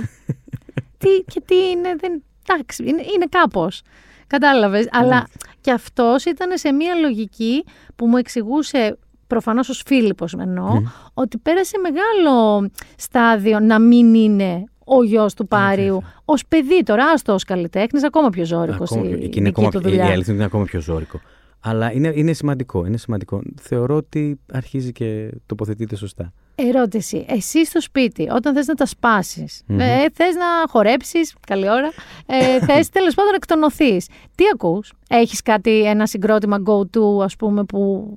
[1.01, 3.81] τι και τι είναι, δεν, εντάξει, είναι, είναι κάπως.
[4.27, 5.27] Κατάλαβες, αλλά
[5.61, 7.63] και αυτός ήταν σε μια λογική
[7.95, 8.97] που μου εξηγούσε
[9.27, 10.81] προφανώς ως Φίλιππος εννοώ,
[11.13, 17.33] ότι πέρασε μεγάλο στάδιο να μην είναι ο γιος του Πάριου, ως παιδί τώρα, άστο
[17.33, 19.89] ως καλλιτέχνης, ακόμα πιο ζώρικος Ακόμα η, πιο- η εκεί είναι δική ακόμα, του πιο-
[19.89, 20.03] η δουλειά.
[20.11, 21.19] αλήθεια είναι ότι είναι ακόμα πιο ζώρικο.
[21.65, 23.41] Αλλά είναι, είναι σημαντικό, είναι σημαντικό.
[23.61, 26.33] Θεωρώ ότι αρχίζει και τοποθετείται σωστά.
[26.55, 27.25] Ερώτηση.
[27.29, 29.79] Εσύ στο σπίτι, όταν θες να τα σπάσεις, Μμμ.
[29.79, 31.89] ε, θες να χορέψεις, καλή ώρα,
[32.25, 34.07] ε, θες τέλος πάντων να εκτονωθείς.
[34.35, 38.15] Τι ακούς; Έχεις κάτι, ένα συγκρότημα go-to, ας πούμε, που...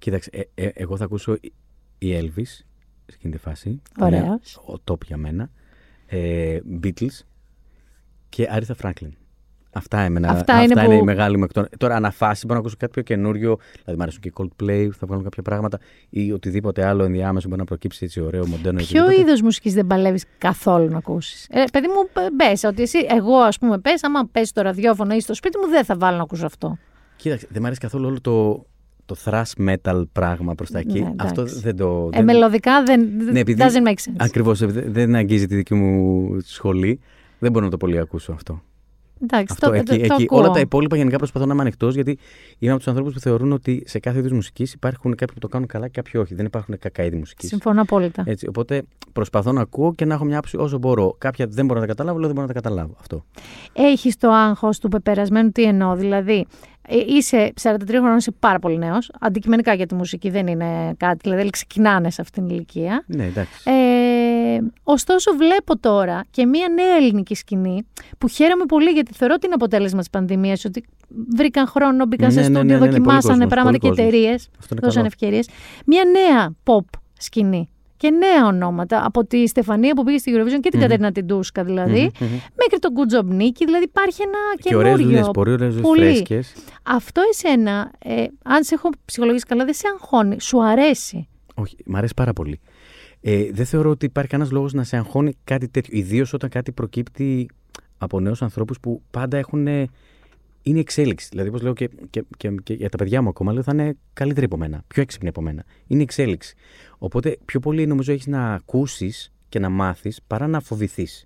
[0.00, 1.36] Κοίταξε, ε, ε, εγώ θα ακούσω
[1.98, 2.46] η Elvis
[3.06, 3.82] σε εκείνη τη φάση.
[4.00, 4.20] Ωραίος.
[4.22, 4.34] Είναι
[4.66, 5.50] Ο top για μένα.
[6.06, 7.18] Ε, Beatles
[8.28, 9.08] και Άριθα Franklin.
[9.72, 12.92] Αυτά, εμένα, Αυτά είναι που- η μεγάλη μου εκτό- Τώρα αναφάση μπορώ να ακούσω κάτι
[12.92, 13.58] πιο καινούριο.
[13.72, 15.78] Δηλαδή, μου αρέσουν και Coldplay, θα βγάλουν κάποια πράγματα
[16.10, 18.78] ή οτιδήποτε άλλο ενδιάμεσο μπορεί να προκύψει έτσι ωραίο, μοντέρνο.
[18.78, 19.20] Ποιο οτιδήποτε.
[19.30, 23.58] είδος μουσικής δεν παλεύεις καθόλου να ακούσεις; Ε, παιδί μου, μπες, ότι εσύ, εγώ ας
[23.58, 26.46] πούμε πες, άμα πες στο ραδιόφωνο ή στο σπίτι μου, δεν θα βάλω να ακούσω
[26.46, 26.78] αυτό.
[27.16, 28.66] Κοίταξε, δεν μου αρέσει καθόλου όλο το,
[29.14, 31.00] το thrash metal πράγμα προς τα εκεί.
[31.00, 31.60] Ναι, Αυτό εντάξει.
[31.60, 32.08] δεν το.
[32.12, 34.14] Ε, μελωδικά δεν Ναι, επειδή- doesn't make sense.
[34.16, 34.58] Ακριβώς,
[34.90, 37.00] δεν αγγίζει τη δική μου σχολή.
[37.38, 38.62] Δεν μπορώ να το πολύ ακούσω αυτό.
[39.22, 40.22] Εντάξει, Αυτό, το, εκεί, το, το εκεί.
[40.22, 40.38] ακούω.
[40.38, 42.18] Όλα τα υπόλοιπα γενικά προσπαθώ να είμαι ανοιχτός γιατί
[42.58, 45.48] είμαι από τους ανθρώπους που θεωρούν ότι σε κάθε είδους μουσικής υπάρχουν κάποιοι που το
[45.48, 46.34] κάνουν καλά και κάποιοι όχι.
[46.34, 47.48] Δεν υπάρχουν κακά είδη μουσικής.
[47.48, 48.22] Συμφωνώ απόλυτα.
[48.26, 48.82] Έτσι, οπότε
[49.12, 51.14] προσπαθώ να ακούω και να έχω μια άποψη όσο μπορώ.
[51.18, 52.94] Κάποια δεν μπορώ να τα καταλάβω, αλλά δεν μπορώ να τα καταλάβω.
[53.00, 53.24] Αυτό.
[53.72, 55.94] Έχεις το άγχος του πεπερασμένου, τι εννοώ.
[55.96, 56.44] Δηλαδή, ε,
[57.06, 59.10] είσαι 43 χρονών, είσαι πάρα πολύ νέος.
[59.20, 63.04] Αντικειμενικά για τη μουσική δεν είναι κάτι, δηλαδή ξεκινάνε σε αυτήν την ηλικία.
[63.06, 63.70] Ναι, εντάξει.
[63.70, 67.86] Ε, ωστόσο, βλέπω τώρα και μία νέα ελληνική σκηνή
[68.18, 70.64] που χαίρομαι πολύ γιατί θεωρώ ότι είναι αποτέλεσμα της πανδημίας.
[70.64, 70.84] Ότι
[71.36, 73.88] βρήκαν χρόνο, μπήκαν Ναι, σε ναι, ναι, στούντιο, ναι, ναι, πολύ δοκιμάσανε κόσμος, πράγματα και
[73.88, 74.14] πολύ κόσμος.
[74.14, 74.48] εταιρείες.
[74.58, 75.06] Αυτό είναι Δώσαν καλό.
[75.06, 75.48] ευκαιρίες.
[75.86, 77.68] Μία νέα pop σκηνή.
[78.00, 79.04] Και νέα ονόματα.
[79.04, 80.80] Από τη Στεφανία που πήγε στη Eurovision και την Μμμ.
[80.80, 82.00] Κατερίνα Τιντούσκα δηλαδή.
[82.00, 82.32] Μμμ, μμμ.
[82.32, 83.62] Μέχρι τον Good Job Nicky.
[83.64, 85.30] Δηλαδή υπάρχει ένα Και ωραίες δουλειέ, καινούριο.
[85.30, 86.04] πολύ ωραίες δουλειέ, πολύ.
[86.04, 86.52] φρέσκες.
[86.82, 90.40] Αυτό εσένα, ε, αν σε έχω ψυχολογήσει καλά, δεν σε αγχώνει.
[90.40, 92.60] Σου αρέσει; Όχι, μ' αρέσει πάρα πολύ.
[93.20, 95.98] Ε, δεν θεωρώ ότι υπάρχει κανένας λόγος να σε αγχώνει κάτι τέτοιο.
[95.98, 97.48] Ιδίως όταν κάτι προκύπτει
[97.98, 99.66] από νέους ανθρώπους που πάντα έχουν.
[100.62, 101.28] Ε, είναι εξέλιξη.
[101.30, 103.96] Δηλαδή, όπως λέω και, και, και, και για τα παιδιά μου ακόμα, λέω θα είναι
[104.12, 105.64] καλύτεροι από μένα, πιο έξυπνοι από μένα.
[105.86, 106.54] Είναι εξέλιξη.
[106.98, 111.24] Οπότε, πιο πολύ νομίζω έχεις να ακούσεις και να μάθεις παρά να φοβηθείς.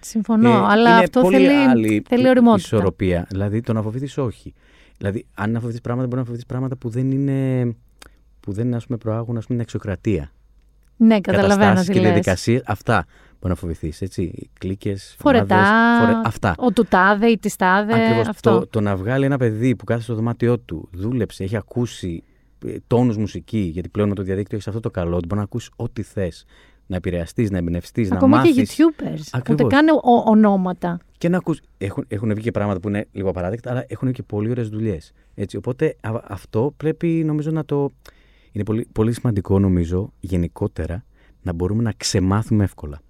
[0.00, 0.64] Συμφωνώ.
[0.66, 2.76] αλλά Ε, είναι αυτό πολύ θέλει, άλλη θέλει οριμότητα.
[2.76, 3.26] ισορροπία.
[3.30, 4.54] Δηλαδή, το να φοβηθείς, όχι.
[4.98, 7.74] Δηλαδή, αν να φοβηθείς πράγματα, μπορεί να φοβηθείς πράγματα που δεν είναι.
[8.40, 10.30] που δεν ας πούμε, προάγουν ας πούμε, την αξιοκρατία.
[10.96, 12.08] Ναι, καταλαβαίνω Καταστάσεις τι και λες.
[12.08, 12.62] διαδικασίες.
[12.66, 13.06] Αυτά
[13.40, 14.02] μπορεί να φοβηθείς.
[14.02, 14.50] Έτσι.
[14.58, 15.16] Κλίκες.
[15.18, 15.58] Φορετά,
[16.24, 16.54] Αυτά.
[16.58, 17.94] ο του τάδε ή τη τάδε.
[17.94, 18.28] Ακριβώς.
[18.28, 18.58] Αυτό.
[18.58, 22.22] Το, το να βγάλει ένα παιδί που κάθεται στο δωμάτιό του, δούλεψε, έχει ακούσει
[22.86, 25.70] τόνους μουσική, γιατί πλέον με το διαδίκτυο έχεις αυτό το καλό, ότι μπορεί να ακούσεις
[25.76, 26.44] ό,τι θες.
[26.88, 28.54] να επηρεαστείς, να εμπνευστείς, να Ακόμα μάθεις.
[28.54, 29.20] και YouTubers.
[29.30, 29.64] Ακριβώς.
[29.64, 30.98] Ούτε καν ο- ονόματα.
[31.18, 34.22] Και να ακούς, έχουν, έχουν βγει και πράγματα που είναι λίγο απαράδεκτα, αλλά έχουν και
[34.22, 35.12] πολύ ωραίες δουλειές.
[35.56, 37.92] Οπότε α- αυτό πρέπει νομίζω να το.
[38.52, 41.04] Είναι πολύ, πολύ σημαντικό νομίζω γενικότερα
[41.42, 43.00] να μπορούμε να ξεμάθουμε εύκολα.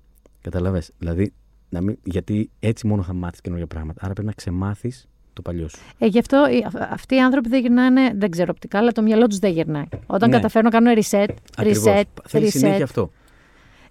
[0.50, 0.90] Καταλαβες.
[0.98, 1.32] Δηλαδή,
[1.68, 4.00] να μην, γιατί έτσι μόνο θα μάθεις καινούργια πράγματα.
[4.04, 5.78] Άρα πρέπει να ξεμάθεις το παλιό σου.
[5.98, 9.02] Ε, γι' αυτό οι- αυ- αυτοί οι άνθρωποι δεν γυρνάνε, δεν ξέρω οπτικά, αλλά το
[9.02, 9.84] μυαλό τους δεν γυρνάει.
[10.06, 10.36] Όταν Ναι.
[10.36, 11.84] καταφέρουν να κάνουν reset, Ακριβώς.
[11.86, 12.58] reset, Θέλεις reset.
[12.58, 13.10] συνέχεια αυτό.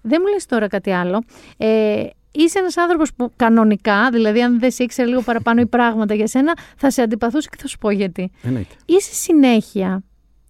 [0.02, 1.24] Δεν μου λες τώρα κάτι άλλο.
[1.58, 6.14] Ε, είσαι ένας άνθρωπος που κανονικά, δηλαδή αν δεν σε ήξερε λίγο παραπάνω οι πράγματα
[6.14, 8.32] για σένα, θα σε αντιπαθούσε και θα σου πω γιατί.
[8.44, 8.76] Εννοείται.
[8.86, 10.04] Είσαι συνέχεια,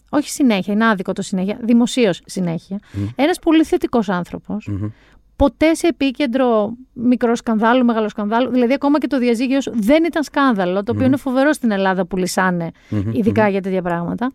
[0.09, 3.05] όχι συνέχεια, είναι άδικο το συνέχεια, δημοσίως συνέχεια, Μμ.
[3.15, 4.87] ένας πολύ θετικός άνθρωπος, Μμμ.
[5.35, 8.49] Ποτέ σε επίκεντρο μικρό σκανδάλου, μεγάλο σκανδάλου.
[8.51, 11.05] Δηλαδή, ακόμα και το διαζύγιο σου δεν ήταν σκάνδαλο, το οποίο Μμμ.
[11.05, 13.49] είναι φοβερό στην Ελλάδα που λυσάνε, Μμμ, ειδικά μμμ.
[13.51, 14.31] για τέτοια πράγματα.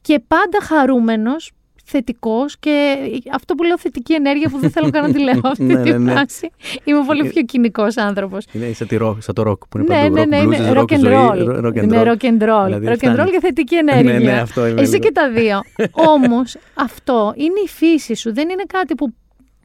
[0.00, 1.50] Και πάντα χαρούμενος,
[1.88, 2.96] θετικός και
[3.32, 5.90] αυτό που λέω θετική ενέργεια που δεν θέλω καν να τη λέω αυτή Ναι, τη
[5.90, 6.12] ναι, ναι.
[6.12, 6.50] φράση.
[6.84, 8.44] Είμαι πολύ πιο κοινικός άνθρωπος.
[8.52, 10.14] Είναι σαν, τη rock, σαν το rock που είναι Ναι, παντού.
[10.14, 11.64] ναι, rock ναι, blues, είναι rock rock and ζωή, roll.
[11.64, 12.06] rock and Είναι roll.
[12.06, 12.64] rock and roll.
[12.64, 13.16] Δηλαδή, Rock and φτάνει.
[13.22, 14.12] roll και θετική ενέργεια.
[14.12, 15.04] Ναι, ναι, αυτό είναι Εσύ λίγο.
[15.04, 15.60] και τα δύο.
[16.14, 18.34] Όμως αυτό είναι η φύση σου.
[18.34, 19.14] Δεν είναι κάτι που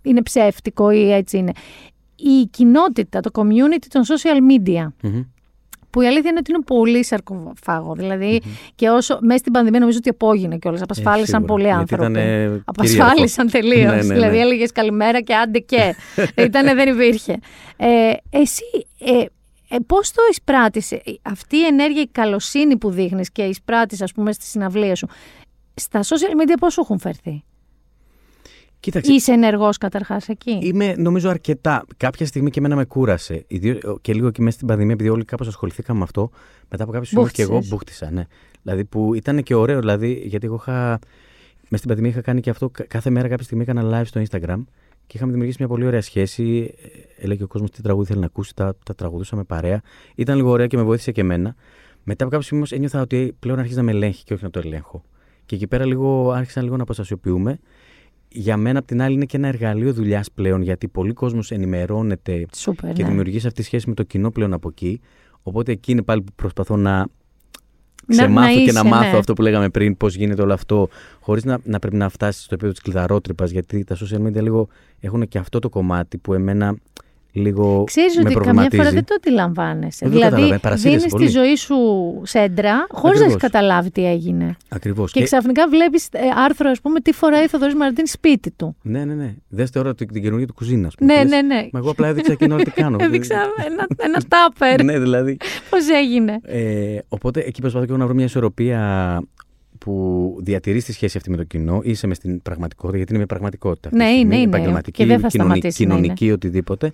[0.01, 1.51] είναι ψεύτικο ή έτσι είναι.
[2.15, 4.87] Η κοινότητα, το community των social media.
[5.01, 5.21] Μμμ.
[5.89, 7.93] Που η αλήθεια είναι ότι είναι πολύ σαρκοφάγο.
[7.93, 8.41] Δηλαδή,
[8.75, 10.81] και όσο μέσα στην πανδημία νομίζω ότι απόγεινε κιόλας.
[10.81, 11.47] Απασφάλισαν σίγουρα.
[11.47, 12.11] πολλοί Γιατί άνθρωποι.
[12.11, 13.51] ήτανε Απασφάλισαν κυρίαρχος.
[13.51, 13.91] τελείως.
[13.91, 14.13] Ναι, ναι, ναι.
[14.13, 15.95] Δηλαδή, έλεγες καλημέρα και άντε και.
[16.45, 17.37] Ήτανε, δεν υπήρχε.
[17.77, 18.63] Ε, εσύ,
[18.99, 19.25] ε,
[19.69, 24.11] ε, πώς το εισπράττεις, ε, αυτή η ενέργεια, η καλοσύνη που δείχνεις και εισπράττεις, ας
[24.11, 25.07] πούμε, στη συναυλία σου,
[25.73, 27.43] στα social media πώς σου έχουν φερθεί;
[28.81, 31.85] Κοίταξε, Είσαι ενεργός καταρχάς εκεί; Είμαι νομίζω αρκετά.
[31.97, 33.43] Κάποια στιγμή και εμένα με κούρασε.
[33.47, 36.29] Ιδίως, και λίγο και μέσα στην πανδημία, επειδή όλοι κάπως ασχοληθήκαμε με αυτό.
[36.69, 37.73] Μετά από κάποιο σημείο και εγώ Μπούχτισες.
[37.73, 38.11] μπούχτισα.
[38.11, 38.25] Ναι.
[38.61, 40.99] Δηλαδή που ήταν και ωραίο, δηλαδή, γιατί εγώ είχα.
[41.61, 42.69] Μέσα στην πανδημία είχα κάνει και αυτό.
[42.69, 44.63] κα- Κάθε μέρα κάποια στιγμή έκανα live στο Instagram
[45.07, 46.73] και είχαμε δημιουργήσει μια πολύ ωραία σχέση.
[47.17, 49.81] Ε, Έλεγε ο κόσμος τι τραγούδι θέλει να ακούσει, τα, τα τραγουδούσαμε παρέα.
[50.15, 51.55] Ήταν λίγο ωραία και με βοήθησε και εμένα.
[52.03, 54.49] Μετά από κάποιο σημείο όμως ένιωθα ότι πλέον αρχίζει να με ελέγχει και όχι να
[54.49, 55.03] το ελέγχω.
[55.45, 57.59] Και εκεί πέρα λίγο άρχισαν λίγο να αποστασιοποιούμε.
[58.33, 62.45] Για μένα, απ' την άλλη, είναι και ένα εργαλείο δουλειάς πλέον, γιατί πολλοί κόσμος ενημερώνεται
[62.55, 63.09] Σούπερ, και ναι.
[63.09, 65.01] δημιουργείς αυτή τη σχέση με το κοινό πλέον από εκεί.
[65.43, 67.07] Οπότε εκεί είναι πάλι που προσπαθώ να Να-
[68.07, 69.17] ξεμάθω να και να είσαι, μάθω ναι.
[69.17, 70.89] αυτό που λέγαμε πριν, πώς γίνεται όλο αυτό,
[71.19, 74.67] χωρίς να, να πρέπει να φτάσεις στο επίπεδο της κλειδαρότρυπας, γιατί τα social media λίγο
[74.99, 76.77] έχουν και αυτό το κομμάτι που εμένα
[77.31, 78.81] λίγο Ξέρεις με ότι καμιά προβληματίζει.
[78.81, 79.97] φορά δεν το αντιλαμβάνεσαι.
[79.99, 81.25] Δεν το δηλαδή, καταλαβαίνω, παρασύρεσαι δίνεις πολύ.
[81.25, 81.75] τη ζωή σου
[82.23, 83.27] σέντρα χωρίς να Ακριβώς.
[83.27, 84.55] έχεις καταλάβει τι έγινε.
[84.69, 85.11] Ακριβώς.
[85.11, 88.75] Και, ξαφνικά βλέπεις ε, άρθρο, ας πούμε, τι φοράει ο Θοδωρής Μαρτίν σπίτι του.
[88.81, 89.33] Ναι, ναι, ναι.
[89.49, 90.87] Δες τώρα την, την καινούργια του κουζίνα.
[90.87, 91.13] ας πούμε.
[91.13, 91.67] Ναι, Και λες, ναι, ναι.
[91.71, 92.97] Μα εγώ απλά έδειξα εκείνο τι κάνω.
[93.05, 93.35] Έδειξα
[93.65, 94.83] ένα, ένα τάπερ.
[94.89, 95.37] ναι, δηλαδή.
[95.69, 96.39] Πώς έγινε.
[96.43, 99.21] Ε, οπότε εκεί προσπαθώ και εγώ να βρω μια ισορροπία
[99.85, 101.79] που διατηρείς τη σχέση αυτή με το κοινό.
[101.83, 103.87] Είσαι μες στην πραγματικότητα, γιατί είναι μια πραγματικότητα.
[103.87, 104.55] αυτή Ναι, τη στιγμή, είναι, είναι.
[104.55, 106.93] Επαγγελματική, Και δεν θα κοινωνική, σταματήσει να κοινωνική οτιδήποτε.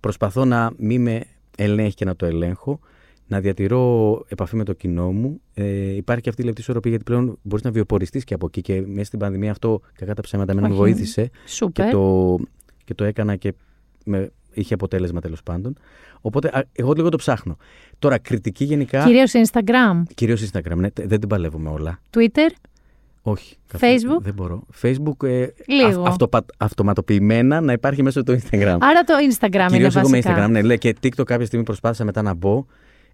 [0.00, 1.22] Προσπαθώ να μην με
[1.56, 2.80] ελέγχει και να το ελέγχω.
[3.26, 5.40] Να διατηρώ επαφή με το κοινό μου.
[5.54, 8.60] Ε, υπάρχει και αυτή η λεπτή ισορροπία, γιατί πλέον μπορείς να βιοποριστείς και από εκεί.
[8.60, 10.82] Και μέσα στην πανδημία αυτό, κακά τα ψέματα, εμένα με Όχι.
[10.82, 11.30] βοήθησε.
[11.46, 11.84] Σούπερ.
[11.84, 12.36] Και το,
[12.84, 13.54] και το έκανα και
[14.04, 15.76] με, είχε αποτέλεσμα τέλος πάντων.
[16.20, 17.56] Οπότε α, εγώ λίγο το ψάχνω.
[17.98, 19.04] Τώρα, κριτική γενικά.
[19.04, 22.00] Κυρίως Instagram, Κυρίως Instagram, ναι, τε- δεν την παλεύουμε όλα.
[22.16, 22.50] Twitter.
[23.22, 23.56] Όχι.
[23.80, 24.20] Facebook?
[24.20, 24.62] Δεν μπορώ.
[24.82, 26.00] Facebook ε, Λίγο.
[26.02, 28.76] αυ- αυτοπα- αυτοματοποιημένα να υπάρχει μέσω του Instagram.
[28.80, 30.46] Άρα το Instagram Κυρίως είναι εγώ με βασικά.
[30.46, 30.62] Instagram, ναι.
[30.62, 32.64] Λέει, και TikTok κάποια στιγμή προσπάθησα μετά να μπω.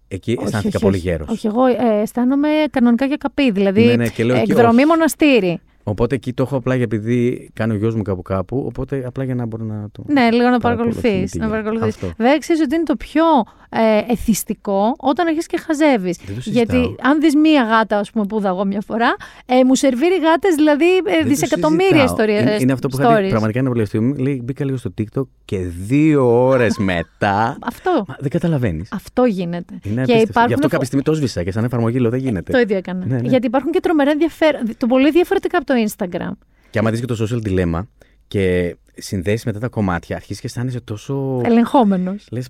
[0.09, 1.09] Εκεί Όχι, αισθάνθηκα όχι, πολύ όχι.
[1.09, 1.29] γέρος.
[1.29, 3.51] Όχι, εγώ ε, αισθάνομαι κανονικά για καπί.
[3.51, 4.87] Δηλαδή, Ναι, ναι, και λέω εκεί, εκδρομή όχι.
[4.87, 5.61] μοναστήρι.
[5.85, 8.63] Οπότε εκεί το έχω απλά για επειδή κάνει ο γιος μου κάπου κάπου.
[8.67, 10.05] Οπότε απλά για να μπορώ να το.
[10.07, 11.31] Ναι, λίγο να παρακολουθούμε παρακολουθείς.
[11.31, 11.63] τι Να γίνεται.
[11.63, 11.95] παρακολουθείς.
[12.03, 12.13] Αυτό.
[12.17, 13.25] Βέβαια, ξέρεις ότι είναι το πιο
[13.69, 16.19] ε, εθιστικό όταν αρχίσει και χαζεύεις.
[16.27, 16.77] Δεν το συζητάω.
[16.81, 19.15] Γιατί αν δεις μία γάτα, ας πούμε, που είδα εγώ μια φορά,
[19.47, 22.05] ε, μου σερβίρει γάτες δηλαδή ε, Δεν το δισεκατομμύρια συζητάω.
[22.05, 22.41] ιστορίε.
[22.41, 24.15] Είναι, είναι αυτό που είχα δει πραγματικά ένα πολύ αστείο.
[24.19, 27.57] Λέει, μπήκα λίγο στο TikTok και δύο ώρες μετά.
[27.63, 28.05] Αυτό.
[28.09, 28.89] Μα δεν καταλαβαίνεις.
[28.93, 29.75] Αυτό γίνεται.
[29.83, 30.23] Είναι και απίστευτο.
[30.29, 32.53] υπάρχουν Γι' αυτό φο- κάποια στιγμή το σβήσα και σαν εφαρμογή λέω δεν γίνεται.
[32.53, 33.07] Το ίδιο έκανα.
[33.07, 33.29] Ναι, ναι.
[33.29, 34.61] Γιατί υπάρχουν και τρομερά ενδιαφέρον.
[34.79, 36.33] Το πολύ διαφορετικά από το Instagram.
[36.71, 37.81] Και άμα δει και το social dilemma
[38.33, 41.41] και συνδέσει μετά τα κομμάτια, αρχίζεις και αισθάνεσαι τόσο.
[41.45, 42.27] Ελεγχόμενος.
[42.31, 42.49] Λες.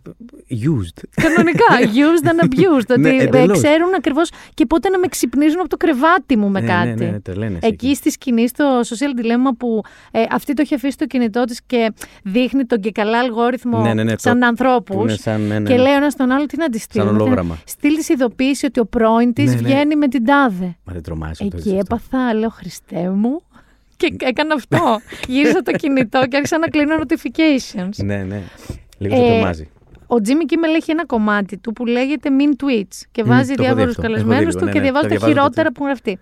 [0.50, 1.02] used.
[1.14, 1.64] Κανονικά.
[1.80, 2.98] Used and abused.
[2.98, 3.58] Ναι, ότι ε, εντελώς.
[3.62, 6.88] ξέρουν ακριβώς και πότε να με ξυπνίζουν από το κρεβάτι μου με Ναι, κάτι.
[6.88, 9.80] ναι, ναι, ναι, τρελαίνεσαι Εκεί στη σκηνή στο social dilemma που
[10.10, 11.92] ε, αυτή το έχει αφήσει το κινητό της και
[12.24, 14.96] δείχνει τον και καλά αλγόριθμο Ναι, ναι, ναι, σαν το- ανθρώπους.
[14.96, 15.82] που είναι σαν, ναι, ναι, Και ναι.
[15.82, 17.04] λέει ο ένας τον άλλο τι να της στείλει.
[17.04, 17.58] Σαν ολόγραμμα.
[17.66, 19.60] Στείλει ειδοποίηση ότι ο πρώην της Ναι, ναι.
[19.68, 20.76] βγαίνει με την τάδε.
[20.84, 21.56] Μα δεν τρομάζει αυτό.
[21.56, 23.42] Εκεί έπαθα, λέω Χριστέ μου.
[24.08, 25.00] Και έκανα αυτό.
[25.28, 28.04] Γύρισα το κινητό και άρχισα να κλείνω notifications.
[28.04, 28.42] Ναι, ναι.
[28.98, 29.68] Λίγο Ε, σε τρομάζει.
[30.06, 33.62] Ο Jimmy Kimmel έχει ένα κομμάτι του που λέγεται Mean Tweets και Μμ, βάζει το
[33.62, 34.02] έχω δει διάφορου αυτό.
[34.02, 34.84] Έχω δει καλεσμένου λίγο, του ναι, και ναι.
[34.84, 36.18] διαβάζει Τα τα διαβάζω χειρότερα που γραφτεί.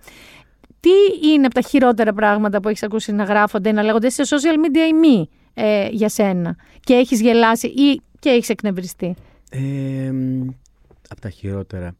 [0.79, 0.89] Τι
[1.33, 4.55] είναι από τα χειρότερα πράγματα που έχεις ακούσει να γράφονται ή να λέγονται σε social
[4.65, 5.29] media ή μη.
[5.53, 9.15] ε, για σένα; Και έχεις γελάσει ή και έχεις εκνευριστεί;
[9.51, 9.59] Ε,
[11.09, 11.95] από τα χειρότερα.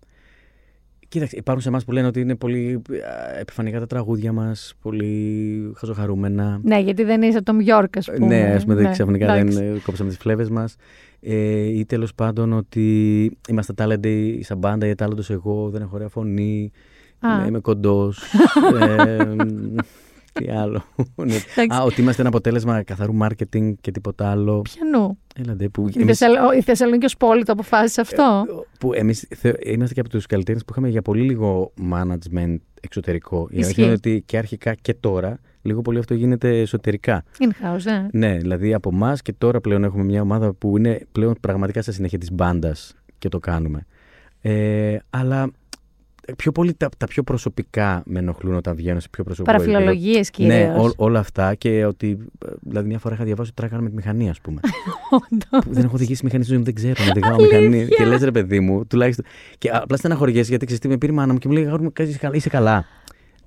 [1.11, 5.71] Κοίταξε, υπάρχουν σε εμάς που λένε ότι είναι πολύ α, επιφανειακά τα τραγούδια μας, πολύ
[5.75, 6.59] χαζοχαρούμενα.
[6.63, 8.27] Ναι, γιατί δεν είσαι το Μιόρκ, ας πούμε.
[8.27, 9.57] Ναι, ας πούμε, ναι, ξαφνικά εντάξει.
[9.57, 10.75] δεν ε, κόψαμε τις φλέβες μας.
[11.19, 16.07] Ε, ή τέλος πάντων ότι είμαστε talented σαν μπάντα ή talented εγώ, δεν έχω ωραία
[16.07, 16.71] φωνή,
[17.19, 17.37] Α.
[17.37, 18.23] ναι, είμαι κοντός.
[19.07, 19.25] ε,
[20.31, 20.83] τι άλλο.
[21.15, 21.35] Ναι.
[21.75, 24.61] Α, ότι είμαστε ένα αποτέλεσμα καθαρού marketing και τίποτα άλλο.
[24.61, 25.17] Πιανού.
[25.35, 26.51] Έλατε, που Η, εμείς- Θεσσαλο...
[26.53, 28.45] η Θεσσαλονίκης ως πόλη το αποφάσισε αυτό.
[28.79, 33.47] που εμείς θε- είμαστε και από τους καλλιτέχνες που είχαμε για πολύ λίγο management εξωτερικό.
[33.51, 33.63] Η Ισχύει.
[33.65, 37.23] αλήθεια είναι ότι και αρχικά και τώρα λίγο πολύ αυτό γίνεται εσωτερικά.
[37.39, 38.07] In-house, ναι.
[38.27, 41.91] Ναι, δηλαδή από εμάς και τώρα πλέον έχουμε μια ομάδα που είναι πλέον πραγματικά στα
[41.91, 43.85] συνέχεια της μπάντας και το κάνουμε.
[44.41, 45.51] Ε, αλλά
[46.37, 49.73] πιο πολύ τα, τα πιο προσωπικά με ενοχλούν όταν βγαίνω σε πιο προσωπικό επίπεδο.
[49.77, 50.85] Παραφιλολογίες Ναι, κυρίως.
[50.87, 52.17] ό, όλα αυτά και ότι.
[52.45, 54.59] ε, Δηλαδή, μια φορά είχα διαβάσει ότι τράγανε με τη μηχανή, ας πούμε.
[55.49, 57.87] που δεν έχω οδηγήσει μηχανή στη ζωή μου, δεν ξέρω να οδηγάω μηχανή.
[57.87, 59.25] Και λες, ρε παιδί μου, τουλάχιστον.
[59.57, 61.83] Και απλά στεναχωριέσαι γιατί ξέρεις τι με πήρε η μάνα μου και μου λέει: Αγόρι
[61.83, 61.91] μου,
[62.31, 62.85] είσαι καλά.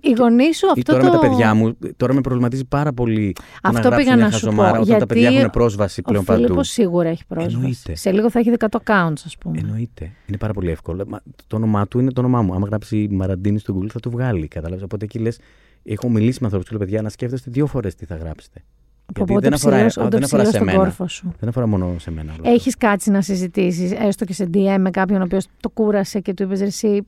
[0.04, 0.28] Είσαι καλά.
[0.30, 1.12] Οι γονείς σου Ή αυτό τώρα το...
[1.12, 4.24] με τα παιδιά μου, τώρα με προβληματίζει πάρα πολύ το Αυτό να γράψω πήγα μια
[4.24, 4.46] να σου πω.
[4.50, 6.42] χαζομάρα όταν τα παιδιά γιατί έχουν πρόσβαση πλέον ο παντού.
[6.42, 7.56] Φίλιππος σίγουρα έχει πρόσβαση.
[7.56, 7.94] Εννοείται.
[7.94, 9.58] Σε λίγο θα έχει 10 accounts, ας πούμε.
[9.58, 10.10] Εννοείται.
[10.26, 11.04] Είναι πάρα πολύ εύκολο.
[11.08, 12.54] Μα, το όνομά του είναι το όνομά μου.
[12.54, 14.48] Άμα γράψει Μαραντίνη στο Google θα το βγάλει.
[14.48, 14.82] Κατάλαβες.
[14.84, 15.38] Οπότε εκεί λες,
[15.84, 18.62] έχω μιλήσει με ανθρώπους και λέω: Παιδιά, να σκέφτεστε δύο φορές τι θα γράψετε.
[19.06, 20.78] Γιατί Οπότε δεν αφορά, ψηλός- α, ούτε δεν αφορά ψηλός σε στον μένα.
[20.78, 21.32] κόρφο σου.
[21.40, 22.32] Δεν αφορά μόνο σε μένα.
[22.32, 22.52] όλο αυτό.
[22.54, 26.34] Έχεις κάτσει να συζητήσεις, έστω και σε DM με κάποιον ο οποίος το κούρασε και
[26.34, 27.06] του είπες εσύ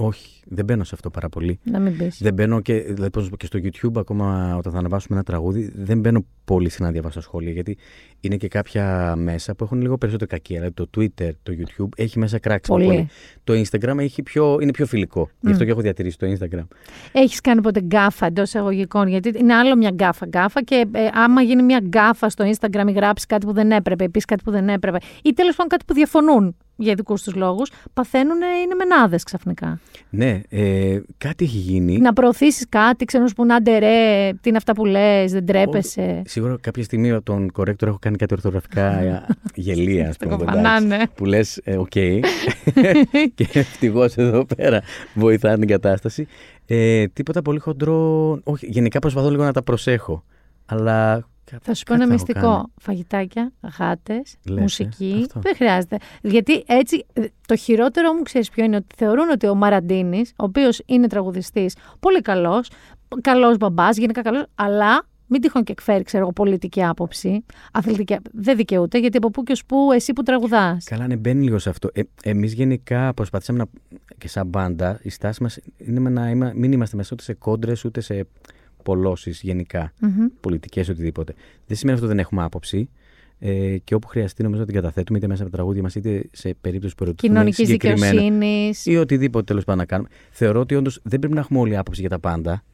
[0.00, 1.58] Όχι, δεν μπαίνω σε αυτό πάρα πολύ.
[1.62, 2.18] να μην πεις.
[2.20, 5.16] Δεν μπαίνω και, δηλαδή, πώς να σου πω, και στο YouTube, ακόμα όταν θα ανεβάσουμε
[5.16, 7.52] ένα τραγούδι, δεν μπαίνω πολύ συχνά να διαβάσω σχόλια.
[7.52, 7.76] Γιατί
[8.20, 10.56] είναι και κάποια μέσα που έχουν λίγο περισσότερο κακία.
[10.56, 12.88] Δηλαδή το Twitter, το YouTube έχει μέσα κράξιμο Πολύ.
[12.88, 13.08] πολύ.
[13.44, 15.30] Το Instagram έχει πιο, είναι πιο φιλικό.
[15.40, 16.66] Γι' αυτό και έχω διατηρήσει το Instagram.
[17.12, 21.42] Έχεις κάνει ποτέ γκάφα εντός εισαγωγικών, γιατί είναι άλλο μια γκάφα γκάφα και ε, άμα
[21.42, 24.50] γίνει μια γκάφα στο Instagram ή γράψεις κάτι που δεν έπρεπε, ή πεις κάτι που
[24.50, 29.22] δεν έπρεπε, ή τέλος πάντων κάτι που διαφωνούν για δικού τους λόγους, παθαίνουν, είναι μαινάδες
[29.22, 29.80] ξαφνικά.
[30.10, 31.98] Ναι, ε, κάτι έχει γίνει.
[31.98, 35.46] Να προωθήσεις κάτι, ξέρω να σου πούνε άντε ρε, τι είναι αυτά που λες, δεν
[35.46, 36.22] τρέπεσαι.
[36.26, 40.36] Σίγουρα κάποια στιγμή από τον corrector έχω κάνει κάτι ορθογραφικά ε, γελία, ας πούμε.
[40.36, 41.02] κοφανά, εντάξει, ναι.
[41.14, 41.88] Που λες, οκ.
[43.34, 44.82] και ευτυχώς εδώ πέρα
[45.14, 46.26] βοηθάει την κατάσταση.
[46.66, 48.40] Ε, τίποτα πολύ χοντρό.
[48.44, 50.24] Όχι, γενικά προσπαθώ λίγο να τα προσέχω.
[50.66, 51.26] Αλλά.
[51.62, 52.40] Θα σου πω κάτι ένα έχω μυστικό.
[52.50, 52.62] κάνει.
[52.80, 55.14] Φαγητάκια, γάτες, Λες, ε, μουσική.
[55.20, 55.40] αυτό.
[55.40, 55.96] δεν χρειάζεται.
[56.22, 60.44] Γιατί έτσι, ε, το χειρότερο μου ξέρεις ποιο είναι ότι θεωρούν ότι ο Μαραντίνης, ο
[60.44, 62.70] οποίος είναι τραγουδιστής, πολύ καλός,
[63.20, 68.16] καλός μπαμπάς, γενικά καλός, αλλά μην τυχόν και εκφέρει, ξέρω εγώ, πολιτική άποψη, αθλητική.
[68.32, 70.84] Δεν δικαιούται, γιατί από πού και ως πού εσύ που τραγουδάς.
[70.84, 71.88] Καλά, ναι, μπαίνει λίγο σε αυτό.
[71.92, 73.64] Ε, Εμείς γενικά προσπαθήσαμε να.
[74.18, 77.32] και σαν μπάντα, η στάση μας είναι με να είμα- μην είμαστε μέσα ούτε σε
[77.34, 78.26] κόντρες ούτε σε
[78.82, 79.92] πολλώσεις γενικά.
[80.40, 81.34] Πολιτικές, οτιδήποτε.
[81.66, 82.88] Δεν σημαίνει αυτό ότι δεν έχουμε άποψη.
[83.40, 86.24] Ε, και όπου χρειαστεί, νομίζω ότι την καταθέτουμε είτε μέσα από τα τραγούδια μας είτε
[86.32, 88.10] σε περίπτωση που ερωτηθούμε Κοινωνικής συγκεκριμένα.
[88.10, 88.86] δικαιοσύνης.
[88.86, 90.08] Ή οτιδήποτε τέλος πάντων να κάνουμε.
[90.30, 92.64] Θεωρώ ότι όντως δεν πρέπει να έχουμε όλη άποψη για τα πάντα.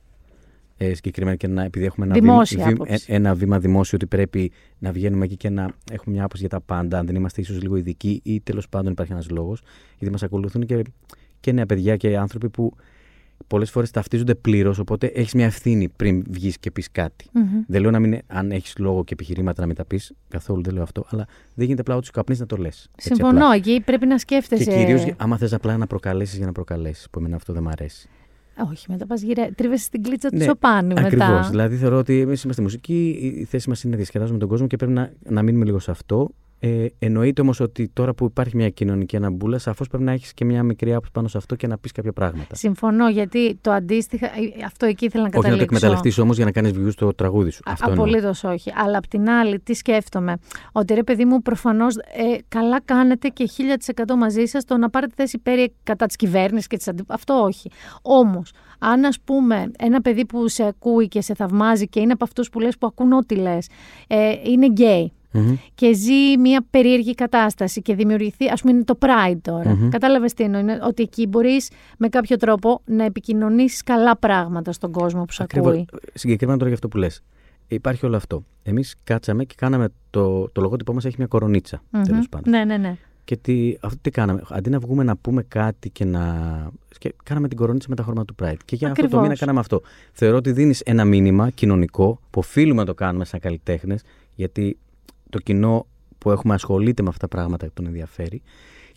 [0.76, 3.04] Ε, συγκεκριμένα και να, επειδή έχουμε ένα, Δημόσια βήμα, άποψη.
[3.08, 5.62] ε- ένα βήμα δημόσιο, ότι πρέπει να βγαίνουμε εκεί και να
[5.92, 8.92] έχουμε μια άποψη για τα πάντα, αν δεν είμαστε ίσως λίγο ειδικοί ή τέλος πάντων
[8.92, 9.62] υπάρχει ένας λόγος.
[9.98, 10.82] Γιατί μας ακολουθούν και,
[11.40, 12.76] και νέα παιδιά και άνθρωποι που
[13.46, 17.26] πολλές φορές ταυτίζονται πλήρως, οπότε έχεις μια ευθύνη πριν βγεις και πεις κάτι.
[17.66, 20.74] Δεν λέω να μην, αν έχεις λόγο και επιχειρήματα να μην τα πεις, καθόλου δεν
[20.74, 22.90] λέω αυτό, αλλά δεν γίνεται απλά ότι σου καπνεί να το λες.
[22.96, 24.64] Συμφωνώ, εκεί πρέπει να σκέφτεσαι.
[24.64, 27.68] Και κυρίως, άμα θες απλά να προκαλέσεις για να προκαλέσεις, που εμένα αυτό δεν μ'
[27.68, 28.08] αρέσει.
[28.70, 29.48] Όχι, μετά πας γυρέ.
[29.54, 31.00] Τρίβεσαι στην κλίτσα του Ναι, Σοπάνου μετά.
[31.00, 31.50] Ακριβώς.
[31.50, 33.08] Δηλαδή θεωρώ ότι εμείς είμαστε μουσική,
[33.38, 35.90] η θέση μας είναι να διασκεδάζουμε τον κόσμο και πρέπει να, να μείνουμε λίγο σε
[35.90, 36.30] αυτό.
[36.66, 40.44] Ε, εννοείται όμως ότι τώρα που υπάρχει μια κοινωνική αναμπούλα, σαφώς πρέπει να έχεις και
[40.44, 42.54] μια μικρή άποψη πάνω σε αυτό και να πεις κάποια πράγματα.
[42.54, 44.26] Συμφωνώ, γιατί το αντίστοιχα.
[44.26, 44.30] ε,
[44.66, 45.66] Αυτό εκεί ήθελα να Όχι να καταλήξω.
[45.66, 47.60] το εκμεταλλευτείς όμως για να κάνεις views στο τραγούδι σου.
[47.66, 48.04] Αυτό εννοώ.
[48.04, 48.72] Απολύτως όχι.
[48.74, 50.36] Αλλά απ' την άλλη, τι σκέφτομαι;
[50.72, 52.02] Ότι ρε παιδί μου, προφανώς ε,
[52.48, 53.48] καλά κάνετε και
[54.04, 57.02] 1000% μαζί σας το να πάρετε θέση υπέρ κατά της κυβέρνησης και της αντι...
[57.08, 57.70] Αυτό όχι.
[58.02, 62.24] Όμως, αν ας πούμε ένα παιδί που σε ακούει και σε θαυμάζει και είναι από
[62.24, 63.68] αυτούς που λες που ακούν ό,τι λες,
[64.06, 65.12] ε, είναι γκέι.
[65.34, 65.56] Μμμ.
[65.74, 69.70] Και ζει μια περίεργη κατάσταση και δημιουργηθεί, ας πούμε, είναι το pride τώρα.
[69.70, 69.88] Μμμ.
[69.88, 74.92] Κατάλαβες τι εννοώ, είναι ότι εκεί μπορείς με κάποιο τρόπο να επικοινωνήσεις καλά πράγματα στον
[74.92, 75.70] κόσμο που σε Ακριβώς.
[75.72, 75.86] ακούει.
[76.14, 77.22] Συγκεκριμένα τώρα για αυτό που λες.
[77.68, 78.44] Υπάρχει όλο αυτό.
[78.62, 81.82] Εμείς κάτσαμε και κάναμε το, το λογότυπό μας έχει μια κορονίτσα.
[81.90, 82.02] Μμμ.
[82.02, 82.50] τέλος πάντων.
[82.50, 82.96] Ναι, ναι, ναι.
[83.24, 84.42] Και τι, αυτό τι κάναμε.
[84.48, 86.22] Αντί να βγούμε να πούμε κάτι και να.
[86.98, 88.56] Και κάναμε την κορονίτσα με τα χρώματα του Pride.
[88.64, 89.22] Και για αυτό το Ακριβώς.
[89.22, 89.82] μήνα κάναμε αυτό.
[90.12, 94.02] Θεωρώ ότι δίνεις ένα μήνυμα κοινωνικό που οφείλουμε να το κάνουμε σαν καλλιτέχνες,
[94.34, 94.78] γιατί
[95.34, 95.86] το κοινό
[96.18, 98.42] που έχουμε ασχολείται με αυτά τα πράγματα τον ενδιαφέρει.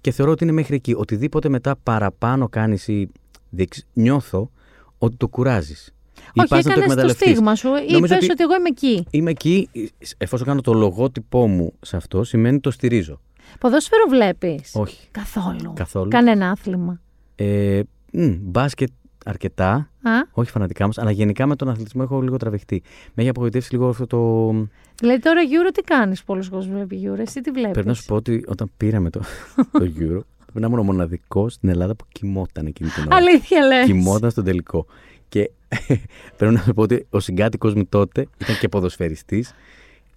[0.01, 0.93] Και θεωρώ ότι είναι μέχρι εκεί.
[0.97, 3.09] Οτιδήποτε μετά παραπάνω κάνεις ή
[3.49, 4.51] δείξεις, νιώθω
[4.97, 5.93] ότι το κουράζεις.
[6.35, 7.69] Όχι, έκανες το στίγμα σου.
[7.87, 8.31] Είπες ότι...
[8.31, 9.05] ότι εγώ είμαι εκεί.
[9.09, 9.69] Είμαι εκεί.
[10.17, 13.21] Εφόσον κάνω το λογότυπό μου σε αυτό, σημαίνει το στηρίζω.
[13.59, 14.71] Ποδόσφαιρο βλέπεις.
[14.75, 15.07] Όχι.
[15.11, 15.73] Καθόλου.
[15.75, 16.09] Καθόλου.
[16.09, 17.01] Κανένα άθλημα.
[17.35, 17.81] Ε,
[18.11, 18.89] μ, μπάσκετ
[19.27, 19.89] αρκετά.
[20.01, 22.81] Α; Όχι φανατικά μα, αλλά γενικά με τον αθλητισμό έχω λίγο τραβηχτεί.
[23.13, 24.49] Με έχει απογοητεύσει λίγο αυτό το.
[24.99, 28.05] Δηλαδή τώρα Euro τι κάνεις, πολλοί κόσμοι βλέπει Euro, εσύ τι βλέπεις; Πρέπει να σου
[28.05, 29.19] πω ότι όταν πήραμε το,
[29.71, 33.15] το Euro, πρέπει να ήμουν ο μοναδικό στην Ελλάδα που κοιμόταν εκείνη την ώρα.
[33.15, 33.85] Αλήθεια λες.
[33.85, 34.85] Κοιμόταν στον τελικό.
[35.29, 35.51] Και
[36.37, 39.53] πρέπει να σου πω ότι ο συγκάτοικος μου τότε ήταν και ποδοσφαιριστής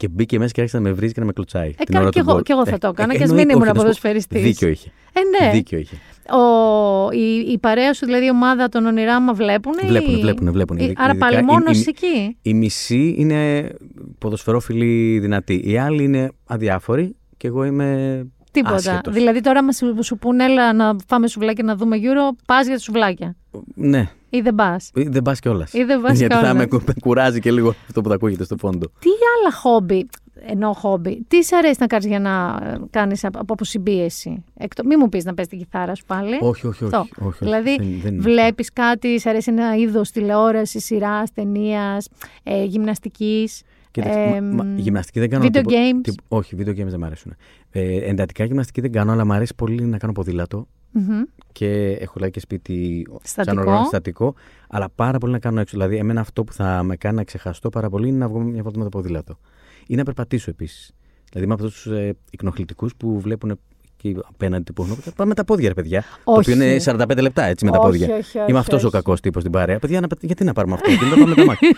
[0.00, 1.74] και μπήκε μέσα και άρχισε να με βρίζει και να με κλωτσάει.
[1.78, 2.42] Ε, την ώρα και, του εγώ, γκολ.
[2.42, 3.74] και εγώ θα Ε, το έκανα ε, και ας εννοεί- μην ήμουν όχι, να σου
[3.74, 4.38] πω, ποδοσφαιριστή.
[4.38, 4.90] Δίκιο είχε.
[5.12, 5.52] Ε, ναι.
[5.52, 5.96] Δίκιο είχε.
[6.32, 9.72] Ο, η, η παρέα σου, δηλαδή η ομάδα των ονειράμα βλέπουν.
[9.86, 10.82] Βλέπουνε, βλέπουνε, βλέπουνε.
[10.84, 13.70] Ε, Άρα Ειδικά πάλι η- μόνος η- εκεί; Η μισή είναι
[14.18, 15.62] ποδοσφαιρόφιλοι δυνατοί.
[15.64, 18.74] Οι άλλοι είναι αδιάφοροι και εγώ είμαι Τίποτα.
[18.74, 19.14] άσχετος.
[19.14, 22.74] Δηλαδή τώρα, άμα σου, σου πούνε, έλα να φάμε σουβλάκια να δούμε Euro, πας για
[22.74, 23.36] τα σουβλάκια.
[23.74, 24.90] Ναι, Ή δεν πας.
[24.94, 25.72] Ή δεν πας κιόλας.
[25.72, 26.56] Ή δεν πας Γιατί θα κιόλας.
[26.56, 28.86] με κου- με κουράζει και λίγο αυτό που θα ακούγεται στο φόντο.
[28.98, 29.08] Τι
[29.38, 30.08] άλλα χόμπι,
[30.46, 32.58] ενώ χόμπι, τι σ' αρέσει να κάνεις για να
[32.90, 34.44] κάνεις από αποσυμπίεση.
[34.58, 36.38] Εκτό, μη μου πεις να πες την κιθάρα σου πάλι.
[36.40, 36.84] Όχι, όχι, όχι.
[36.84, 36.98] Αυτό.
[36.98, 37.38] όχι, όχι.
[37.44, 42.08] Δηλαδή, Δεν- δεν είναι βλέπεις κάτι, σ' αρέσει ένα είδος τηλεόραση, σειράς, ταινίας,
[42.42, 43.62] ε, γυμναστικής.
[43.92, 45.44] Κοίταξε, μα- μα- γυμναστική δεν κάνω.
[45.44, 46.00] video τίπο- games.
[46.02, 47.34] τί- όχι, video games δεν μου αρέσουν.
[47.70, 50.66] Ε, εντατικά γυμναστική δεν κάνω, αλλά μου αρέσει πολύ να κάνω ποδήλατο.
[50.92, 51.22] Μμμ.
[51.52, 53.54] Και έχω λέει και σπίτι Στατικό.
[53.54, 54.34] σαν οργάνωση στατικό.
[54.68, 55.76] Αλλά πάρα πολύ να κάνω έξω.
[55.76, 58.62] Δηλαδή, εμένα αυτό που θα με κάνει να ξεχαστώ πάρα πολύ είναι να βγω μια
[58.62, 59.38] βόλτα με το ποδήλατο.
[59.86, 60.92] Ή να περπατήσω επίσης.
[61.28, 63.58] Δηλαδή, είμαι από αυτούς τους ε, εκνοχλητικούς που βλέπουν
[64.02, 64.98] εκεί απέναντι που έχουν.
[65.16, 66.04] Πάμε με τα πόδια, ρε παιδιά.
[66.24, 66.52] Το Όχι.
[66.52, 68.16] οποίο είναι 45 λεπτά έτσι με τα Όχι, πόδια.
[68.16, 68.96] όχι, όχι, Είμαι αυτός ο όχι.
[68.96, 69.78] κακός τύπος στην παρέα.
[69.78, 71.68] Παιδιά, να, γιατί να πάρουμε αυτό, γιατί να πάμε με τα μάτια.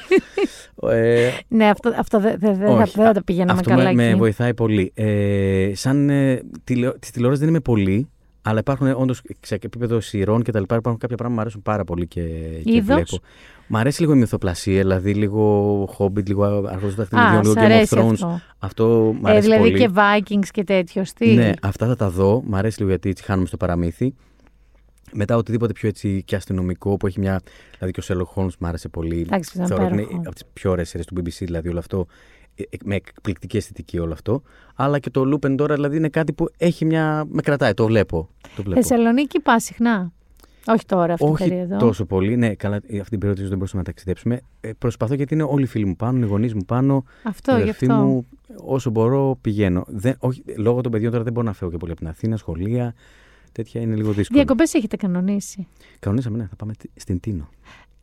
[0.99, 2.93] ε, Ναι, αυτό, αυτό δεν δε, δε, όχι.
[2.97, 4.19] δεν θα τα πηγαίναμε Αυτό καλά με, με εκεί.
[4.19, 4.93] βοηθάει πολύ.
[4.94, 8.09] Ε, σαν ε, τηλεο, της τηλεόρασης δεν είμαι πολύ,
[8.43, 10.77] αλλά υπάρχουν όντως σε επίπεδο σειρών και τα λοιπά.
[10.77, 12.20] Υπάρχουν κάποια πράγματα που μου αρέσουν πάρα πολύ και,
[12.64, 13.19] και Είδος; βλέπω.
[13.69, 17.56] Μ' αρέσει λίγο η μυθοπλασία, δηλαδή λίγο Hobbit, λίγο Αρχός του Α, Δαχτυλιδιών, λίγο σ'
[17.56, 18.12] Game of αρέσει Thrones.
[18.12, 18.40] αυτό.
[18.59, 19.78] Αυτό μ' Ε, αρέσει δηλαδή πολύ.
[19.78, 21.35] και Vikings και τέτοιο στυλ.
[21.35, 22.43] Ναι, αυτά θα τα δω.
[22.47, 24.14] Μ' αρέσει λίγο γιατί έτσι χάνουμε στο παραμύθι.
[25.14, 27.40] Μετά οτιδήποτε πιο έτσι και αστυνομικό που έχει μια.
[27.78, 29.20] Δηλαδή και ο Sherlock Holmes μ' άρεσε πολύ.
[29.20, 30.23] Εντάξει, ήταν Θεωρώ ότι είναι υπέροχο.
[30.27, 32.06] από τις πιο ωραίες σειρές του BBC, δηλαδή όλο αυτό.
[32.55, 34.43] Ε, ε, Με εκπληκτική αισθητική όλο αυτό.
[34.74, 37.24] Αλλά και το Lupin τώρα δηλαδή είναι κάτι που έχει μια.
[37.29, 38.29] Με κρατάει, το βλέπω.
[38.57, 38.81] Το βλέπω.
[38.81, 40.12] Θεσσαλονίκη πας συχνά;
[40.66, 41.77] Όχι τώρα αυτή Όχι την περίοδο.
[41.77, 42.37] τόσο πολύ.
[42.37, 44.41] Ναι, καλά, ε, αυτή την περίοδο ίσως δεν μπορούσαμε να ταξιδέψουμε.
[44.61, 47.05] Ε, προσπαθώ γιατί είναι όλοι οι φίλοι μου πάνω, οι γονείς μου πάνω.
[47.23, 48.03] Αυτό, η γι' αδερφή αυτό.
[48.05, 48.27] μου,
[48.65, 49.85] όσο μπορώ πηγαίνω.
[49.89, 52.37] Δεν, όχι, λόγω των παιδιών τώρα δεν μπορώ να φεύγω και πολύ από την Αθήνα,
[52.37, 52.95] σχολεία.
[53.53, 54.39] Τέτοια είναι λίγο δύσκολο.
[54.39, 55.66] Διακοπές έχετε κανονίσει;
[55.99, 57.49] Κανονίσαμε, ναι, θα πάμε τη- στην Τίνο.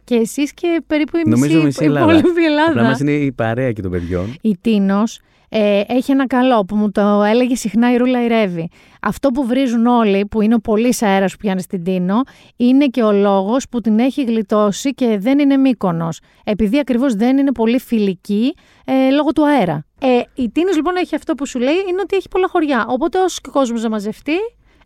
[0.09, 2.13] Και εσείς και περίπου η μισή, Νομίζω μισή η Ελλάδα.
[2.17, 2.69] υπόλοιπη Ελλάδα.
[2.71, 4.35] Απλά μας είναι η παρέα και των παιδιών.
[4.41, 5.19] Η Τίνος
[5.49, 8.69] ε, έχει ένα καλό που μου το έλεγε συχνά η Ρούλα Ιρεύη.
[9.01, 12.21] Αυτό που βρίζουν όλοι, που είναι ο πολύς αέρας που πιάνει στην Τίνο,
[12.55, 16.19] είναι και ο λόγος που την έχει γλιτώσει και δεν είναι μήκονος.
[16.43, 18.53] Επειδή ακριβώς δεν είναι πολύ φιλική
[18.85, 19.85] ε, λόγω του αέρα.
[20.01, 22.85] Ε, η Τίνος λοιπόν έχει αυτό που σου λέει, είναι ότι έχει πολλά χωριά.
[22.89, 24.35] Οπότε όσο και ο κόσμος να μαζευτεί,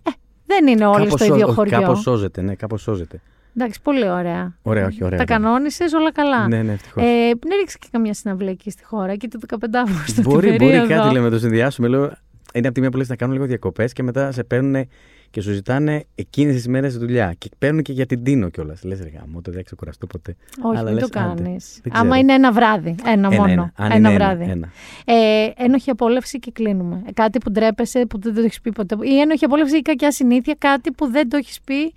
[0.04, 0.10] ε,
[0.46, 1.80] δεν είναι όλοι Κάπως στο σώ- ίδιο όχι, χωριό.
[1.80, 3.22] Κάπως σώζεται, ναι, κάπως σώζεται.
[3.58, 4.56] Εντάξει, πολύ ωραία.
[4.62, 5.18] Ωραία, όχι, ωραία.
[5.18, 5.40] Τα ωραία.
[5.40, 6.48] κανόνισες όλα καλά.
[6.48, 7.04] Ναι, ναι, ευτυχώς.
[7.04, 10.22] Ε, μην ρίξει και καμιά συναυλία εκεί στη χώρα, εκεί το 15 Αύγουστο.
[10.22, 10.88] Μπορεί, την μπορεί περίοδο.
[11.02, 11.88] κάτι λέμε, το συνδυάσουμε.
[11.88, 12.12] Λέω,
[12.54, 14.88] είναι από τη μία που λες να κάνουν λίγο διακοπές και μετά σε παίρνουν
[15.30, 17.34] και σου ζητάνε εκείνες τις μέρες δουλειά.
[17.38, 18.84] Και παίρνουν και για την Τίνο κιόλας.
[18.84, 20.36] Λες, ρε γάμο, το δεν ξεκουραστώ ποτέ.
[20.62, 21.80] Όχι, Αλλά μην λες, το άντε, κάνεις.
[21.84, 22.20] δεν Άμα ξέρω.
[22.22, 22.90] είναι ένα βράδυ.
[23.06, 23.52] Ένα, Ένα, μόνο.
[23.52, 23.72] ένα.
[23.76, 24.52] Αν ένα είναι ένα, βράδυ.
[24.52, 24.70] ένα.
[25.06, 27.02] Ε, ένοχη απόλαυση και κλείνουμε.
[27.08, 28.96] Ε, Κάτι που ντρέπεσαι, που δεν το έχεις πει ποτέ.
[29.02, 31.94] Ή ένοχη απόλαυση ή κακιά συνήθεια, κάτι που δεν το έχεις πει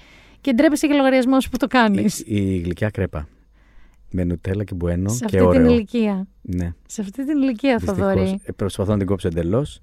[0.46, 2.20] και ντρέπεσαι για λογαριασμό σου που το κάνεις.
[2.20, 2.24] Η,
[2.54, 3.28] η γλυκιά κρέπα.
[4.10, 5.72] Με νουτέλα και μπουένο Σε και αυτή την ωραίο.
[5.72, 6.26] ηλικία.
[6.42, 7.98] Ναι, Σε αυτή την ηλικία, δυστυχώς.
[7.98, 8.40] Θοδωρή.
[8.44, 9.80] Ε, προσπαθώ να την κόψω εντελώς.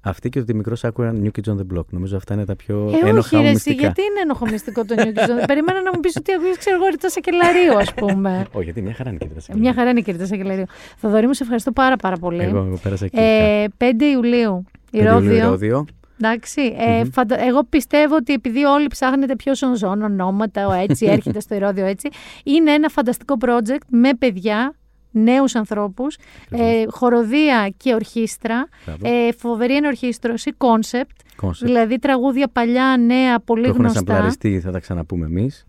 [0.00, 1.84] Αυτή και ότι μικρός άκουγα New Kids on the Block.
[1.90, 3.80] Νομίζω αυτά είναι τα πιο Ε, ένοχα όχι, μου ρε, εσύ, μυστικά.
[3.80, 5.44] γιατί είναι ένοχο μυστικό το New Kids.
[5.46, 8.44] Περίμενα να μου πεις ότι ακούει, ξέρω εγώ, ρητά σακελαρίου, ας πούμε.
[8.52, 10.64] Όχι, γιατί μια χαρά είναι και τα Μια χαρά είναι η κυρία Σακελαρίου.
[10.96, 12.42] Θοδωρή, μου σε ευχαριστώ πάρα, πάρα πολύ.
[12.42, 13.16] Εγώ, εγώ πέρασα εκεί.
[13.18, 15.34] Ε, 5 Ιουλίου, Ηρώδιο.
[15.34, 15.84] Ηρώδιο.
[16.24, 21.40] Εντάξει, ε, φαντα- εγώ πιστεύω ότι επειδή όλοι ψάχνετε ποιος ζών, ονόματα, ο έτσι, έρχεται
[21.40, 22.08] στο Ηρώδιο έτσι,
[22.44, 24.74] είναι ένα φανταστικό project με παιδιά,
[25.10, 26.16] νέους ανθρώπους,
[26.50, 29.08] ε, χορωδία και ορχήστρα, Μπράβο.
[29.08, 31.50] ε, φοβερή ενορχήστρωση, concept, Concept.
[31.60, 35.66] δηλαδή τραγούδια παλιά, νέα, πολύ Το έχουν γνωστά σαμπλαριστεί, θα τα ξαναπούμε εμείς.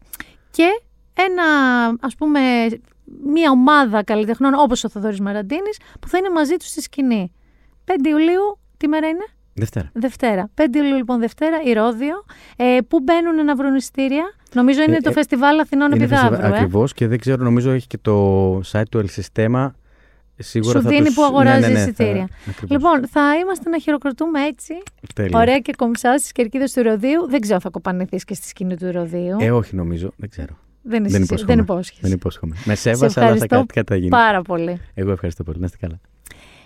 [0.52, 0.68] και
[1.14, 1.44] ένα,
[2.02, 2.40] ας πούμε,
[3.26, 7.32] μια ομάδα καλλιτεχνών όπως ο Θοδωρής Μαραντίνης που θα είναι μαζί τους στη σκηνή.
[7.86, 9.26] 5 Ιουλίου, τι μέρα είναι;
[9.56, 9.90] Δευτέρα.
[9.94, 10.50] Δευτέρα.
[10.56, 12.24] 5 Ιουλίου λοιπόν Δευτέρα, Ηρώδιο.
[12.56, 14.24] Ε, πού μπαίνουν να βρουν ειστήρια;
[14.54, 16.34] Νομίζω είναι Ε, το ε, Φεστιβάλ Αθηνών Επιδαύρου.
[16.42, 16.48] Ε.
[16.48, 19.68] Ακριβώς και δεν ξέρω, νομίζω έχει και το site του El Sistema.
[20.38, 21.14] Σίγουρα Σου θα δίνει τους...
[21.16, 22.28] που αγοράζει ναι, ναι, ναι, εισιτήρια.
[22.30, 22.70] θα- ακριβώς.
[22.70, 24.74] Λοιπόν, θα είμαστε να χειροκροτούμε έτσι.
[25.16, 25.40] Τέλεια.
[25.40, 27.28] Ωραία και κομψά στις κερκίδες του Ηρωδίου.
[27.30, 29.38] Δεν ξέρω αν θα κοπανηθείς και στη σκηνή του Ηρωδίου.
[29.40, 30.58] Ε, όχι νομίζω, δεν ξέρω.
[30.82, 31.54] Δεν, Δεν είσαι, υπόσχομαι.
[31.54, 32.00] δεν υπόσχεσαι.
[32.02, 32.56] Δεν υπόσχομαι.
[32.66, 34.10] Με Σε σέβασα, αλλά θα ευχαριστώ κάτι, κάτι θα γίνει.
[34.10, 34.82] πάρα πολύ.
[34.94, 35.60] Εγώ ευχαριστώ πολύ.
[35.60, 36.00] Να είστε καλά.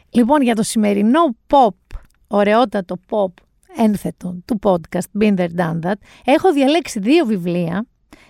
[0.09, 1.97] Λοιπόν, για το σημερινό pop,
[2.27, 3.33] ωραιότατο pop
[3.77, 5.95] ένθετο του podcast Been There Done That,
[6.25, 7.85] έχω διαλέξει δύο βιβλία.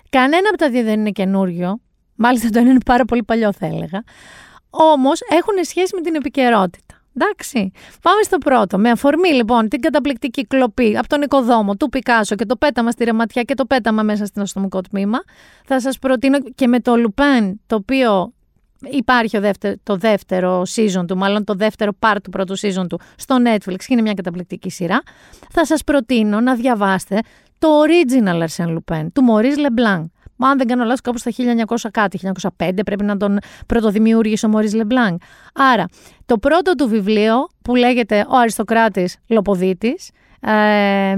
[0.10, 1.80] Κανένα από τα δύο δεν είναι καινούριο.
[2.15, 4.03] Μάλιστα το ένα είναι πάρα πολύ παλιό θα έλεγα.
[4.69, 7.02] Όμως έχουν σχέση με την επικαιρότητα.
[7.19, 7.72] Εντάξει.
[8.02, 8.78] Πάμε στο πρώτο.
[8.78, 13.03] Με αφορμή λοιπόν την καταπληκτική κλοπή από τον οικοδόμο του Πικάσο και το πέταμα στη
[13.03, 15.19] ρεματιά και το πέταμα μέσα στην αστυνομικό τμήμα,
[15.65, 18.34] θα σας προτείνω και με το Λουπέν, το οποίο
[18.82, 22.99] υπάρχει ο δεύτερο, το δεύτερο season του, μάλλον το δεύτερο part του πρώτου season του
[23.16, 25.02] στο Netflix και είναι μια καταπληκτική σειρά,
[25.52, 27.20] θα σας προτείνω να διαβάσετε
[27.58, 30.06] το original Arsène Lupin του Maurice Leblanc.
[30.40, 31.32] Μα αν δεν κάνω λάθος κάπου στα
[31.68, 32.20] 1900 κάτι,
[32.58, 35.16] 1905 πρέπει να τον πρωτοδημιούργησε ο Maurice Leblanc.
[35.54, 35.86] Άρα,
[36.26, 40.10] το πρώτο του βιβλίο που λέγεται «Ο Αριστοκράτης Λοποδίτης»,
[40.40, 41.16] ε,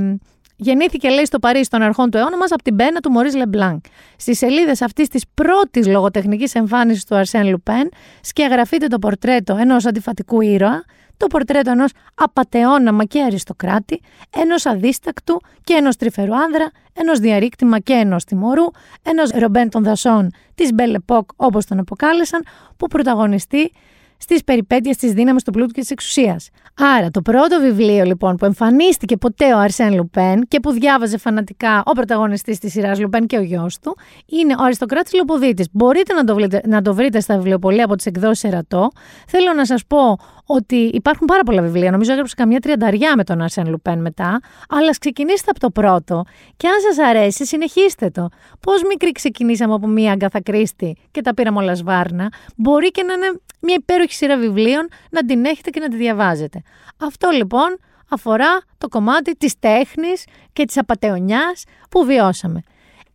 [0.62, 3.86] Γεννήθηκε, λέει, στο Παρίσι των αρχών του αιώνα μας από την πένα του Μωρή Λεμπλάνκ.
[4.18, 7.90] Στις σελίδες αυτής της πρώτης λογοτεχνικής εμφάνισης του Αρσέν Λουπέν
[8.22, 10.84] σκιαγραφείται το πορτρέτο ενός αντιφατικού ήρωα,
[11.18, 17.69] το πορτρέτο ενός απατεώνα μα και αριστοκράτη, ενός αδίστακτου και ενός τρυφερού άνδρα, ενός διαρρήκτη
[17.69, 18.66] μα και ενός τιμωρού,
[19.04, 22.46] ενός Ρομπέν των δασών της Belle Époque, όπως τον αποκάλεσαν,
[22.78, 23.72] που πρωταγωνιστεί
[24.18, 26.50] στις περιπέτειες της δύναμης του πλούτου και της εξουσίας.
[26.82, 31.84] Άρα, το πρώτο βιβλίο λοιπόν που εμφανίστηκε ποτέ ο Αρσέν Λουπέν και που διάβαζε φανατικά
[31.86, 35.68] ο πρωταγωνιστής της σειράς Λουπέν και ο γιος του, είναι ο Αριστοκράτης Λοποδίτης.
[35.72, 38.92] Μπορείτε να το, βρείτε, να το βρείτε στα βιβλιοπολία από τις εκδόσεις Ερατό.
[39.28, 41.92] Θέλω να σας πω ότι υπάρχουν πάρα πολλά βιβλία.
[41.92, 44.40] Νομίζω έγραψε καμιά τριανταριά με τον Αρσέν Λουπέν μετά.
[44.70, 46.24] Αλλά ξεκινήστε από το πρώτο.
[46.58, 48.30] Και αν σας αρέσει, συνεχίστε το.
[48.60, 52.32] Πώς μικρή ξεκινήσαμε από μία Αγκάθα Κρίστη και τα πήραμε όλα σβάρνα.
[52.56, 56.62] Μπορεί και να είναι μια υπέροχη σειρά βιβλίων να την έχετε και να τη διαβάζετε.
[56.98, 57.80] Αυτό λοιπόν
[58.10, 62.62] αφορά το κομμάτι της τέχνης και της απατεωνιάς που βιώσαμε.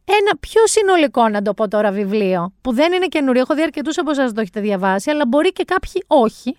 [0.04, 3.98] Ένα πιο συνολικό, να το πω τώρα, βιβλίο, που δεν είναι καινούριο, έχω δει αρκετούς
[3.98, 6.56] από εσάς το έχετε διαβάσει, αλλά μπορεί και κάποιοι όχι,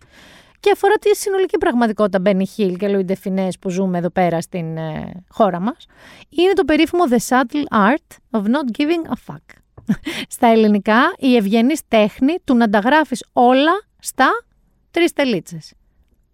[0.66, 4.78] και αφορά τη συνολική πραγματικότητα Μπένι Χιλ και Λουί Ντεφινές που ζούμε εδώ πέρα στην
[4.78, 5.86] ε, χώρα μας.
[6.30, 9.46] Είναι το περίφημο The Subtle Art of Not Giving a Fuck.
[10.36, 14.28] Στα ελληνικά, η ευγενής τέχνη του να τα γράφεις όλα στα
[14.92, 15.74] τρεις τελίτσες.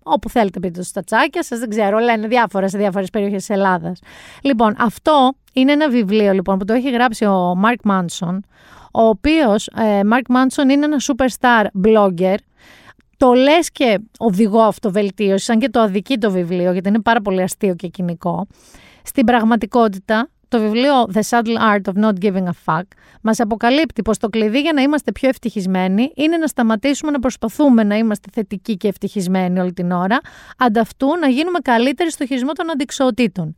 [0.03, 3.49] Όπου θέλετε πείτε το στα τσάκια σας, δεν ξέρω, λένε διάφορα σε διάφορες περιοχές της
[3.55, 3.99] Ελλάδας.
[4.41, 8.45] Λοιπόν, αυτό είναι ένα βιβλίο λοιπόν, που το έχει γράψει ο Μάρκ Μάνσον,
[8.91, 9.69] ο οποίος,
[10.05, 12.35] Μάρκ ε, Μάνσον είναι ένα superstar blogger,
[13.17, 17.41] το λες και οδηγό αυτοβελτίωση, σαν και το αδικεί το βιβλίο, γιατί είναι πάρα πολύ
[17.41, 18.47] αστείο και κοινικό.
[19.03, 22.83] Στην πραγματικότητα, το βιβλίο The Subtle Art of Not Giving a Fuck
[23.21, 27.83] μας αποκαλύπτει πως το κλειδί για να είμαστε πιο ευτυχισμένοι είναι να σταματήσουμε να προσπαθούμε
[27.83, 30.19] να είμαστε θετικοί και ευτυχισμένοι όλη την ώρα,
[30.57, 33.55] ανταυτού να γίνουμε καλύτεροι στο χειρισμό των αντικσοοτήτων.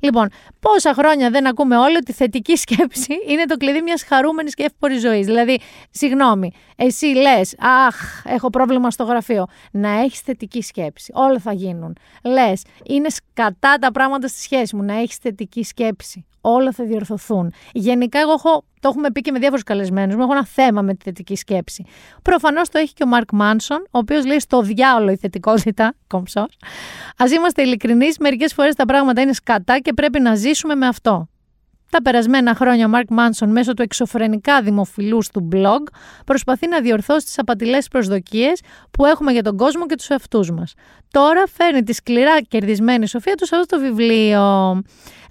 [0.00, 0.28] Λοιπόν,
[0.60, 4.62] πόσα χρόνια δεν ακούμε όλοι ότι η θετική σκέψη είναι το κλειδί μιας χαρούμενης και
[4.62, 5.26] εύπορης ζωής.
[5.26, 5.60] Δηλαδή,
[5.90, 9.46] συγγνώμη, εσύ λες, Αχ, έχω πρόβλημα στο γραφείο.
[9.70, 11.12] Να έχεις θετική σκέψη.
[11.14, 11.96] Όλα θα γίνουν.
[12.22, 14.82] Λες, είναι σκατά τα πράγματα στη σχέση μου.
[14.82, 16.24] Να έχεις θετική σκέψη.
[16.46, 17.52] Όλα θα διορθωθούν.
[17.72, 20.94] Γενικά, εγώ έχω, το έχουμε πει και με διάφορους καλεσμένους μου, έχω ένα θέμα με
[20.94, 21.84] τη θετική σκέψη.
[22.22, 26.40] Προφανώς το έχει και ο Μαρκ Μάνσον, ο οποίος λέει στο διάολο η θετικότητα, κομψό.
[27.16, 31.28] Α είμαστε ειλικρινείς, μερικές φορές τα πράγματα είναι σκατά και πρέπει να ζήσουμε με αυτό.
[31.90, 35.80] Τα περασμένα χρόνια ο Μαρκ Μάνσον μέσω του εξωφρενικά δημοφιλούς του blog
[36.26, 38.60] προσπαθεί να διορθώσει τις απατηλές προσδοκίες
[38.90, 40.74] που έχουμε για τον κόσμο και τους εαυτούς μας.
[41.10, 44.42] Τώρα φέρνει τη σκληρά κερδισμένη σοφία του σε αυτό το βιβλίο.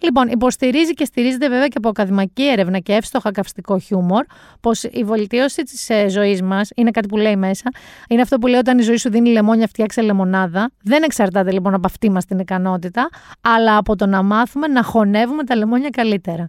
[0.04, 4.26] Λοιπόν, υποστηρίζει και στηρίζεται βέβαια και από ακαδημαϊκή έρευνα και εύστοχα καυστικό χιούμορ
[4.60, 7.70] πως η βελτίωση της ε, ζωής μας είναι κάτι που λέει μέσα.
[8.10, 10.72] Είναι αυτό που λέει όταν η ζωή σου δίνει λεμόνια, φτιάξε λεμονάδα.
[10.84, 13.10] Δεν εξαρτάται λοιπόν από αυτή μας την ικανότητα,
[13.42, 16.48] αλλά από το να μάθουμε να χωνεύουμε τα λεμόνια καλύτερα.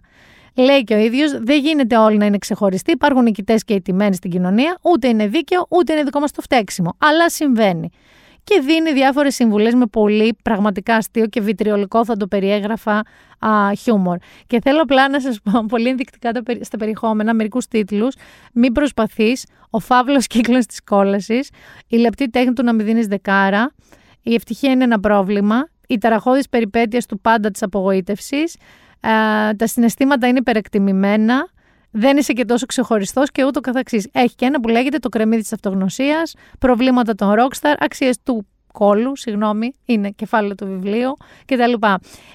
[0.55, 2.91] Λέει και ο ίδιος, δεν γίνεται όλοι να είναι ξεχωριστοί.
[2.91, 4.77] Υπάρχουν νικητές και ιτημένοι στην κοινωνία.
[4.81, 6.95] Ούτε είναι δίκαιο, ούτε είναι δικό μας το φταίξιμο.
[6.97, 7.89] Αλλά συμβαίνει
[8.45, 13.03] και δίνει διάφορες συμβουλές με πολύ πραγματικά αστείο και βιτριολικό, θα το περιέγραφα,
[13.39, 14.17] α, χιούμορ.
[14.47, 16.31] Και θέλω απλά να σας πω πολύ ενδεικτικά
[16.61, 18.15] στα περιεχόμενα, μερικούς τίτλους.
[18.53, 21.49] Μην προσπαθείς, ο φαύλος κύκλος της κόλασης,
[21.87, 23.73] η λεπτή τέχνη του να μην δίνεις δεκάρα,
[24.21, 28.55] η ευτυχία είναι ένα πρόβλημα, οι ταραχώδει περιπέτειες του πάντα της απογοήτευσης,
[29.57, 31.47] τα συναισθήματα είναι υπερεκτιμημένα,
[31.97, 34.07] δεν είσαι και τόσο ξεχωριστός και ούτω καθεξής.
[34.11, 39.15] Έχει και ένα που λέγεται το κρεμμύδι της αυτογνωσίας, προβλήματα των rockstar, αξίες του κόλου,
[39.15, 41.15] συγγνώμη, είναι κεφάλαιο του βιβλίου
[41.45, 41.73] κτλ.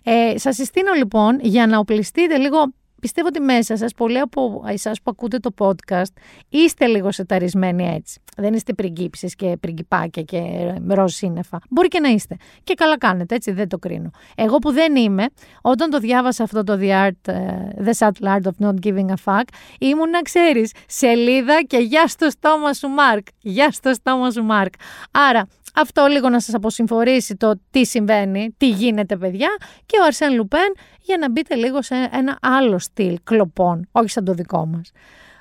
[0.04, 5.02] Ε, Σας συστήνω λοιπόν για να οπλιστείτε λίγο πιστεύω ότι μέσα σας, πολλοί από εσάς
[5.02, 6.12] που ακούτε το podcast,
[6.48, 8.20] είστε λίγο σεταρισμένοι έτσι.
[8.36, 10.40] Δεν είστε πριγκίψεις και πριγκιπάκια και
[10.88, 11.58] ροζ σύννεφα.
[11.70, 12.36] Μπορεί και να είστε.
[12.64, 14.10] Και καλά κάνετε, έτσι δεν το κρίνω.
[14.36, 15.26] Εγώ που δεν είμαι,
[15.62, 19.14] όταν το διάβασα αυτό το The Art, ε, The Subtle Art of Not Giving a
[19.24, 19.44] Fuck,
[19.78, 23.26] ήμουν να ξέρεις, σελίδα και γεια στο στόμα σου Μάρκ.
[23.40, 24.72] Γεια στο στόμα σου Μάρκ.
[25.10, 29.48] Άρα, αυτό λίγο να σας αποσυμφορήσει το τι συμβαίνει, τι γίνεται παιδιά
[29.86, 34.24] και ο Αρσέν Λουπέν για να μπείτε λίγο σε ένα άλλο στυλ κλοπών, όχι σαν
[34.24, 34.90] το δικό μας.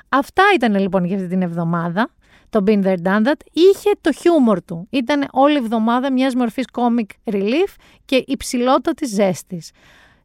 [0.10, 2.10] Αυτά ήταν λοιπόν για αυτή την εβδομάδα.
[2.49, 4.88] Το Been There Done That είχε το χιούμορ του.
[4.89, 7.76] Ήταν όλη η εβδομάδα μιας μορφής comic relief
[8.06, 9.72] και υψηλότατη ζέστης.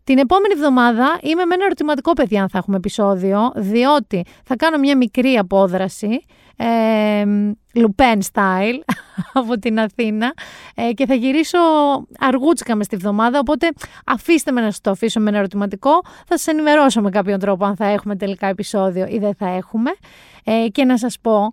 [0.05, 4.78] Την επόμενη εβδομάδα είμαι με ένα ερωτηματικό παιδιά αν θα έχουμε επεισόδιο, διότι θα κάνω
[4.78, 6.24] μια μικρή απόδραση
[6.56, 7.24] ε,
[7.74, 8.81] Λουπέν style
[9.40, 10.35] από την Αθήνα
[10.74, 11.59] ε, και θα γυρίσω
[12.18, 13.68] αργούτσικα μες στη βδομάδα οπότε
[14.06, 15.90] αφήστε με να σας το αφήσω με ένα ερωτηματικό.
[16.26, 19.90] Θα σας ενημερώσω με κάποιον τρόπο αν θα έχουμε τελικά επεισόδιο ή δεν θα έχουμε.
[20.44, 21.52] Ε, και να σας πω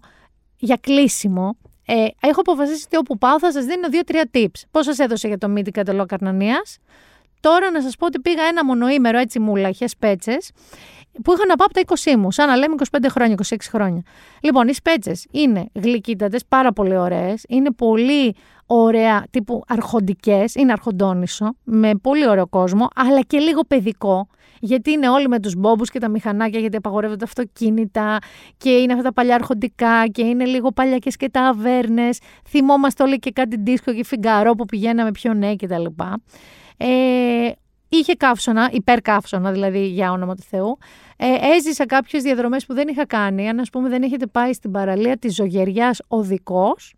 [0.58, 4.62] για κλείσιμο ε, έχω αποφασίσει ότι όπου πάω θα σας δίνω δύο-τρία tips.
[4.72, 6.78] Πώς σας έδωσε για το μύτη κατελό Καρνανίας;
[7.42, 10.52] Τώρα να σας πω ότι πήγα ένα μονοήμερο έτσι μουλαχές πέτσες
[11.24, 14.02] που είχα να πάω από τα 20 μου, σαν να λέμε 25 χρόνια, 26 χρόνια.
[14.42, 18.36] Λοιπόν, οι σπέτσε είναι γλυκύτατες, πάρα πολύ ωραίες, είναι πολύ
[18.66, 24.28] ωραία, τύπου αρχοντικές, είναι αρχοντόνισο, με πολύ ωραίο κόσμο, αλλά και λίγο παιδικό.
[24.64, 28.18] Γιατί είναι όλοι με τους μπόμπους και τα μηχανάκια, γιατί απαγορεύονται αυτοκίνητα
[28.58, 32.10] και είναι αυτά τα παλιά αρχοντικά και είναι λίγο παλιακές και τα αβέρνε.
[32.50, 35.86] Θυμόμαστε όλοι και κάτι δίσκο και φιγκαρό που πηγαίναμε πιο νέοι κτλ.
[36.84, 37.52] Ε,
[37.90, 40.78] είχε καύσωνα, υπερκαύσωνα δηλαδή για όνομα του Θεού.
[41.18, 43.50] Ε, έζησα κάποιες διαδρομές που δεν είχα κάνει.
[43.50, 46.94] Αν ας πούμε δεν έχετε πάει στην παραλία της Ζωγεριάς οδικός,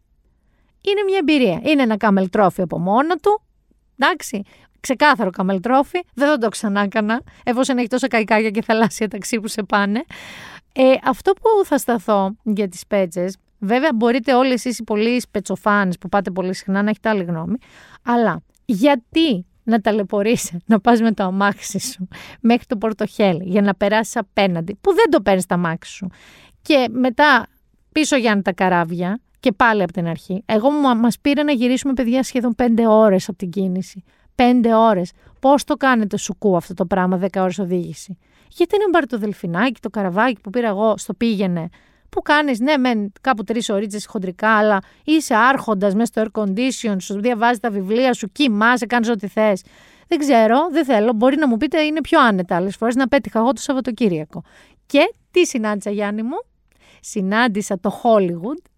[0.82, 1.72] είναι μια εμπειρία.
[1.72, 3.42] Είναι ένα καμελτρόφι από μόνο του.
[3.98, 4.42] Εντάξει,
[4.80, 6.00] ξεκάθαρο καμελτρόφι.
[6.14, 10.04] Δεν θα το ξανά έκανα, εφόσον έχει τόσα καϊκάκια και θαλάσσια ταξί που σε πάνε.
[10.74, 13.26] Ε, αυτό που θα σταθώ για τις πέτσε,
[13.60, 17.56] βέβαια μπορείτε όλοι εσείς οι πολλοί σπετσοφάνες που πάτε πολύ συχνά να έχετε άλλη γνώμη,
[18.04, 22.08] αλλά γιατί να ταλαιπωρήσει, να πας με το αμάξι σου
[22.40, 26.08] μέχρι το πορτοχέλι για να περάσεις απέναντι, που δεν το παίρνεις τα αμάξι σου.
[26.62, 27.48] Και μετά
[27.92, 30.44] πίσω για τα καράβια και πάλι από την αρχή.
[30.46, 34.04] Εγώ μας πήρε να γυρίσουμε παιδιά σχεδόν πέντε ώρες από την κίνηση.
[34.36, 35.12] Πέντε ώρες.
[35.40, 38.18] Πώς το κάνετε σουκού αυτό το πράγμα, δέκα ώρες οδήγηση;
[38.50, 41.70] Γιατί να πάρει το δελφινάκι, το καραβάκι που πήρα εγώ στο πήγαινε
[42.14, 46.96] που κάνεις, ναι, μεν κάπου τρεις ωρίτσε χοντρικά, αλλά είσαι άρχοντας μέσα στο air condition,
[47.00, 49.64] σου διαβάζει τα βιβλία σου, κοιμάσαι, κάνεις ό,τι θες.
[50.08, 51.14] Δεν ξέρω, δεν θέλω.
[51.14, 54.44] Μπορεί να μου πείτε είναι πιο άνετα άλλες φορές να πέτυχα εγώ το Σαββατοκύριακο.
[54.86, 56.38] Και τι συνάντησα, Γιάννη μου;
[57.00, 58.70] Συνάντησα το Hollywood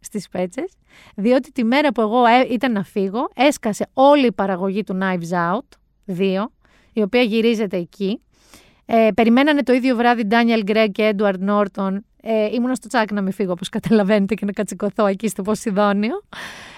[0.00, 0.72] στις πέτσες,
[1.14, 5.54] διότι τη μέρα που εγώ ε, ήταν να φύγω, έσκασε όλη η παραγωγή του Knives
[5.54, 5.68] Out
[6.18, 6.44] 2,
[6.92, 8.20] η οποία γυρίζεται εκεί.
[8.86, 13.20] Ε, περιμένανε το ίδιο βράδυ Daniel Gregg και Edward Norton ε, ήμουνα στο τσάκ να
[13.20, 16.22] μην φύγω, όπως καταλαβαίνετε, και να κατσικωθώ εκεί στο Ποσειδόνιο.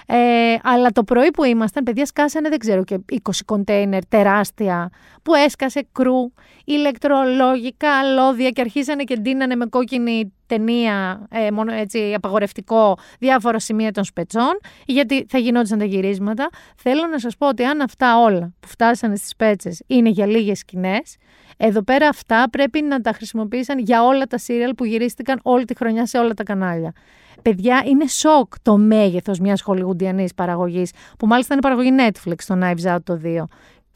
[0.05, 4.89] Ε, αλλά το πρωί που ήμασταν, παιδιά σκάσανε, δεν ξέρω, και 20 κοντέινερ τεράστια,
[5.23, 6.33] που έσκασε κρού,
[6.65, 13.91] ηλεκτρολόγικα, λόδια και αρχίσανε και ντύνανε με κόκκινη ταινία, ε, μόνο έτσι απαγορευτικό, διάφορα σημεία
[13.91, 16.49] των σπετσών, γιατί θα γινόντουσαν τα γυρίσματα.
[16.75, 20.59] Θέλω να σας πω ότι αν αυτά όλα που φτάσανε στις σπέτσες είναι για λίγες
[20.59, 21.17] σκηνές,
[21.57, 25.75] εδώ πέρα αυτά πρέπει να τα χρησιμοποίησαν για όλα τα σύριαλ που γυρίστηκαν όλη τη
[25.75, 26.93] χρονιά σε όλα τα κανάλια.
[27.41, 32.93] Παιδιά, είναι σοκ το μέγεθος μιας χολιγουντιανή παραγωγής, που μάλιστα είναι παραγωγή Netflix το Knives
[32.93, 33.47] Out το 2.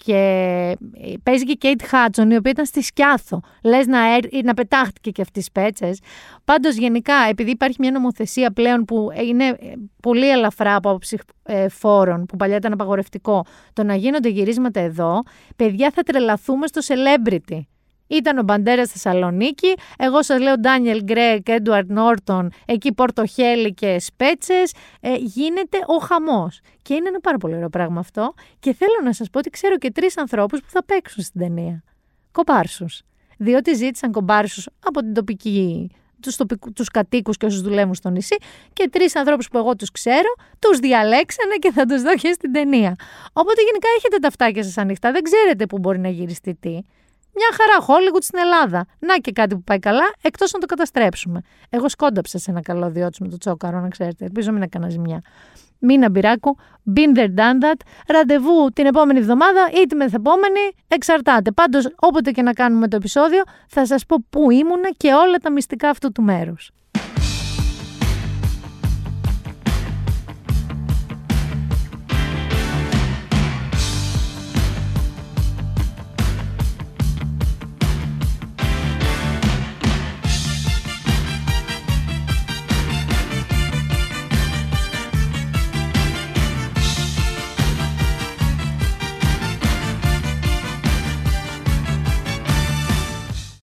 [0.04, 0.16] Και
[0.94, 3.42] ε, παίζει και η Kate Hudson, η οποία ήταν στη Σκιάθο.
[3.64, 4.00] Λες να,
[4.44, 6.00] να πετάχτηκε και αυτής πέτσες.
[6.46, 9.56] Πάντως, γενικά, επειδή υπάρχει μια νομοθεσία πλέον που είναι ε,
[10.02, 15.22] πολύ ελαφρά από άποψη ε, φόρων, που παλιά ήταν απαγορευτικό, το να γίνονται γυρίσματα εδώ,
[15.56, 17.60] παιδιά θα τρελαθούμε στο celebrity.
[18.10, 19.74] Ήταν ο Μπαντέρας στη Θεσσαλονίκη.
[19.98, 24.74] Εγώ σας λέω Ντάνιελ Γκρέκ, Έντουαρτ Νόρτον, εκεί Πορτοχέλη και Σπέτσες.
[25.02, 26.60] Ε, γίνεται ο χαμός.
[26.82, 28.34] Και είναι ένα πάρα πολύ ωραίο πράγμα αυτό.
[28.60, 31.84] Και θέλω να σας πω ότι ξέρω και τρεις ανθρώπους που θα παίξουν στην ταινία.
[32.32, 32.86] Κομπάρσου.
[33.38, 35.90] Διότι ζήτησαν κομπάρσους από την τοπική
[36.22, 38.36] τους, τοπικού, τους κατοίκους και όσους δουλεύουν στο νησί
[38.74, 42.52] και τρεις ανθρώπους που εγώ τους ξέρω, τους διαλέξανε και θα τους δω και στην
[42.52, 42.96] ταινία.
[43.34, 46.80] Οπότε γενικά έχετε τα αυτάκια σας ανοιχτά, δεν ξέρετε που μπορεί να γυριστεί τι.
[47.40, 48.86] Μια χαρά, Hollywood στην Ελλάδα.
[49.00, 51.42] Να και κάτι που πάει καλά, εκτός να το καταστρέψουμε.
[51.70, 54.26] Εγώ σκόνταψα σε ένα καλό διότι με το τσόκαρο, να ξέρετε.
[54.26, 55.22] Ελπίζω μην έκανα ζημιά.
[55.80, 56.58] Μίνα Μπυράκου,
[56.96, 57.80] been there, done that.
[58.08, 61.52] Ραντεβού την επόμενη εβδομάδα ή την μεθεπόμενη, εξαρτάται.
[61.52, 65.52] Πάντως, όποτε και να κάνουμε το επεισόδιο, θα σας πω πού ήμουνα και όλα τα
[65.52, 66.72] μυστικά αυτού του μέρους.